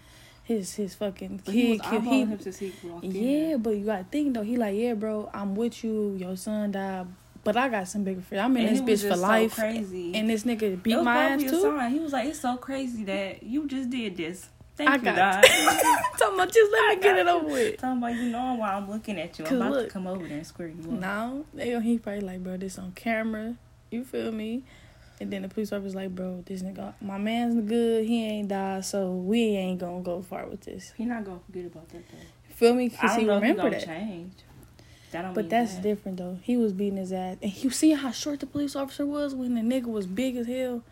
his 0.48 0.74
his 0.74 0.94
fucking 0.94 1.42
but 1.44 1.52
kid. 1.52 1.78
He, 1.84 2.00
he, 2.00 2.70
he 3.02 3.50
yeah, 3.50 3.56
but 3.58 3.76
you 3.76 3.84
gotta 3.84 4.04
think 4.04 4.32
though. 4.32 4.42
He 4.42 4.56
like, 4.56 4.74
yeah, 4.74 4.94
bro, 4.94 5.28
I'm 5.34 5.54
with 5.54 5.84
you. 5.84 6.16
Your 6.18 6.36
son 6.38 6.72
died, 6.72 7.06
but 7.44 7.58
I 7.58 7.68
got 7.68 7.86
some 7.86 8.02
bigger 8.02 8.22
fear. 8.22 8.40
I'm 8.40 8.56
in 8.56 8.66
and 8.66 8.88
this 8.88 9.04
bitch 9.04 9.08
for 9.10 9.16
life. 9.16 9.56
Crazy. 9.56 10.14
And 10.14 10.30
this 10.30 10.44
nigga 10.44 10.82
beat 10.82 11.02
my 11.02 11.32
ass 11.32 11.42
too. 11.42 11.60
Son. 11.60 11.92
He 11.92 11.98
was 12.00 12.14
like, 12.14 12.28
it's 12.28 12.40
so 12.40 12.56
crazy 12.56 13.04
that 13.04 13.42
you 13.42 13.68
just 13.68 13.90
did 13.90 14.16
this. 14.16 14.48
Thank 14.74 14.88
I 14.88 14.94
you, 14.94 15.02
got 15.02 15.16
God. 15.16 15.44
Talking 16.18 16.34
about 16.34 16.52
just 16.52 16.72
let 16.72 16.96
me 16.96 17.02
get 17.02 17.18
it 17.18 17.28
over 17.28 17.46
with. 17.46 17.76
Talking 17.76 17.98
about 17.98 18.14
you 18.14 18.30
know 18.30 18.54
why 18.54 18.70
I'm 18.70 18.90
looking 18.90 19.20
at 19.20 19.38
you. 19.38 19.44
I'm 19.44 19.56
about 19.56 19.72
look, 19.72 19.86
to 19.88 19.92
come 19.92 20.06
over 20.06 20.26
there 20.26 20.38
and 20.38 20.46
square 20.46 20.68
you 20.68 20.80
up. 20.80 20.98
No, 20.98 21.44
he 21.52 21.98
probably 21.98 22.22
like, 22.22 22.42
bro, 22.42 22.56
this 22.56 22.78
on 22.78 22.92
camera. 22.92 23.56
You 23.90 24.02
feel 24.04 24.32
me? 24.32 24.64
And 25.20 25.32
then 25.32 25.42
the 25.42 25.48
police 25.48 25.72
officer's 25.72 25.94
like, 25.96 26.14
bro, 26.14 26.42
this 26.46 26.62
nigga, 26.62 26.94
my 27.00 27.18
man's 27.18 27.68
good. 27.68 28.06
He 28.06 28.24
ain't 28.24 28.48
died, 28.48 28.84
so 28.84 29.10
we 29.12 29.40
ain't 29.56 29.80
gonna 29.80 30.00
go 30.02 30.22
far 30.22 30.46
with 30.46 30.60
this. 30.60 30.92
He 30.96 31.04
not 31.04 31.24
gonna 31.24 31.40
forget 31.46 31.66
about 31.66 31.88
that 31.88 32.08
though. 32.08 32.54
Feel 32.54 32.74
me? 32.74 32.86
I 32.86 32.88
Cause 32.88 33.10
don't 33.10 33.18
he 33.20 33.26
know 33.26 33.36
if 33.38 33.42
he 33.44 33.52
gonna 33.54 33.76
it. 33.76 33.84
change. 33.84 34.32
That 35.10 35.22
don't 35.22 35.34
But 35.34 35.48
that's 35.50 35.74
that. 35.74 35.82
different 35.82 36.18
though. 36.18 36.38
He 36.42 36.56
was 36.56 36.72
beating 36.72 36.98
his 36.98 37.12
ass, 37.12 37.36
and 37.42 37.52
you 37.64 37.70
see 37.70 37.92
how 37.92 38.10
short 38.12 38.40
the 38.40 38.46
police 38.46 38.76
officer 38.76 39.04
was 39.06 39.34
when 39.34 39.54
the 39.54 39.60
nigga 39.62 39.86
was 39.86 40.06
big 40.06 40.36
as 40.36 40.46
hell, 40.46 40.82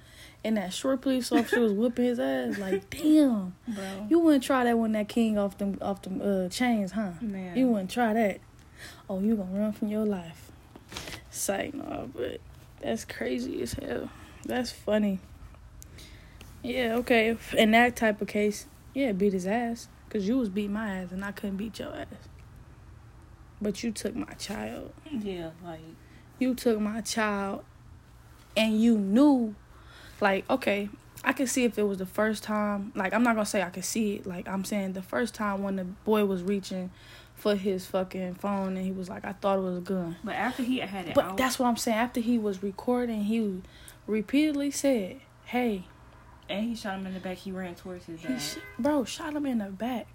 and 0.42 0.56
that 0.56 0.72
short 0.72 1.02
police 1.02 1.30
officer 1.30 1.60
was 1.60 1.72
whooping 1.72 2.04
his 2.04 2.18
ass. 2.18 2.58
Like, 2.58 2.88
damn, 2.90 3.54
bro. 3.68 4.06
you 4.08 4.18
wouldn't 4.18 4.42
try 4.44 4.64
that 4.64 4.76
when 4.78 4.92
that 4.92 5.08
king 5.08 5.38
off 5.38 5.58
them 5.58 5.78
off 5.80 6.02
them 6.02 6.20
uh, 6.22 6.48
chains, 6.48 6.92
huh? 6.92 7.10
Man. 7.20 7.56
You 7.56 7.68
wouldn't 7.68 7.90
try 7.90 8.12
that. 8.12 8.40
Oh, 9.08 9.20
you 9.20 9.36
gonna 9.36 9.56
run 9.60 9.72
from 9.72 9.88
your 9.88 10.04
life? 10.04 10.50
Say 11.30 11.70
no, 11.74 12.08
but 12.14 12.40
that's 12.86 13.04
crazy 13.04 13.62
as 13.62 13.72
hell. 13.72 14.08
That's 14.44 14.70
funny. 14.70 15.18
Yeah, 16.62 16.94
okay. 16.98 17.36
In 17.56 17.72
that 17.72 17.96
type 17.96 18.20
of 18.20 18.28
case, 18.28 18.66
yeah, 18.94 19.10
beat 19.10 19.32
his 19.32 19.46
ass. 19.46 19.88
Cause 20.08 20.26
you 20.28 20.38
was 20.38 20.48
beat 20.48 20.70
my 20.70 21.00
ass 21.00 21.10
and 21.10 21.24
I 21.24 21.32
couldn't 21.32 21.56
beat 21.56 21.80
your 21.80 21.92
ass. 21.92 22.28
But 23.60 23.82
you 23.82 23.90
took 23.90 24.14
my 24.14 24.32
child. 24.34 24.92
Yeah, 25.10 25.50
like 25.64 25.80
You 26.38 26.54
took 26.54 26.78
my 26.78 27.00
child 27.00 27.64
and 28.56 28.80
you 28.80 28.96
knew 28.96 29.56
like, 30.20 30.48
okay, 30.48 30.88
I 31.24 31.32
could 31.32 31.48
see 31.48 31.64
if 31.64 31.76
it 31.78 31.82
was 31.82 31.98
the 31.98 32.06
first 32.06 32.44
time 32.44 32.92
like 32.94 33.12
I'm 33.12 33.24
not 33.24 33.34
gonna 33.34 33.46
say 33.46 33.62
I 33.62 33.70
could 33.70 33.84
see 33.84 34.14
it. 34.14 34.26
Like 34.26 34.46
I'm 34.46 34.64
saying 34.64 34.92
the 34.92 35.02
first 35.02 35.34
time 35.34 35.64
when 35.64 35.74
the 35.74 35.84
boy 35.84 36.24
was 36.24 36.44
reaching 36.44 36.92
for 37.36 37.54
his 37.54 37.86
fucking 37.86 38.34
phone 38.34 38.76
and 38.76 38.84
he 38.84 38.90
was 38.92 39.08
like, 39.08 39.24
I 39.24 39.32
thought 39.32 39.58
it 39.58 39.62
was 39.62 39.78
a 39.78 39.80
gun. 39.82 40.16
but 40.24 40.34
after 40.34 40.62
he 40.62 40.78
had 40.78 41.06
it 41.06 41.14
But 41.14 41.24
out, 41.26 41.36
that's 41.36 41.58
what 41.58 41.66
I'm 41.68 41.76
saying. 41.76 41.98
After 41.98 42.20
he 42.20 42.38
was 42.38 42.62
recording, 42.62 43.24
he 43.24 43.60
repeatedly 44.06 44.70
said, 44.70 45.20
"Hey, 45.44 45.84
and 46.48 46.64
he 46.68 46.74
shot 46.74 46.98
him 46.98 47.06
in 47.06 47.14
the 47.14 47.20
back, 47.20 47.36
he 47.38 47.52
ran 47.52 47.74
towards 47.74 48.06
his 48.06 48.22
dad. 48.22 48.40
sh- 48.40 48.56
bro, 48.78 49.04
shot 49.04 49.34
him 49.34 49.46
in 49.46 49.58
the 49.58 49.66
back." 49.66 50.06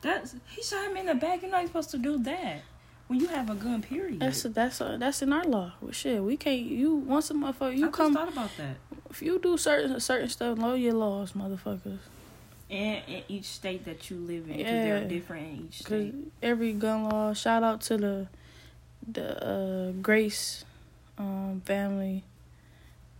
That's 0.00 0.34
he 0.50 0.62
shot 0.62 0.86
him 0.90 0.96
in 0.96 1.06
the 1.06 1.14
back. 1.14 1.42
You're 1.42 1.50
not 1.50 1.66
supposed 1.66 1.90
to 1.90 1.98
do 1.98 2.18
that 2.18 2.62
when 3.08 3.18
you 3.20 3.26
have 3.28 3.50
a 3.50 3.54
gun. 3.54 3.82
Period. 3.82 4.20
That's 4.20 4.44
a, 4.44 4.48
that's 4.48 4.80
uh, 4.80 4.96
that's 4.98 5.22
in 5.22 5.32
our 5.32 5.44
law. 5.44 5.72
Well, 5.80 5.90
shit, 5.92 6.22
we 6.22 6.36
can't. 6.36 6.60
You 6.60 6.94
once 6.94 7.30
a 7.30 7.34
motherfucker, 7.34 7.62
I 7.62 7.70
you 7.70 7.86
just 7.86 7.92
come. 7.94 8.14
thought 8.14 8.32
about 8.32 8.50
that. 8.58 8.76
If 9.10 9.22
you 9.22 9.38
do 9.40 9.56
certain 9.56 9.98
certain 10.00 10.28
stuff, 10.28 10.56
know 10.56 10.74
your 10.74 10.92
laws, 10.94 11.32
motherfuckers. 11.32 11.98
And 12.70 13.02
in 13.08 13.22
each 13.28 13.46
state 13.46 13.86
that 13.86 14.10
you 14.10 14.18
live 14.18 14.48
in, 14.50 14.56
because 14.58 14.72
Yeah. 14.72 14.82
they're 14.84 15.08
different 15.08 15.46
in 15.46 15.64
each 15.66 15.80
state. 15.80 16.14
every 16.42 16.72
gun 16.74 17.04
law. 17.04 17.32
Shout 17.32 17.62
out 17.62 17.80
to 17.82 17.96
the 17.96 18.28
the 19.10 19.46
uh, 19.46 19.92
Grace 20.02 20.64
um, 21.16 21.62
family. 21.64 22.24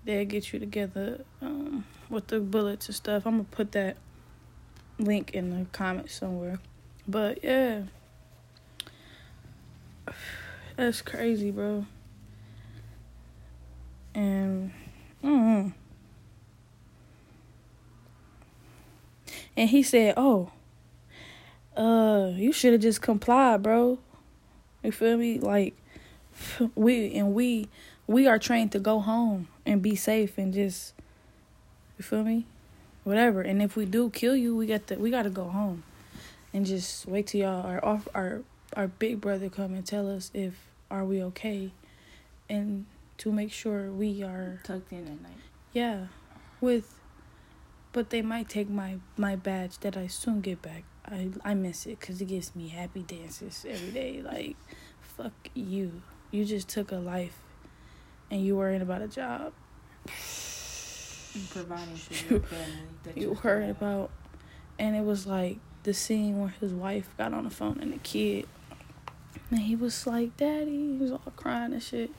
They'll 0.05 0.27
get 0.27 0.53
you 0.53 0.59
together 0.59 1.25
um, 1.41 1.85
with 2.11 2.27
the 2.27 2.41
bullets 2.41 2.87
and 2.87 2.95
stuff. 2.95 3.27
I'm 3.27 3.35
gonna 3.35 3.45
put 3.45 3.73
that 3.73 3.97
link 4.99 5.31
in 5.33 5.51
the 5.51 5.65
comments 5.73 6.15
somewhere. 6.15 6.59
But 7.07 7.43
yeah, 7.43 7.83
that's 10.77 11.01
crazy, 11.01 11.51
bro. 11.51 11.87
And 14.15 14.73
mm 15.25 15.73
and 19.59 19.69
he 19.69 19.83
said, 19.83 20.15
"Oh." 20.17 20.53
uh 21.79 22.33
you 22.35 22.53
should 22.53 22.73
have 22.73 22.83
just 22.83 23.01
complied 23.01 23.63
bro 23.63 23.99
you 24.83 24.91
feel 24.91 25.17
me 25.17 25.39
like 25.39 25.77
we 26.75 27.15
and 27.15 27.33
we 27.33 27.69
we 28.09 28.27
are 28.27 28.39
trained 28.39 28.73
to 28.73 28.81
go 28.81 28.99
home 28.99 29.47
and 29.65 29.81
be 29.81 29.95
safe 29.95 30.37
and 30.39 30.53
just 30.53 30.93
you 31.97 32.03
feel 32.03 32.25
me 32.25 32.45
whatever 33.05 33.41
and 33.43 33.63
if 33.63 33.77
we 33.77 33.87
do 33.87 34.11
kill 34.11 34.35
you 34.35 34.57
we 34.57 34.67
got 34.67 34.87
to 34.89 34.97
we 34.97 35.09
got 35.09 35.23
to 35.23 35.31
go 35.31 35.45
home 35.45 35.85
and 36.53 36.67
just 36.67 37.07
wait 37.07 37.29
till 37.29 37.43
y'all 37.43 37.65
our 37.65 37.85
off 37.85 38.09
our 38.13 38.43
our 38.77 38.89
big 38.89 39.21
brother 39.21 39.49
come 39.49 39.73
and 39.73 39.87
tell 39.87 40.11
us 40.11 40.33
if 40.35 40.55
are 40.91 41.05
we 41.05 41.23
okay 41.23 41.71
and 42.51 42.87
to 43.19 43.31
make 43.31 43.53
sure 43.53 43.93
we 43.93 44.23
are 44.23 44.61
Tucked 44.65 44.91
in 44.91 45.07
at 45.07 45.23
night. 45.23 45.39
yeah 45.73 46.07
with 46.61 46.98
but 47.99 48.11
they 48.11 48.23
might 48.23 48.49
take 48.49 48.71
my 48.71 48.97
my 49.17 49.35
badge 49.35 49.79
that 49.79 49.97
I 49.97 50.07
soon 50.07 50.41
get 50.41 50.63
back. 50.63 50.85
I 51.05 51.31
I 51.45 51.55
miss 51.55 51.85
it 51.85 51.99
because 51.99 52.21
it 52.21 52.27
gives 52.27 52.55
me 52.55 52.69
happy 52.69 53.03
dances 53.03 53.67
every 53.69 53.91
day. 53.91 54.23
Like, 54.23 54.57
fuck 55.01 55.33
you. 55.53 56.03
You 56.31 56.45
just 56.45 56.69
took 56.69 56.93
a 56.93 56.97
life, 56.99 57.41
and 58.31 58.41
you 58.41 58.55
worrying 58.57 58.83
about 58.83 59.03
a 59.03 59.09
job. 59.09 59.53
And 61.35 61.51
providing 61.51 61.97
for 61.97 62.35
your 62.35 62.41
family. 62.53 62.73
That 63.03 63.17
You 63.19 63.31
just 63.31 63.43
worried 63.43 63.71
about, 63.71 64.13
and 64.79 64.95
it 64.95 65.03
was 65.03 65.27
like 65.27 65.59
the 65.83 65.93
scene 65.93 66.39
where 66.39 66.55
his 66.61 66.73
wife 66.73 67.09
got 67.19 67.35
on 67.35 67.43
the 67.43 67.51
phone 67.51 67.81
and 67.81 67.93
the 67.93 67.99
kid, 67.99 68.47
and 69.51 69.59
he 69.59 69.75
was 69.75 70.07
like, 70.07 70.37
"Daddy," 70.37 70.93
he 70.93 70.99
was 70.99 71.11
all 71.11 71.33
crying 71.35 71.73
and 71.73 71.83
shit. 71.83 72.13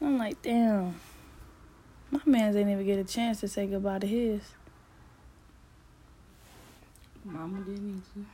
And 0.00 0.08
I'm 0.08 0.18
like, 0.18 0.40
damn. 0.40 0.98
My 2.10 2.20
man's 2.24 2.56
ain't 2.56 2.70
even 2.70 2.86
get 2.86 2.98
a 2.98 3.04
chance 3.04 3.40
to 3.40 3.48
say 3.48 3.66
goodbye 3.66 3.98
to 3.98 4.06
his. 4.06 4.40
Mama 7.30 7.60
didn't 7.60 8.02
either. 8.16 8.26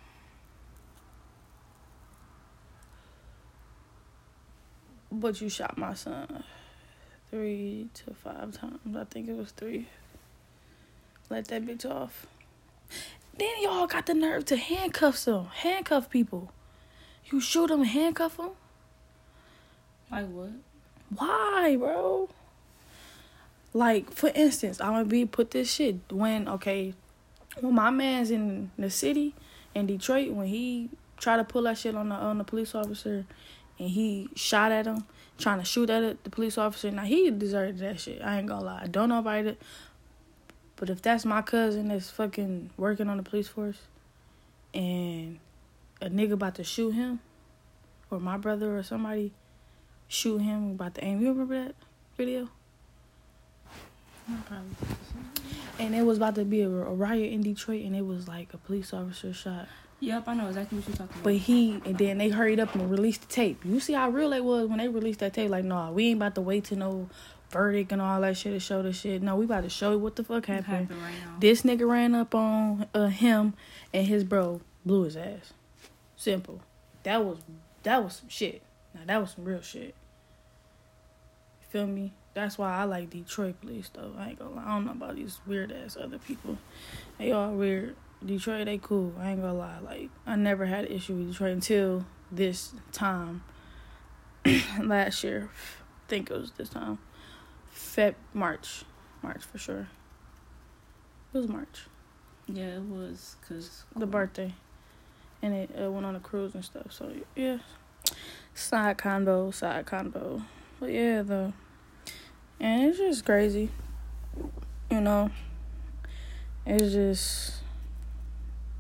But 5.12 5.40
you 5.40 5.49
shot 5.49 5.78
my 5.78 5.94
son 5.94 6.44
three 7.30 7.88
to 7.94 8.14
five 8.14 8.53
times. 8.53 8.97
I 8.97 9.05
think 9.05 9.28
it 9.28 9.36
was 9.36 9.51
three. 9.53 9.86
Let 11.28 11.49
that 11.49 11.66
bitch 11.66 11.84
off. 11.84 12.26
Then 13.38 13.51
y'all 13.61 13.86
got 13.86 14.07
the 14.07 14.14
nerve 14.14 14.47
to 14.47 14.57
handcuff 14.57 15.24
them. 15.24 15.47
Handcuff 15.47 16.09
people. 16.09 16.51
You 17.26 17.40
shoot 17.40 17.68
them, 17.68 17.84
handcuff 17.84 18.36
them. 18.36 18.51
Like 20.11 20.26
what? 20.28 20.51
Why, 21.14 21.76
bro? 21.78 22.28
Like, 23.74 24.11
for 24.11 24.30
instance, 24.34 24.80
I'm 24.80 24.92
gonna 24.92 25.05
be 25.05 25.26
put 25.26 25.51
this 25.51 25.70
shit 25.70 25.97
when 26.11 26.49
okay, 26.49 26.94
when 27.61 27.74
my 27.74 27.90
man's 27.90 28.30
in 28.30 28.70
the 28.78 28.90
city 28.90 29.34
in 29.74 29.86
Detroit, 29.86 30.30
when 30.30 30.46
he 30.46 30.90
tried 31.16 31.38
to 31.38 31.44
pull 31.44 31.62
that 31.62 31.78
shit 31.78 31.94
on 31.94 32.09
the 32.09 32.14
on 32.14 32.38
the 32.38 32.44
police 32.44 32.74
officer, 32.74 33.24
and 33.78 33.90
he 33.90 34.28
shot 34.34 34.72
at 34.72 34.86
him, 34.86 35.04
trying 35.38 35.59
to 35.59 35.64
shoot 35.64 35.90
at 35.90 36.02
it, 36.02 36.24
the 36.24 36.30
police 36.30 36.59
officer. 36.59 36.90
Now 36.90 37.04
he 37.04 37.30
deserved 37.30 37.78
that 37.78 38.00
shit. 38.00 38.22
I 38.22 38.38
ain't 38.38 38.46
gonna 38.46 38.64
lie. 38.64 38.80
I 38.82 38.86
don't 38.86 39.09
know 39.09 39.18
about 39.18 39.46
it, 39.46 39.61
but 40.76 40.90
if 40.90 41.02
that's 41.02 41.24
my 41.24 41.42
cousin 41.42 41.88
that's 41.88 42.11
fucking 42.11 42.70
working 42.76 43.09
on 43.09 43.16
the 43.16 43.22
police 43.22 43.48
force, 43.48 43.80
and 44.74 45.38
a 46.00 46.09
nigga 46.11 46.32
about 46.32 46.54
to 46.57 46.64
shoot 46.64 46.90
him, 46.90 47.20
or 48.11 48.20
my 48.20 48.36
brother 48.36 48.76
or 48.76 48.82
somebody 48.82 49.32
shoot 50.09 50.38
him 50.38 50.72
about 50.72 50.94
to 50.94 51.04
aim. 51.04 51.20
You 51.20 51.28
remember 51.28 51.64
that 51.64 51.74
video? 52.16 52.48
And 55.79 55.95
it 55.95 56.05
was 56.05 56.16
about 56.16 56.35
to 56.37 56.45
be 56.45 56.62
a, 56.62 56.68
a 56.68 56.95
riot 56.95 57.33
in 57.33 57.43
Detroit, 57.43 57.85
and 57.85 57.95
it 57.95 58.07
was 58.07 58.29
like 58.29 58.55
a 58.55 58.59
police 58.59 58.93
officer 58.93 59.33
shot. 59.33 59.68
Yep, 60.01 60.29
I 60.29 60.35
know 60.35 60.49
exactly 60.49 60.79
what 60.79 60.89
you're 60.89 60.97
talking 60.97 61.14
about. 61.14 61.24
But 61.24 61.35
he, 61.37 61.81
and 61.85 61.97
then 61.97 62.18
they 62.18 62.29
hurried 62.29 62.61
up 62.61 62.74
and 62.74 62.91
released 62.91 63.22
the 63.22 63.29
tape. 63.29 63.64
You 63.64 63.81
see 63.81 63.95
how 63.95 64.11
real 64.11 64.33
it 64.33 64.45
was 64.45 64.68
when 64.68 64.79
they 64.79 64.89
released 64.89 65.20
that 65.20 65.33
tape? 65.33 65.51
Like, 65.51 65.64
nah, 65.64 65.91
we 65.91 66.09
ain't 66.09 66.18
about 66.18 66.35
to 66.35 66.43
wait 66.43 66.64
to 66.64 66.77
no 66.77 67.09
verdict 67.51 67.93
and 67.93 68.03
all 68.03 68.20
that 68.20 68.37
shit 68.37 68.53
to 68.53 68.61
show 68.61 68.83
the 68.83 68.93
shit. 68.93 69.22
No, 69.22 69.37
we 69.37 69.47
about 69.47 69.62
to 69.62 69.70
show 69.70 69.93
you 69.93 69.99
what 69.99 70.16
the 70.16 70.24
fuck 70.24 70.47
happened. 70.47 70.66
happened 70.66 71.03
right 71.03 71.14
now. 71.24 71.37
This 71.41 71.62
nigga 71.62 71.89
ran 71.89 72.14
up 72.14 72.35
on 72.35 72.87
uh, 72.95 73.07
him, 73.07 73.55
and 73.95 74.07
his 74.07 74.24
bro 74.24 74.61
blew 74.85 75.05
his 75.05 75.16
ass. 75.16 75.53
Simple. 76.16 76.61
That 77.03 77.24
was 77.24 77.39
that 77.83 78.03
was 78.03 78.16
some 78.16 78.29
shit. 78.29 78.62
Now 78.95 79.03
that 79.07 79.20
was 79.20 79.31
some 79.31 79.45
real 79.45 79.62
shit. 79.62 79.95
You 81.61 81.68
feel 81.68 81.87
me? 81.87 82.12
That's 82.37 82.59
why 82.59 82.76
I 82.76 82.84
like 82.84 83.09
Detroit 83.09 83.62
police 83.62 83.89
though. 83.95 84.12
I 84.18 84.28
ain't 84.28 84.39
gonna 84.39 84.57
lie. 84.57 84.64
I 84.66 84.68
don't 84.74 84.84
know 84.84 84.93
about 84.93 85.16
these 85.16 85.41
weird 85.47 85.72
ass 85.72 85.97
other 85.99 86.18
people. 86.18 86.59
They 87.16 87.32
all 87.32 87.53
weird. 87.53 87.97
Detroit, 88.22 88.66
they 88.66 88.76
cool. 88.76 89.14
I 89.18 89.30
ain't 89.30 89.41
gonna 89.41 89.55
lie. 89.55 89.78
Like 89.82 90.11
I 90.26 90.37
never 90.37 90.66
had 90.66 90.84
an 90.84 90.93
issue 90.93 91.14
with 91.14 91.30
Detroit 91.30 91.53
until 91.53 92.05
this 92.30 92.74
time 92.93 93.43
last 94.82 95.24
year. 95.24 95.49
I 95.49 96.11
think 96.11 96.30
it 96.30 96.37
was 96.37 96.51
this 96.51 96.68
time. 96.68 96.99
Feb 97.74 98.16
March. 98.34 98.84
March 99.22 99.43
for 99.43 99.57
sure. 99.57 99.89
It 101.32 101.39
was 101.39 101.49
March. 101.49 101.87
Yeah, 102.47 102.76
it 102.76 102.82
was 102.82 103.37
because 103.41 103.84
The 103.97 104.07
birthday. 104.07 104.53
And 105.41 105.55
it 105.55 105.70
uh, 105.82 105.91
went 105.91 106.05
on 106.05 106.14
a 106.14 106.20
cruise 106.20 106.55
and 106.55 106.62
stuff. 106.62 106.93
So 106.93 107.11
yeah. 107.34 107.61
Side 108.53 108.99
combo, 108.99 109.51
side 109.53 109.87
combo. 109.87 110.43
But 110.78 110.91
yeah, 110.91 111.22
the 111.22 111.55
and 112.61 112.84
it's 112.84 112.98
just 112.98 113.24
crazy. 113.24 113.70
You 114.90 115.00
know, 115.00 115.30
it's 116.64 116.92
just, 116.92 117.54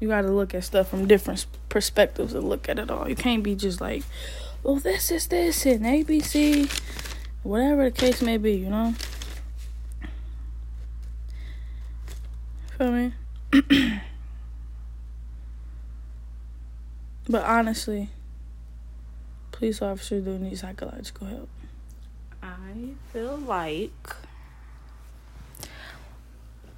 you 0.00 0.08
got 0.08 0.22
to 0.22 0.30
look 0.30 0.54
at 0.54 0.64
stuff 0.64 0.88
from 0.88 1.06
different 1.06 1.46
perspectives 1.68 2.34
and 2.34 2.48
look 2.48 2.68
at 2.68 2.78
it 2.78 2.90
all. 2.90 3.08
You 3.08 3.16
can't 3.16 3.42
be 3.42 3.54
just 3.54 3.80
like, 3.80 4.02
well, 4.62 4.76
this 4.76 5.10
is 5.10 5.26
this 5.28 5.66
and 5.66 5.84
ABC, 5.84 6.70
whatever 7.42 7.84
the 7.84 7.90
case 7.90 8.22
may 8.22 8.36
be, 8.36 8.54
you 8.54 8.70
know? 8.70 8.94
Feel 12.78 12.92
me? 12.92 13.12
but 17.28 17.44
honestly, 17.44 18.10
police 19.52 19.80
officers 19.80 20.24
do 20.24 20.38
need 20.38 20.58
psychological 20.58 21.26
help. 21.26 21.48
I 22.46 22.90
feel 23.12 23.36
like 23.36 24.14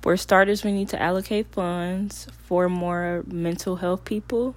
for 0.00 0.16
starters, 0.16 0.64
we 0.64 0.72
need 0.72 0.88
to 0.90 1.02
allocate 1.02 1.48
funds 1.52 2.26
for 2.44 2.70
more 2.70 3.22
mental 3.26 3.76
health 3.76 4.04
people 4.06 4.54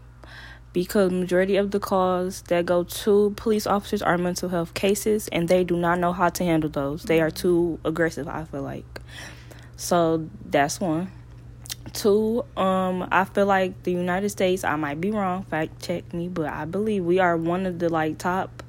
because 0.71 1.11
majority 1.11 1.57
of 1.57 1.71
the 1.71 1.79
calls 1.81 2.43
that 2.43 2.65
go 2.65 2.85
to 2.85 3.33
police 3.35 3.67
officers 3.67 4.01
are 4.01 4.17
mental 4.17 4.47
health 4.47 4.73
cases 4.73 5.27
and 5.33 5.49
they 5.49 5.65
do 5.65 5.75
not 5.75 5.99
know 5.99 6.13
how 6.13 6.29
to 6.29 6.45
handle 6.45 6.69
those. 6.69 7.03
They 7.03 7.19
are 7.19 7.31
too 7.31 7.79
aggressive, 7.83 8.29
I 8.29 8.45
feel 8.45 8.61
like. 8.61 9.01
So 9.75 10.29
that's 10.45 10.79
one. 10.79 11.11
Two, 11.91 12.45
um, 12.55 13.05
I 13.11 13.25
feel 13.25 13.47
like 13.47 13.83
the 13.83 13.91
United 13.91 14.29
States, 14.29 14.63
I 14.63 14.77
might 14.77 15.01
be 15.01 15.11
wrong, 15.11 15.43
fact 15.43 15.81
check 15.81 16.13
me, 16.13 16.29
but 16.29 16.47
I 16.47 16.63
believe 16.63 17.03
we 17.03 17.19
are 17.19 17.35
one 17.35 17.65
of 17.65 17.79
the 17.79 17.89
like 17.89 18.17
top 18.17 18.63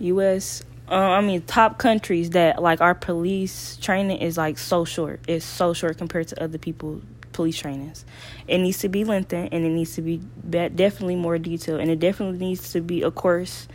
US 0.00 0.64
uh, 0.90 0.94
I 0.94 1.20
mean 1.20 1.42
top 1.42 1.78
countries 1.78 2.30
that 2.30 2.60
like 2.60 2.80
our 2.80 2.94
police 2.94 3.76
training 3.76 4.18
is 4.18 4.36
like 4.36 4.58
so 4.58 4.84
short. 4.84 5.20
It's 5.28 5.44
so 5.44 5.72
short 5.72 5.98
compared 5.98 6.28
to 6.28 6.42
other 6.42 6.58
people 6.58 7.00
police 7.32 7.58
trainings. 7.58 8.04
It 8.48 8.58
needs 8.58 8.78
to 8.78 8.88
be 8.88 9.04
lengthened 9.04 9.50
and 9.52 9.64
it 9.64 9.70
needs 9.70 9.94
to 9.94 10.02
be 10.02 10.20
definitely 10.48 11.16
more 11.16 11.38
detailed 11.38 11.80
and 11.80 11.90
it 11.90 12.00
definitely 12.00 12.38
needs 12.38 12.72
to 12.72 12.80
be 12.80 13.02
a 13.02 13.10
course 13.10 13.68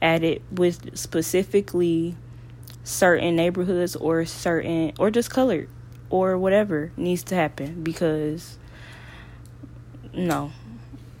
added 0.00 0.42
with 0.50 0.96
specifically 0.98 2.16
certain 2.84 3.36
neighborhoods 3.36 3.94
or 3.94 4.24
certain 4.24 4.92
or 4.98 5.10
just 5.10 5.30
colored 5.30 5.68
or 6.10 6.36
whatever 6.36 6.90
needs 6.96 7.22
to 7.24 7.34
happen 7.34 7.82
because 7.82 8.58
no. 10.12 10.52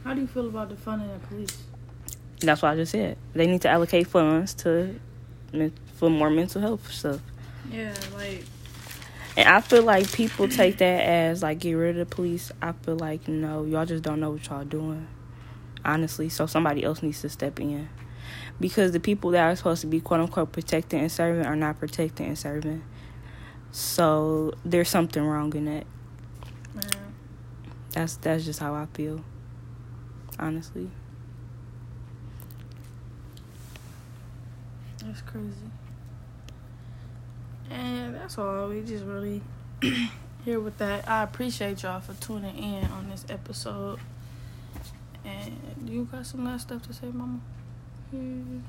How 0.04 0.14
do 0.14 0.20
you 0.20 0.26
feel 0.26 0.48
about 0.48 0.70
the 0.70 0.76
funding 0.76 1.10
of 1.10 1.22
police? 1.28 1.62
That's 2.40 2.62
what 2.62 2.72
I 2.72 2.76
just 2.76 2.92
said. 2.92 3.16
They 3.34 3.46
need 3.46 3.62
to 3.62 3.68
allocate 3.68 4.08
funds 4.08 4.54
to 4.54 4.98
for 5.96 6.10
more 6.10 6.30
mental 6.30 6.60
health 6.60 6.90
stuff. 6.90 7.20
Yeah, 7.70 7.94
like. 8.14 8.44
And 9.36 9.48
I 9.48 9.60
feel 9.62 9.82
like 9.82 10.12
people 10.12 10.46
take 10.48 10.78
that 10.78 11.04
as 11.04 11.42
like 11.42 11.60
get 11.60 11.72
rid 11.72 11.96
of 11.98 12.08
the 12.08 12.14
police. 12.14 12.52
I 12.60 12.72
feel 12.72 12.96
like 12.96 13.28
no, 13.28 13.64
y'all 13.64 13.86
just 13.86 14.02
don't 14.02 14.20
know 14.20 14.30
what 14.30 14.46
y'all 14.46 14.64
doing. 14.64 15.06
Honestly, 15.84 16.28
so 16.28 16.46
somebody 16.46 16.84
else 16.84 17.02
needs 17.02 17.22
to 17.22 17.28
step 17.28 17.58
in. 17.60 17.88
Because 18.60 18.92
the 18.92 19.00
people 19.00 19.30
that 19.30 19.42
are 19.42 19.56
supposed 19.56 19.80
to 19.80 19.86
be 19.86 20.00
quote 20.00 20.20
unquote 20.20 20.52
protecting 20.52 21.00
and 21.00 21.10
serving 21.10 21.46
are 21.46 21.56
not 21.56 21.78
protecting 21.78 22.26
and 22.26 22.38
serving. 22.38 22.82
So 23.70 24.52
there's 24.64 24.90
something 24.90 25.22
wrong 25.22 25.54
in 25.54 25.64
that. 25.64 25.86
Man. 26.74 27.14
That's 27.92 28.16
that's 28.16 28.44
just 28.44 28.60
how 28.60 28.74
I 28.74 28.86
feel. 28.92 29.24
Honestly. 30.38 30.90
That's 35.04 35.20
crazy. 35.22 35.70
And 37.70 38.14
that's 38.14 38.38
all. 38.38 38.68
We 38.68 38.82
just 38.82 39.04
really 39.04 39.42
here 40.44 40.60
with 40.60 40.78
that. 40.78 41.08
I 41.08 41.22
appreciate 41.22 41.82
y'all 41.82 42.00
for 42.00 42.14
tuning 42.14 42.56
in 42.56 42.84
on 42.84 43.10
this 43.10 43.24
episode. 43.28 43.98
And 45.24 45.56
you 45.86 46.08
got 46.10 46.26
some 46.26 46.44
last 46.44 46.62
stuff 46.62 46.82
to 46.86 46.92
say, 46.92 47.06
Mama? 47.06 47.40
Hmm. 48.10 48.60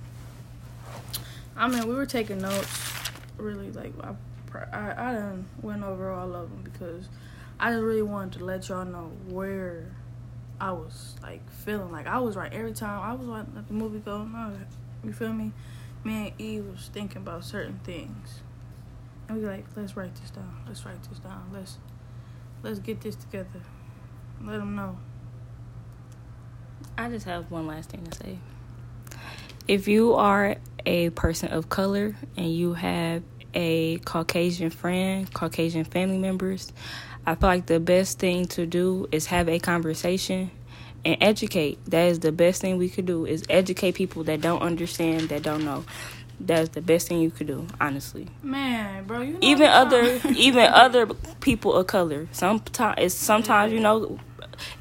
I 1.56 1.68
mean, 1.68 1.88
we 1.88 1.94
were 1.94 2.06
taking 2.06 2.40
notes. 2.40 2.90
Really, 3.38 3.72
like 3.72 3.94
I, 4.04 4.58
I, 4.72 5.10
I 5.10 5.14
done 5.14 5.46
went 5.62 5.84
over 5.84 6.12
all 6.12 6.36
of 6.36 6.50
them 6.50 6.62
because 6.64 7.10
I 7.60 7.72
just 7.72 7.84
really 7.84 8.02
wanted 8.02 8.40
to 8.40 8.46
let 8.46 8.70
y'all 8.70 8.86
know 8.86 9.12
where 9.28 9.92
I 10.60 10.72
was 10.72 11.16
like 11.22 11.48
feeling. 11.52 11.92
Like 11.92 12.08
I 12.08 12.20
was 12.20 12.36
right 12.36 12.52
every 12.54 12.74
time 12.74 13.02
I 13.02 13.14
was 13.14 13.28
like, 13.28 13.68
the 13.68 13.74
movie 13.74 14.00
go. 14.00 14.28
You 15.04 15.12
feel 15.14 15.34
me? 15.34 15.52
Me 16.04 16.28
and 16.28 16.42
E 16.42 16.62
was 16.62 16.90
thinking 16.94 17.18
about 17.18 17.44
certain 17.44 17.80
things. 17.84 18.42
And 19.28 19.38
we 19.38 19.46
like, 19.46 19.66
let's 19.76 19.96
write 19.96 20.16
this 20.16 20.32
down. 20.32 20.64
Let's 20.68 20.86
write 20.86 21.02
this 21.04 21.20
down. 21.20 21.50
Let's 21.54 21.78
let's 22.62 22.80
get 22.80 23.02
this 23.02 23.16
together. 23.16 23.62
Let 24.42 24.58
them 24.58 24.76
know. 24.76 24.98
I 26.98 27.10
just 27.10 27.26
have 27.26 27.50
one 27.50 27.68
last 27.68 27.90
thing 27.90 28.04
to 28.04 28.18
say. 28.18 28.38
If 29.68 29.88
you 29.88 30.14
are 30.16 30.58
a 30.86 31.10
person 31.12 31.50
of 31.52 31.70
color 31.70 32.16
and 32.36 32.54
you 32.54 32.74
have 32.74 33.24
a 33.54 33.98
Caucasian 34.00 34.70
friend, 34.70 35.32
Caucasian 35.34 35.86
family 35.86 36.18
members, 36.18 36.74
I 37.26 37.36
feel 37.36 37.50
like 37.50 37.66
the 37.68 37.80
best 37.80 38.20
thing 38.20 38.46
to 38.48 38.66
do 38.66 39.08
is 39.12 39.28
have 39.28 39.48
a 39.48 39.60
conversation 39.60 40.52
and 41.06 41.18
educate. 41.22 41.84
That 41.86 42.08
is 42.08 42.20
the 42.20 42.32
best 42.32 42.62
thing 42.62 42.78
we 42.78 42.90
could 42.90 43.06
do 43.06 43.26
is 43.26 43.44
educate 43.50 43.96
people 43.96 44.24
that 44.26 44.42
don't 44.42 44.62
understand, 44.62 45.30
that 45.30 45.44
don't 45.44 45.66
know. 45.66 45.86
That's 46.40 46.70
the 46.70 46.82
best 46.82 47.08
thing 47.08 47.20
you 47.22 47.32
could 47.32 47.48
do, 47.48 47.68
honestly. 47.80 48.28
Man, 48.42 49.06
bro, 49.06 49.22
you 49.22 49.34
know 49.34 49.40
even 49.42 49.68
other 49.68 50.20
even 50.36 50.66
other 50.66 51.08
people 51.40 51.74
of 51.74 51.88
color. 51.88 52.28
Sometimes 52.32 53.14
sometimes 53.14 53.72
you 53.72 53.80
know 53.80 54.20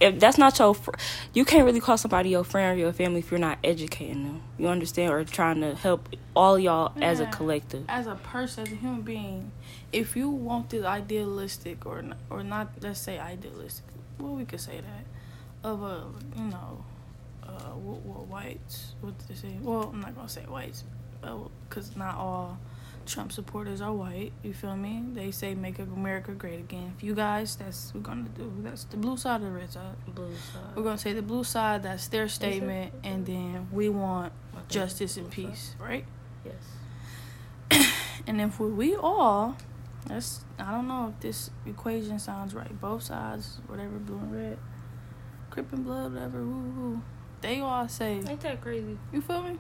if 0.01 0.19
that's 0.19 0.39
not 0.39 0.59
your 0.59 0.75
fr- 0.75 0.91
you 1.35 1.45
can't 1.45 1.65
really 1.65 1.81
call 1.81 1.97
somebody 1.97 2.31
your 2.31 2.45
friend 2.45 2.77
or 2.77 2.81
your 2.81 2.93
family 2.93 3.21
if 3.21 3.31
you're 3.31 3.39
not 3.39 3.59
educating 3.63 4.25
them. 4.25 4.43
You 4.59 4.69
understand 4.69 5.13
or 5.13 5.23
trying 5.25 5.61
to 5.61 5.75
help 5.75 6.09
all 6.35 6.59
y'all 6.59 6.93
as 7.01 7.21
a 7.21 7.27
collective. 7.27 7.85
As 7.89 8.07
a 8.07 8.15
person, 8.17 8.65
as 8.65 8.73
a 8.73 8.77
human 8.77 9.03
being, 9.03 9.53
if 9.93 10.17
you 10.17 10.31
want 10.31 10.71
this 10.71 10.85
idealistic 10.85 11.85
or 11.87 12.03
or 12.31 12.43
not, 12.43 12.73
let's 12.81 13.01
say 13.01 13.19
idealistic. 13.19 13.85
Well, 14.19 14.35
we 14.35 14.45
could 14.47 14.61
say 14.61 14.81
that 14.81 15.05
of 15.65 15.83
a 15.83 16.05
you 16.37 16.45
know 16.45 16.85
uh 17.43 17.73
what, 17.75 18.01
what 18.03 18.27
whites 18.27 18.95
what 19.01 19.17
did 19.19 19.29
they 19.29 19.35
say? 19.35 19.57
Well 19.61 19.91
i'm 19.93 20.01
not 20.01 20.15
gonna 20.15 20.29
say 20.29 20.43
whites 20.43 20.85
because 21.69 21.97
not 21.97 22.17
all 22.17 22.59
trump 23.07 23.33
supporters 23.33 23.81
are 23.81 23.93
white 23.93 24.33
you 24.43 24.53
feel 24.55 24.77
me? 24.77 25.05
They 25.13 25.31
say 25.31 25.55
make 25.55 25.79
america 25.79 26.33
great 26.33 26.61
again. 26.61 26.93
If 26.97 27.03
you 27.03 27.15
guys 27.15 27.57
that's 27.57 27.93
we're 27.95 28.01
gonna 28.01 28.29
do. 28.37 28.53
That's 28.61 28.85
the 28.85 28.97
blue 28.97 29.17
side 29.17 29.37
of 29.37 29.47
the 29.47 29.51
red 29.51 29.73
side. 29.73 29.97
Blue 30.07 30.35
side. 30.53 30.77
We're 30.77 30.85
gonna 30.85 30.99
say 30.99 31.13
the 31.13 31.23
blue 31.23 31.45
side 31.45 31.83
that's 31.83 32.09
their 32.09 32.29
statement 32.29 32.93
and 33.05 33.27
then 33.27 33.69
we 33.73 33.89
want 33.89 34.33
okay. 34.55 34.63
justice 34.69 35.17
and 35.17 35.31
peace 35.31 35.75
right? 35.79 36.05
Yes. 36.45 37.89
And 38.25 38.41
if 38.41 38.61
we, 38.61 38.69
we 38.69 38.95
all 38.95 39.57
that's 40.07 40.45
i 40.59 40.71
don't 40.71 40.89
know 40.89 41.13
if 41.15 41.21
this 41.21 41.51
equation 41.67 42.19
sounds 42.19 42.55
right 42.55 42.81
both 42.81 43.03
sides 43.03 43.59
whatever 43.67 43.99
blue 43.99 44.19
and 44.19 44.35
red 44.35 44.59
Crippin' 45.53 45.83
blood, 45.85 46.15
whatever. 46.15 46.39
Woo, 46.39 46.73
woo. 46.77 47.03
They 47.43 47.61
all 47.61 47.87
say. 47.89 48.21
Ain't 48.27 48.41
that 48.41 48.61
crazy? 48.61 48.99
You 49.13 49.21
feel 49.21 49.43
me? 49.43 49.59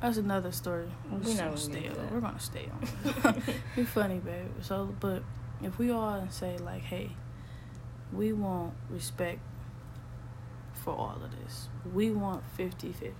That's 0.00 0.16
another 0.16 0.52
story. 0.52 0.88
We're, 1.10 1.18
We're 1.18 1.36
gonna 1.36 1.56
stay 1.56 1.88
on. 1.88 2.08
We're 2.12 2.20
gonna 2.20 2.38
stay 2.38 2.68
on. 2.72 3.42
you 3.76 3.84
funny, 3.84 4.18
babe. 4.18 4.46
So, 4.60 4.94
but 5.00 5.24
if 5.60 5.76
we 5.78 5.90
all 5.90 6.24
say 6.30 6.56
like, 6.58 6.82
hey, 6.82 7.10
we 8.12 8.32
want 8.32 8.74
respect 8.90 9.40
for 10.84 10.94
all 10.94 11.18
of 11.22 11.30
this. 11.42 11.68
We 11.92 12.10
want 12.10 12.44
50-50. 12.56 13.12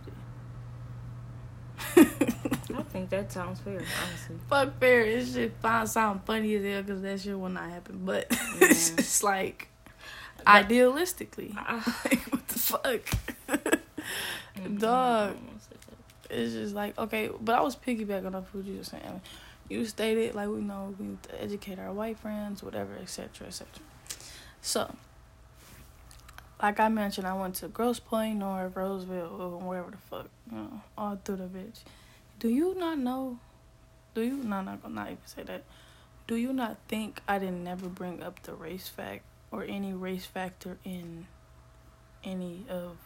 I 2.76 2.82
think 2.84 3.10
that 3.10 3.32
sounds 3.32 3.60
fair, 3.60 3.82
honestly. 4.04 4.36
Fuck 4.48 4.78
fair. 4.78 5.00
It 5.00 5.26
should 5.26 5.52
find 5.60 5.88
something 5.88 6.22
funny 6.24 6.54
as 6.54 6.64
hell 6.64 6.82
because 6.82 7.02
that 7.02 7.20
shit 7.20 7.38
will 7.38 7.48
not 7.48 7.70
happen. 7.70 8.02
But 8.04 8.26
yeah. 8.30 8.38
it's 8.62 8.90
just 8.90 9.22
like 9.22 9.68
idealistically. 10.46 11.54
like, 11.54 12.20
what 12.32 12.48
the 12.48 12.58
fuck? 12.58 13.80
Dog. 14.78 15.36
It's 16.30 16.52
just 16.52 16.74
like, 16.74 16.98
okay, 16.98 17.30
but 17.40 17.54
I 17.54 17.62
was 17.62 17.74
piggybacking 17.74 18.34
off 18.34 18.52
what 18.52 18.64
you 18.64 18.78
were 18.78 18.84
saying. 18.84 19.22
You 19.68 19.84
stated, 19.86 20.34
like, 20.34 20.48
we 20.48 20.60
know 20.60 20.94
we 20.98 21.06
need 21.06 21.22
to 21.24 21.42
educate 21.42 21.78
our 21.78 21.92
white 21.92 22.18
friends, 22.18 22.62
whatever, 22.62 22.94
etc., 23.00 23.46
etc. 23.46 23.66
So, 24.60 24.94
like 26.62 26.80
I 26.80 26.88
mentioned, 26.88 27.26
I 27.26 27.34
went 27.34 27.54
to 27.56 27.68
Grosse 27.68 28.00
Pointe 28.00 28.42
or 28.42 28.70
Roseville 28.74 29.36
or 29.40 29.58
wherever 29.58 29.90
the 29.90 29.96
fuck, 29.96 30.28
you 30.50 30.58
know, 30.58 30.80
all 30.96 31.18
through 31.24 31.36
the 31.36 31.44
bitch. 31.44 31.80
Do 32.38 32.48
you 32.48 32.74
not 32.74 32.98
know? 32.98 33.38
Do 34.14 34.22
you 34.22 34.36
not 34.36 34.64
not 34.64 34.82
gonna 34.82 34.94
not 34.94 35.06
even 35.06 35.18
say 35.26 35.42
that? 35.44 35.64
Do 36.26 36.36
you 36.36 36.52
not 36.52 36.76
think 36.88 37.22
I 37.26 37.38
didn't 37.38 37.64
never 37.64 37.88
bring 37.88 38.22
up 38.22 38.42
the 38.42 38.54
race 38.54 38.88
fact 38.88 39.24
or 39.50 39.64
any 39.64 39.92
race 39.92 40.26
factor 40.26 40.78
in 40.84 41.26
any 42.24 42.64
of 42.68 42.96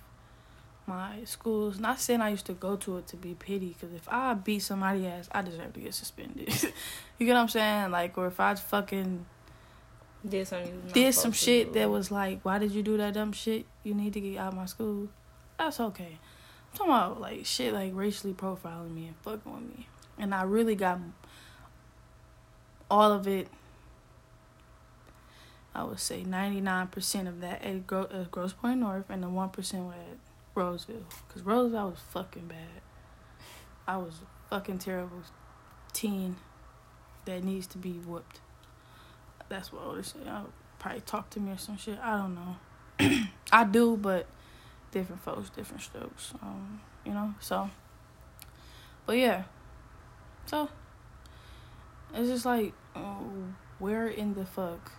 my 0.86 1.24
schools. 1.24 1.78
Not 1.78 2.00
saying 2.00 2.20
I 2.20 2.30
used 2.30 2.46
to 2.46 2.52
go 2.52 2.76
to 2.76 2.98
it 2.98 3.06
to 3.08 3.16
be 3.16 3.34
pity, 3.34 3.76
because 3.78 3.94
if 3.94 4.08
I 4.08 4.34
beat 4.34 4.60
somebody 4.60 5.06
ass, 5.06 5.28
I 5.32 5.42
deserve 5.42 5.72
to 5.74 5.80
get 5.80 5.94
suspended. 5.94 6.48
you 7.18 7.26
get 7.26 7.34
what 7.34 7.40
I'm 7.40 7.48
saying? 7.48 7.90
Like, 7.90 8.18
or 8.18 8.26
if 8.26 8.40
I 8.40 8.54
fucking 8.54 9.26
did 10.28 10.46
some 10.46 10.62
did 10.92 11.12
some 11.14 11.32
shit 11.32 11.72
that 11.72 11.90
was 11.90 12.10
like, 12.10 12.40
why 12.42 12.58
did 12.58 12.72
you 12.72 12.82
do 12.82 12.96
that 12.96 13.14
dumb 13.14 13.32
shit? 13.32 13.66
You 13.82 13.94
need 13.94 14.12
to 14.14 14.20
get 14.20 14.38
out 14.38 14.52
of 14.52 14.58
my 14.58 14.66
school. 14.66 15.08
That's 15.58 15.80
okay. 15.80 16.18
I'm 16.72 16.78
talking 16.78 16.92
about 16.92 17.20
like 17.20 17.44
shit 17.44 17.72
like 17.72 17.92
racially 17.94 18.32
profiling 18.32 18.94
me 18.94 19.06
and 19.06 19.16
fucking 19.22 19.52
with 19.52 19.62
me, 19.62 19.88
and 20.18 20.34
I 20.34 20.42
really 20.42 20.74
got 20.74 20.98
all 22.90 23.12
of 23.12 23.26
it 23.26 23.48
I 25.74 25.84
would 25.84 26.00
say 26.00 26.22
ninety 26.22 26.60
nine 26.60 26.88
percent 26.88 27.28
of 27.28 27.40
that 27.40 27.62
at 27.62 27.86
Gro- 27.86 28.04
uh, 28.04 28.24
Grosse 28.30 28.52
Pointe 28.52 28.80
North, 28.80 29.06
and 29.08 29.22
the 29.22 29.28
one 29.28 29.48
percent 29.48 29.84
was 29.84 29.94
at 29.94 30.18
Roseville. 30.54 31.06
Cause 31.28 31.42
Roseville 31.42 31.90
was 31.90 32.00
fucking 32.10 32.46
bad. 32.46 32.82
I 33.86 33.96
was 33.96 34.20
fucking 34.50 34.78
terrible 34.78 35.22
teen 35.92 36.36
that 37.24 37.42
needs 37.42 37.66
to 37.68 37.78
be 37.78 37.92
whooped. 37.92 38.40
That's 39.48 39.72
what 39.72 39.82
I 39.82 40.02
say. 40.02 40.18
I 40.26 40.42
probably 40.78 41.00
talk 41.00 41.30
to 41.30 41.40
me 41.40 41.52
or 41.52 41.58
some 41.58 41.76
shit. 41.76 41.98
I 42.02 42.18
don't 42.18 42.34
know. 42.34 43.26
I 43.52 43.64
do, 43.64 43.96
but 43.96 44.26
different 44.90 45.22
folks, 45.22 45.50
different 45.50 45.82
strokes. 45.82 46.34
Um, 46.42 46.80
you 47.04 47.12
know, 47.12 47.34
so. 47.40 47.70
But 49.04 49.16
yeah, 49.16 49.44
so 50.46 50.68
it's 52.14 52.28
just 52.28 52.44
like, 52.44 52.72
oh, 52.94 53.26
where 53.78 54.06
in 54.06 54.34
the 54.34 54.44
fuck 54.46 54.92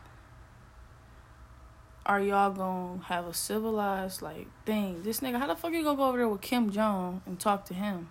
are 2.05 2.19
y'all 2.19 2.51
gonna 2.51 3.01
have 3.05 3.25
a 3.25 3.33
civilized 3.33 4.21
like 4.21 4.47
thing? 4.65 5.03
This 5.03 5.21
nigga, 5.21 5.39
how 5.39 5.47
the 5.47 5.55
fuck 5.55 5.73
you 5.73 5.83
gonna 5.83 5.97
go 5.97 6.05
over 6.09 6.17
there 6.17 6.27
with 6.27 6.41
Kim 6.41 6.71
Jong 6.71 7.21
and 7.25 7.39
talk 7.39 7.65
to 7.65 7.73
him, 7.73 8.09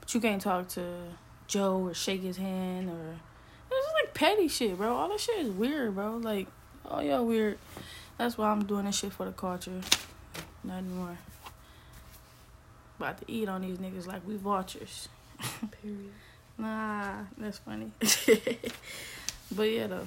but 0.00 0.14
you 0.14 0.20
can't 0.20 0.42
talk 0.42 0.68
to 0.70 0.82
Joe 1.46 1.78
or 1.78 1.94
shake 1.94 2.22
his 2.22 2.36
hand 2.36 2.90
or 2.90 3.16
it's 3.70 3.86
just 3.86 3.94
like 3.94 4.14
petty 4.14 4.48
shit, 4.48 4.76
bro. 4.76 4.94
All 4.94 5.08
that 5.08 5.20
shit 5.20 5.38
is 5.38 5.50
weird, 5.50 5.94
bro. 5.94 6.16
Like, 6.16 6.48
oh 6.88 7.00
y'all 7.00 7.24
weird. 7.24 7.58
That's 8.18 8.38
why 8.38 8.50
I'm 8.50 8.64
doing 8.64 8.84
this 8.84 8.98
shit 8.98 9.12
for 9.12 9.26
the 9.26 9.32
culture. 9.32 9.80
Nothing 10.62 10.96
more. 10.96 11.18
About 12.98 13.18
to 13.18 13.24
eat 13.26 13.48
on 13.48 13.62
these 13.62 13.78
niggas 13.78 14.06
like 14.06 14.26
we 14.26 14.36
vultures. 14.36 15.08
Period. 15.82 16.12
Nah, 16.56 17.24
that's 17.36 17.58
funny. 17.58 17.90
but 19.56 19.64
yeah, 19.64 19.88
though. 19.88 20.06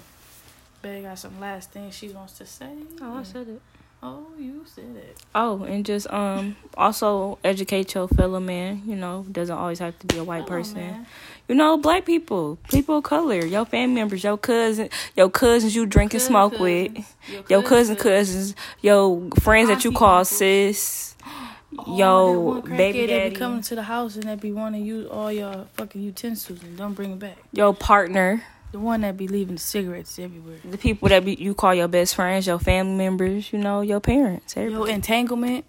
Betty 0.81 1.01
got 1.01 1.19
some 1.19 1.39
last 1.39 1.71
things 1.71 1.95
she 1.95 2.09
wants 2.09 2.33
to 2.37 2.45
say. 2.45 2.69
Oh, 3.01 3.17
I 3.17 3.23
said 3.23 3.47
it. 3.47 3.61
Oh, 4.03 4.27
you 4.37 4.63
said 4.65 4.95
it. 4.95 5.17
Oh, 5.33 5.63
and 5.63 5.83
just 5.83 6.05
um 6.13 6.55
also 6.75 7.39
educate 7.43 7.95
your 7.95 8.07
fellow 8.07 8.39
man. 8.39 8.83
You 8.85 8.95
know, 8.95 9.25
doesn't 9.31 9.57
always 9.57 9.79
have 9.79 9.97
to 9.99 10.05
be 10.07 10.17
a 10.19 10.23
white 10.23 10.43
Hello, 10.43 10.47
person. 10.49 10.77
man. 10.77 11.07
You 11.47 11.55
know, 11.55 11.77
black 11.77 12.05
people, 12.05 12.59
people 12.69 12.97
of 12.99 13.03
color, 13.05 13.43
your 13.43 13.65
family 13.65 13.95
members, 13.95 14.23
your 14.23 14.37
cousin, 14.37 14.89
your 15.15 15.29
cousins 15.31 15.75
you 15.75 15.85
drink 15.87 16.13
and 16.13 16.21
smoke 16.21 16.59
with, 16.59 16.93
cousins, 16.93 17.49
your 17.49 17.63
cousin 17.63 17.95
cousins. 17.95 18.53
cousins, 18.53 18.55
your 18.81 19.29
friends 19.39 19.69
that 19.69 19.83
you 19.83 19.91
call 19.91 20.19
uncles. 20.19 20.29
sis, 20.29 21.15
Oh, 21.79 21.97
yo 21.97 22.61
baby 22.61 23.07
daddy, 23.07 23.29
be 23.31 23.35
coming 23.35 23.61
to 23.61 23.75
the 23.75 23.83
house 23.83 24.15
and 24.15 24.23
that 24.25 24.39
be 24.39 24.51
wanting 24.51 24.81
to 24.81 24.87
use 24.87 25.07
all 25.07 25.31
your 25.31 25.65
fucking 25.73 26.01
utensils 26.01 26.61
and 26.63 26.77
don't 26.77 26.93
bring 26.93 27.11
it 27.13 27.19
back. 27.19 27.37
your 27.51 27.73
partner, 27.73 28.43
The 28.71 28.79
one 28.79 29.01
that 29.01 29.15
be 29.17 29.27
leaving 29.27 29.57
cigarettes 29.57 30.19
everywhere. 30.19 30.57
the 30.63 30.77
people 30.77 31.07
that 31.09 31.23
be, 31.23 31.35
you 31.35 31.53
call 31.53 31.73
your 31.73 31.87
best 31.87 32.15
friends, 32.15 32.45
your 32.47 32.59
family 32.59 32.95
members, 32.97 33.51
you 33.53 33.59
know, 33.59 33.81
your 33.81 33.99
parents, 34.01 34.55
everybody. 34.57 34.91
entanglement. 34.91 35.65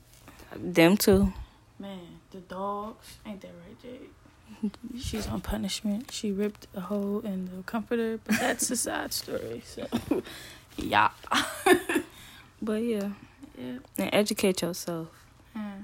them 0.56 0.96
too. 0.96 1.32
Man, 1.78 1.98
the 2.32 2.38
dogs. 2.40 3.18
Ain't 3.24 3.40
that 3.42 3.52
right, 3.64 3.80
Jade? 3.82 5.00
She's 5.00 5.28
on 5.28 5.40
punishment. 5.40 6.10
She 6.10 6.32
ripped 6.32 6.66
a 6.74 6.80
hole 6.80 7.20
in 7.20 7.44
the 7.46 7.62
comforter, 7.62 8.18
but 8.24 8.40
that's 8.40 8.68
a 8.72 8.76
side 8.76 9.12
story. 9.12 9.62
So, 9.64 9.86
yeah. 10.76 11.10
But 12.60 12.82
yeah, 12.82 13.10
yeah. 13.56 13.78
and 13.98 14.10
educate 14.12 14.62
yourself. 14.62 15.08
yeah. 15.54 15.74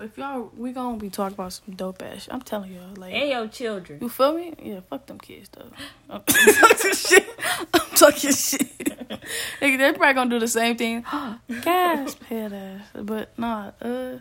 If 0.00 0.16
y'all, 0.16 0.50
we 0.56 0.72
gonna 0.72 0.96
be 0.96 1.10
talking 1.10 1.34
about 1.34 1.52
some 1.52 1.74
dope 1.74 2.02
ass. 2.02 2.22
shit. 2.24 2.32
I'm 2.34 2.40
telling 2.40 2.72
y'all, 2.72 2.94
like, 2.96 3.12
And 3.12 3.28
your 3.28 3.48
children. 3.48 3.98
you 4.00 4.08
feel 4.08 4.32
me? 4.34 4.54
Yeah, 4.62 4.80
fuck 4.88 5.06
them 5.06 5.18
kids 5.18 5.50
though. 5.50 5.70
I'm 6.08 6.22
talking 6.26 6.92
shit. 6.94 7.28
I'm 7.74 7.96
talking 7.96 8.32
shit. 8.32 8.78
Nigga, 9.60 9.78
they 9.78 9.92
probably 9.92 10.14
gonna 10.14 10.30
do 10.30 10.38
the 10.38 10.48
same 10.48 10.76
thing. 10.76 11.02
Head 11.64 12.52
ass. 12.52 12.80
But 12.94 13.38
nah, 13.38 13.72
uh, 13.82 14.18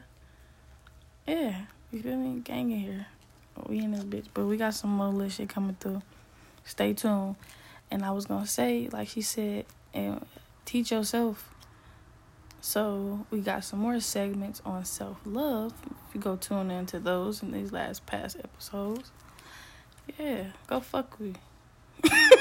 yeah, 1.25 1.61
you 1.91 2.01
feel 2.01 2.17
me? 2.17 2.41
Gang 2.41 2.71
in 2.71 2.79
here. 2.79 3.05
We 3.67 3.79
in 3.79 3.91
this 3.91 4.03
bitch, 4.03 4.25
but 4.33 4.45
we 4.45 4.57
got 4.57 4.73
some 4.73 4.89
more 4.91 5.07
little 5.07 5.29
shit 5.29 5.49
coming 5.49 5.77
through. 5.79 6.01
Stay 6.65 6.93
tuned. 6.93 7.35
And 7.91 8.03
I 8.05 8.11
was 8.11 8.25
gonna 8.25 8.47
say, 8.47 8.89
like 8.91 9.07
she 9.09 9.21
said, 9.21 9.65
and 9.93 10.25
teach 10.65 10.91
yourself. 10.91 11.53
So 12.61 13.25
we 13.31 13.39
got 13.39 13.63
some 13.63 13.79
more 13.79 13.99
segments 13.99 14.61
on 14.65 14.83
self 14.85 15.17
love. 15.25 15.73
If 16.07 16.15
you 16.15 16.21
go 16.21 16.35
tune 16.35 16.71
into 16.71 16.99
those 16.99 17.41
in 17.41 17.51
these 17.51 17.71
last 17.71 18.05
past 18.05 18.37
episodes, 18.43 19.11
yeah, 20.17 20.47
go 20.67 20.79
fuck 20.79 21.17
with. 21.19 21.37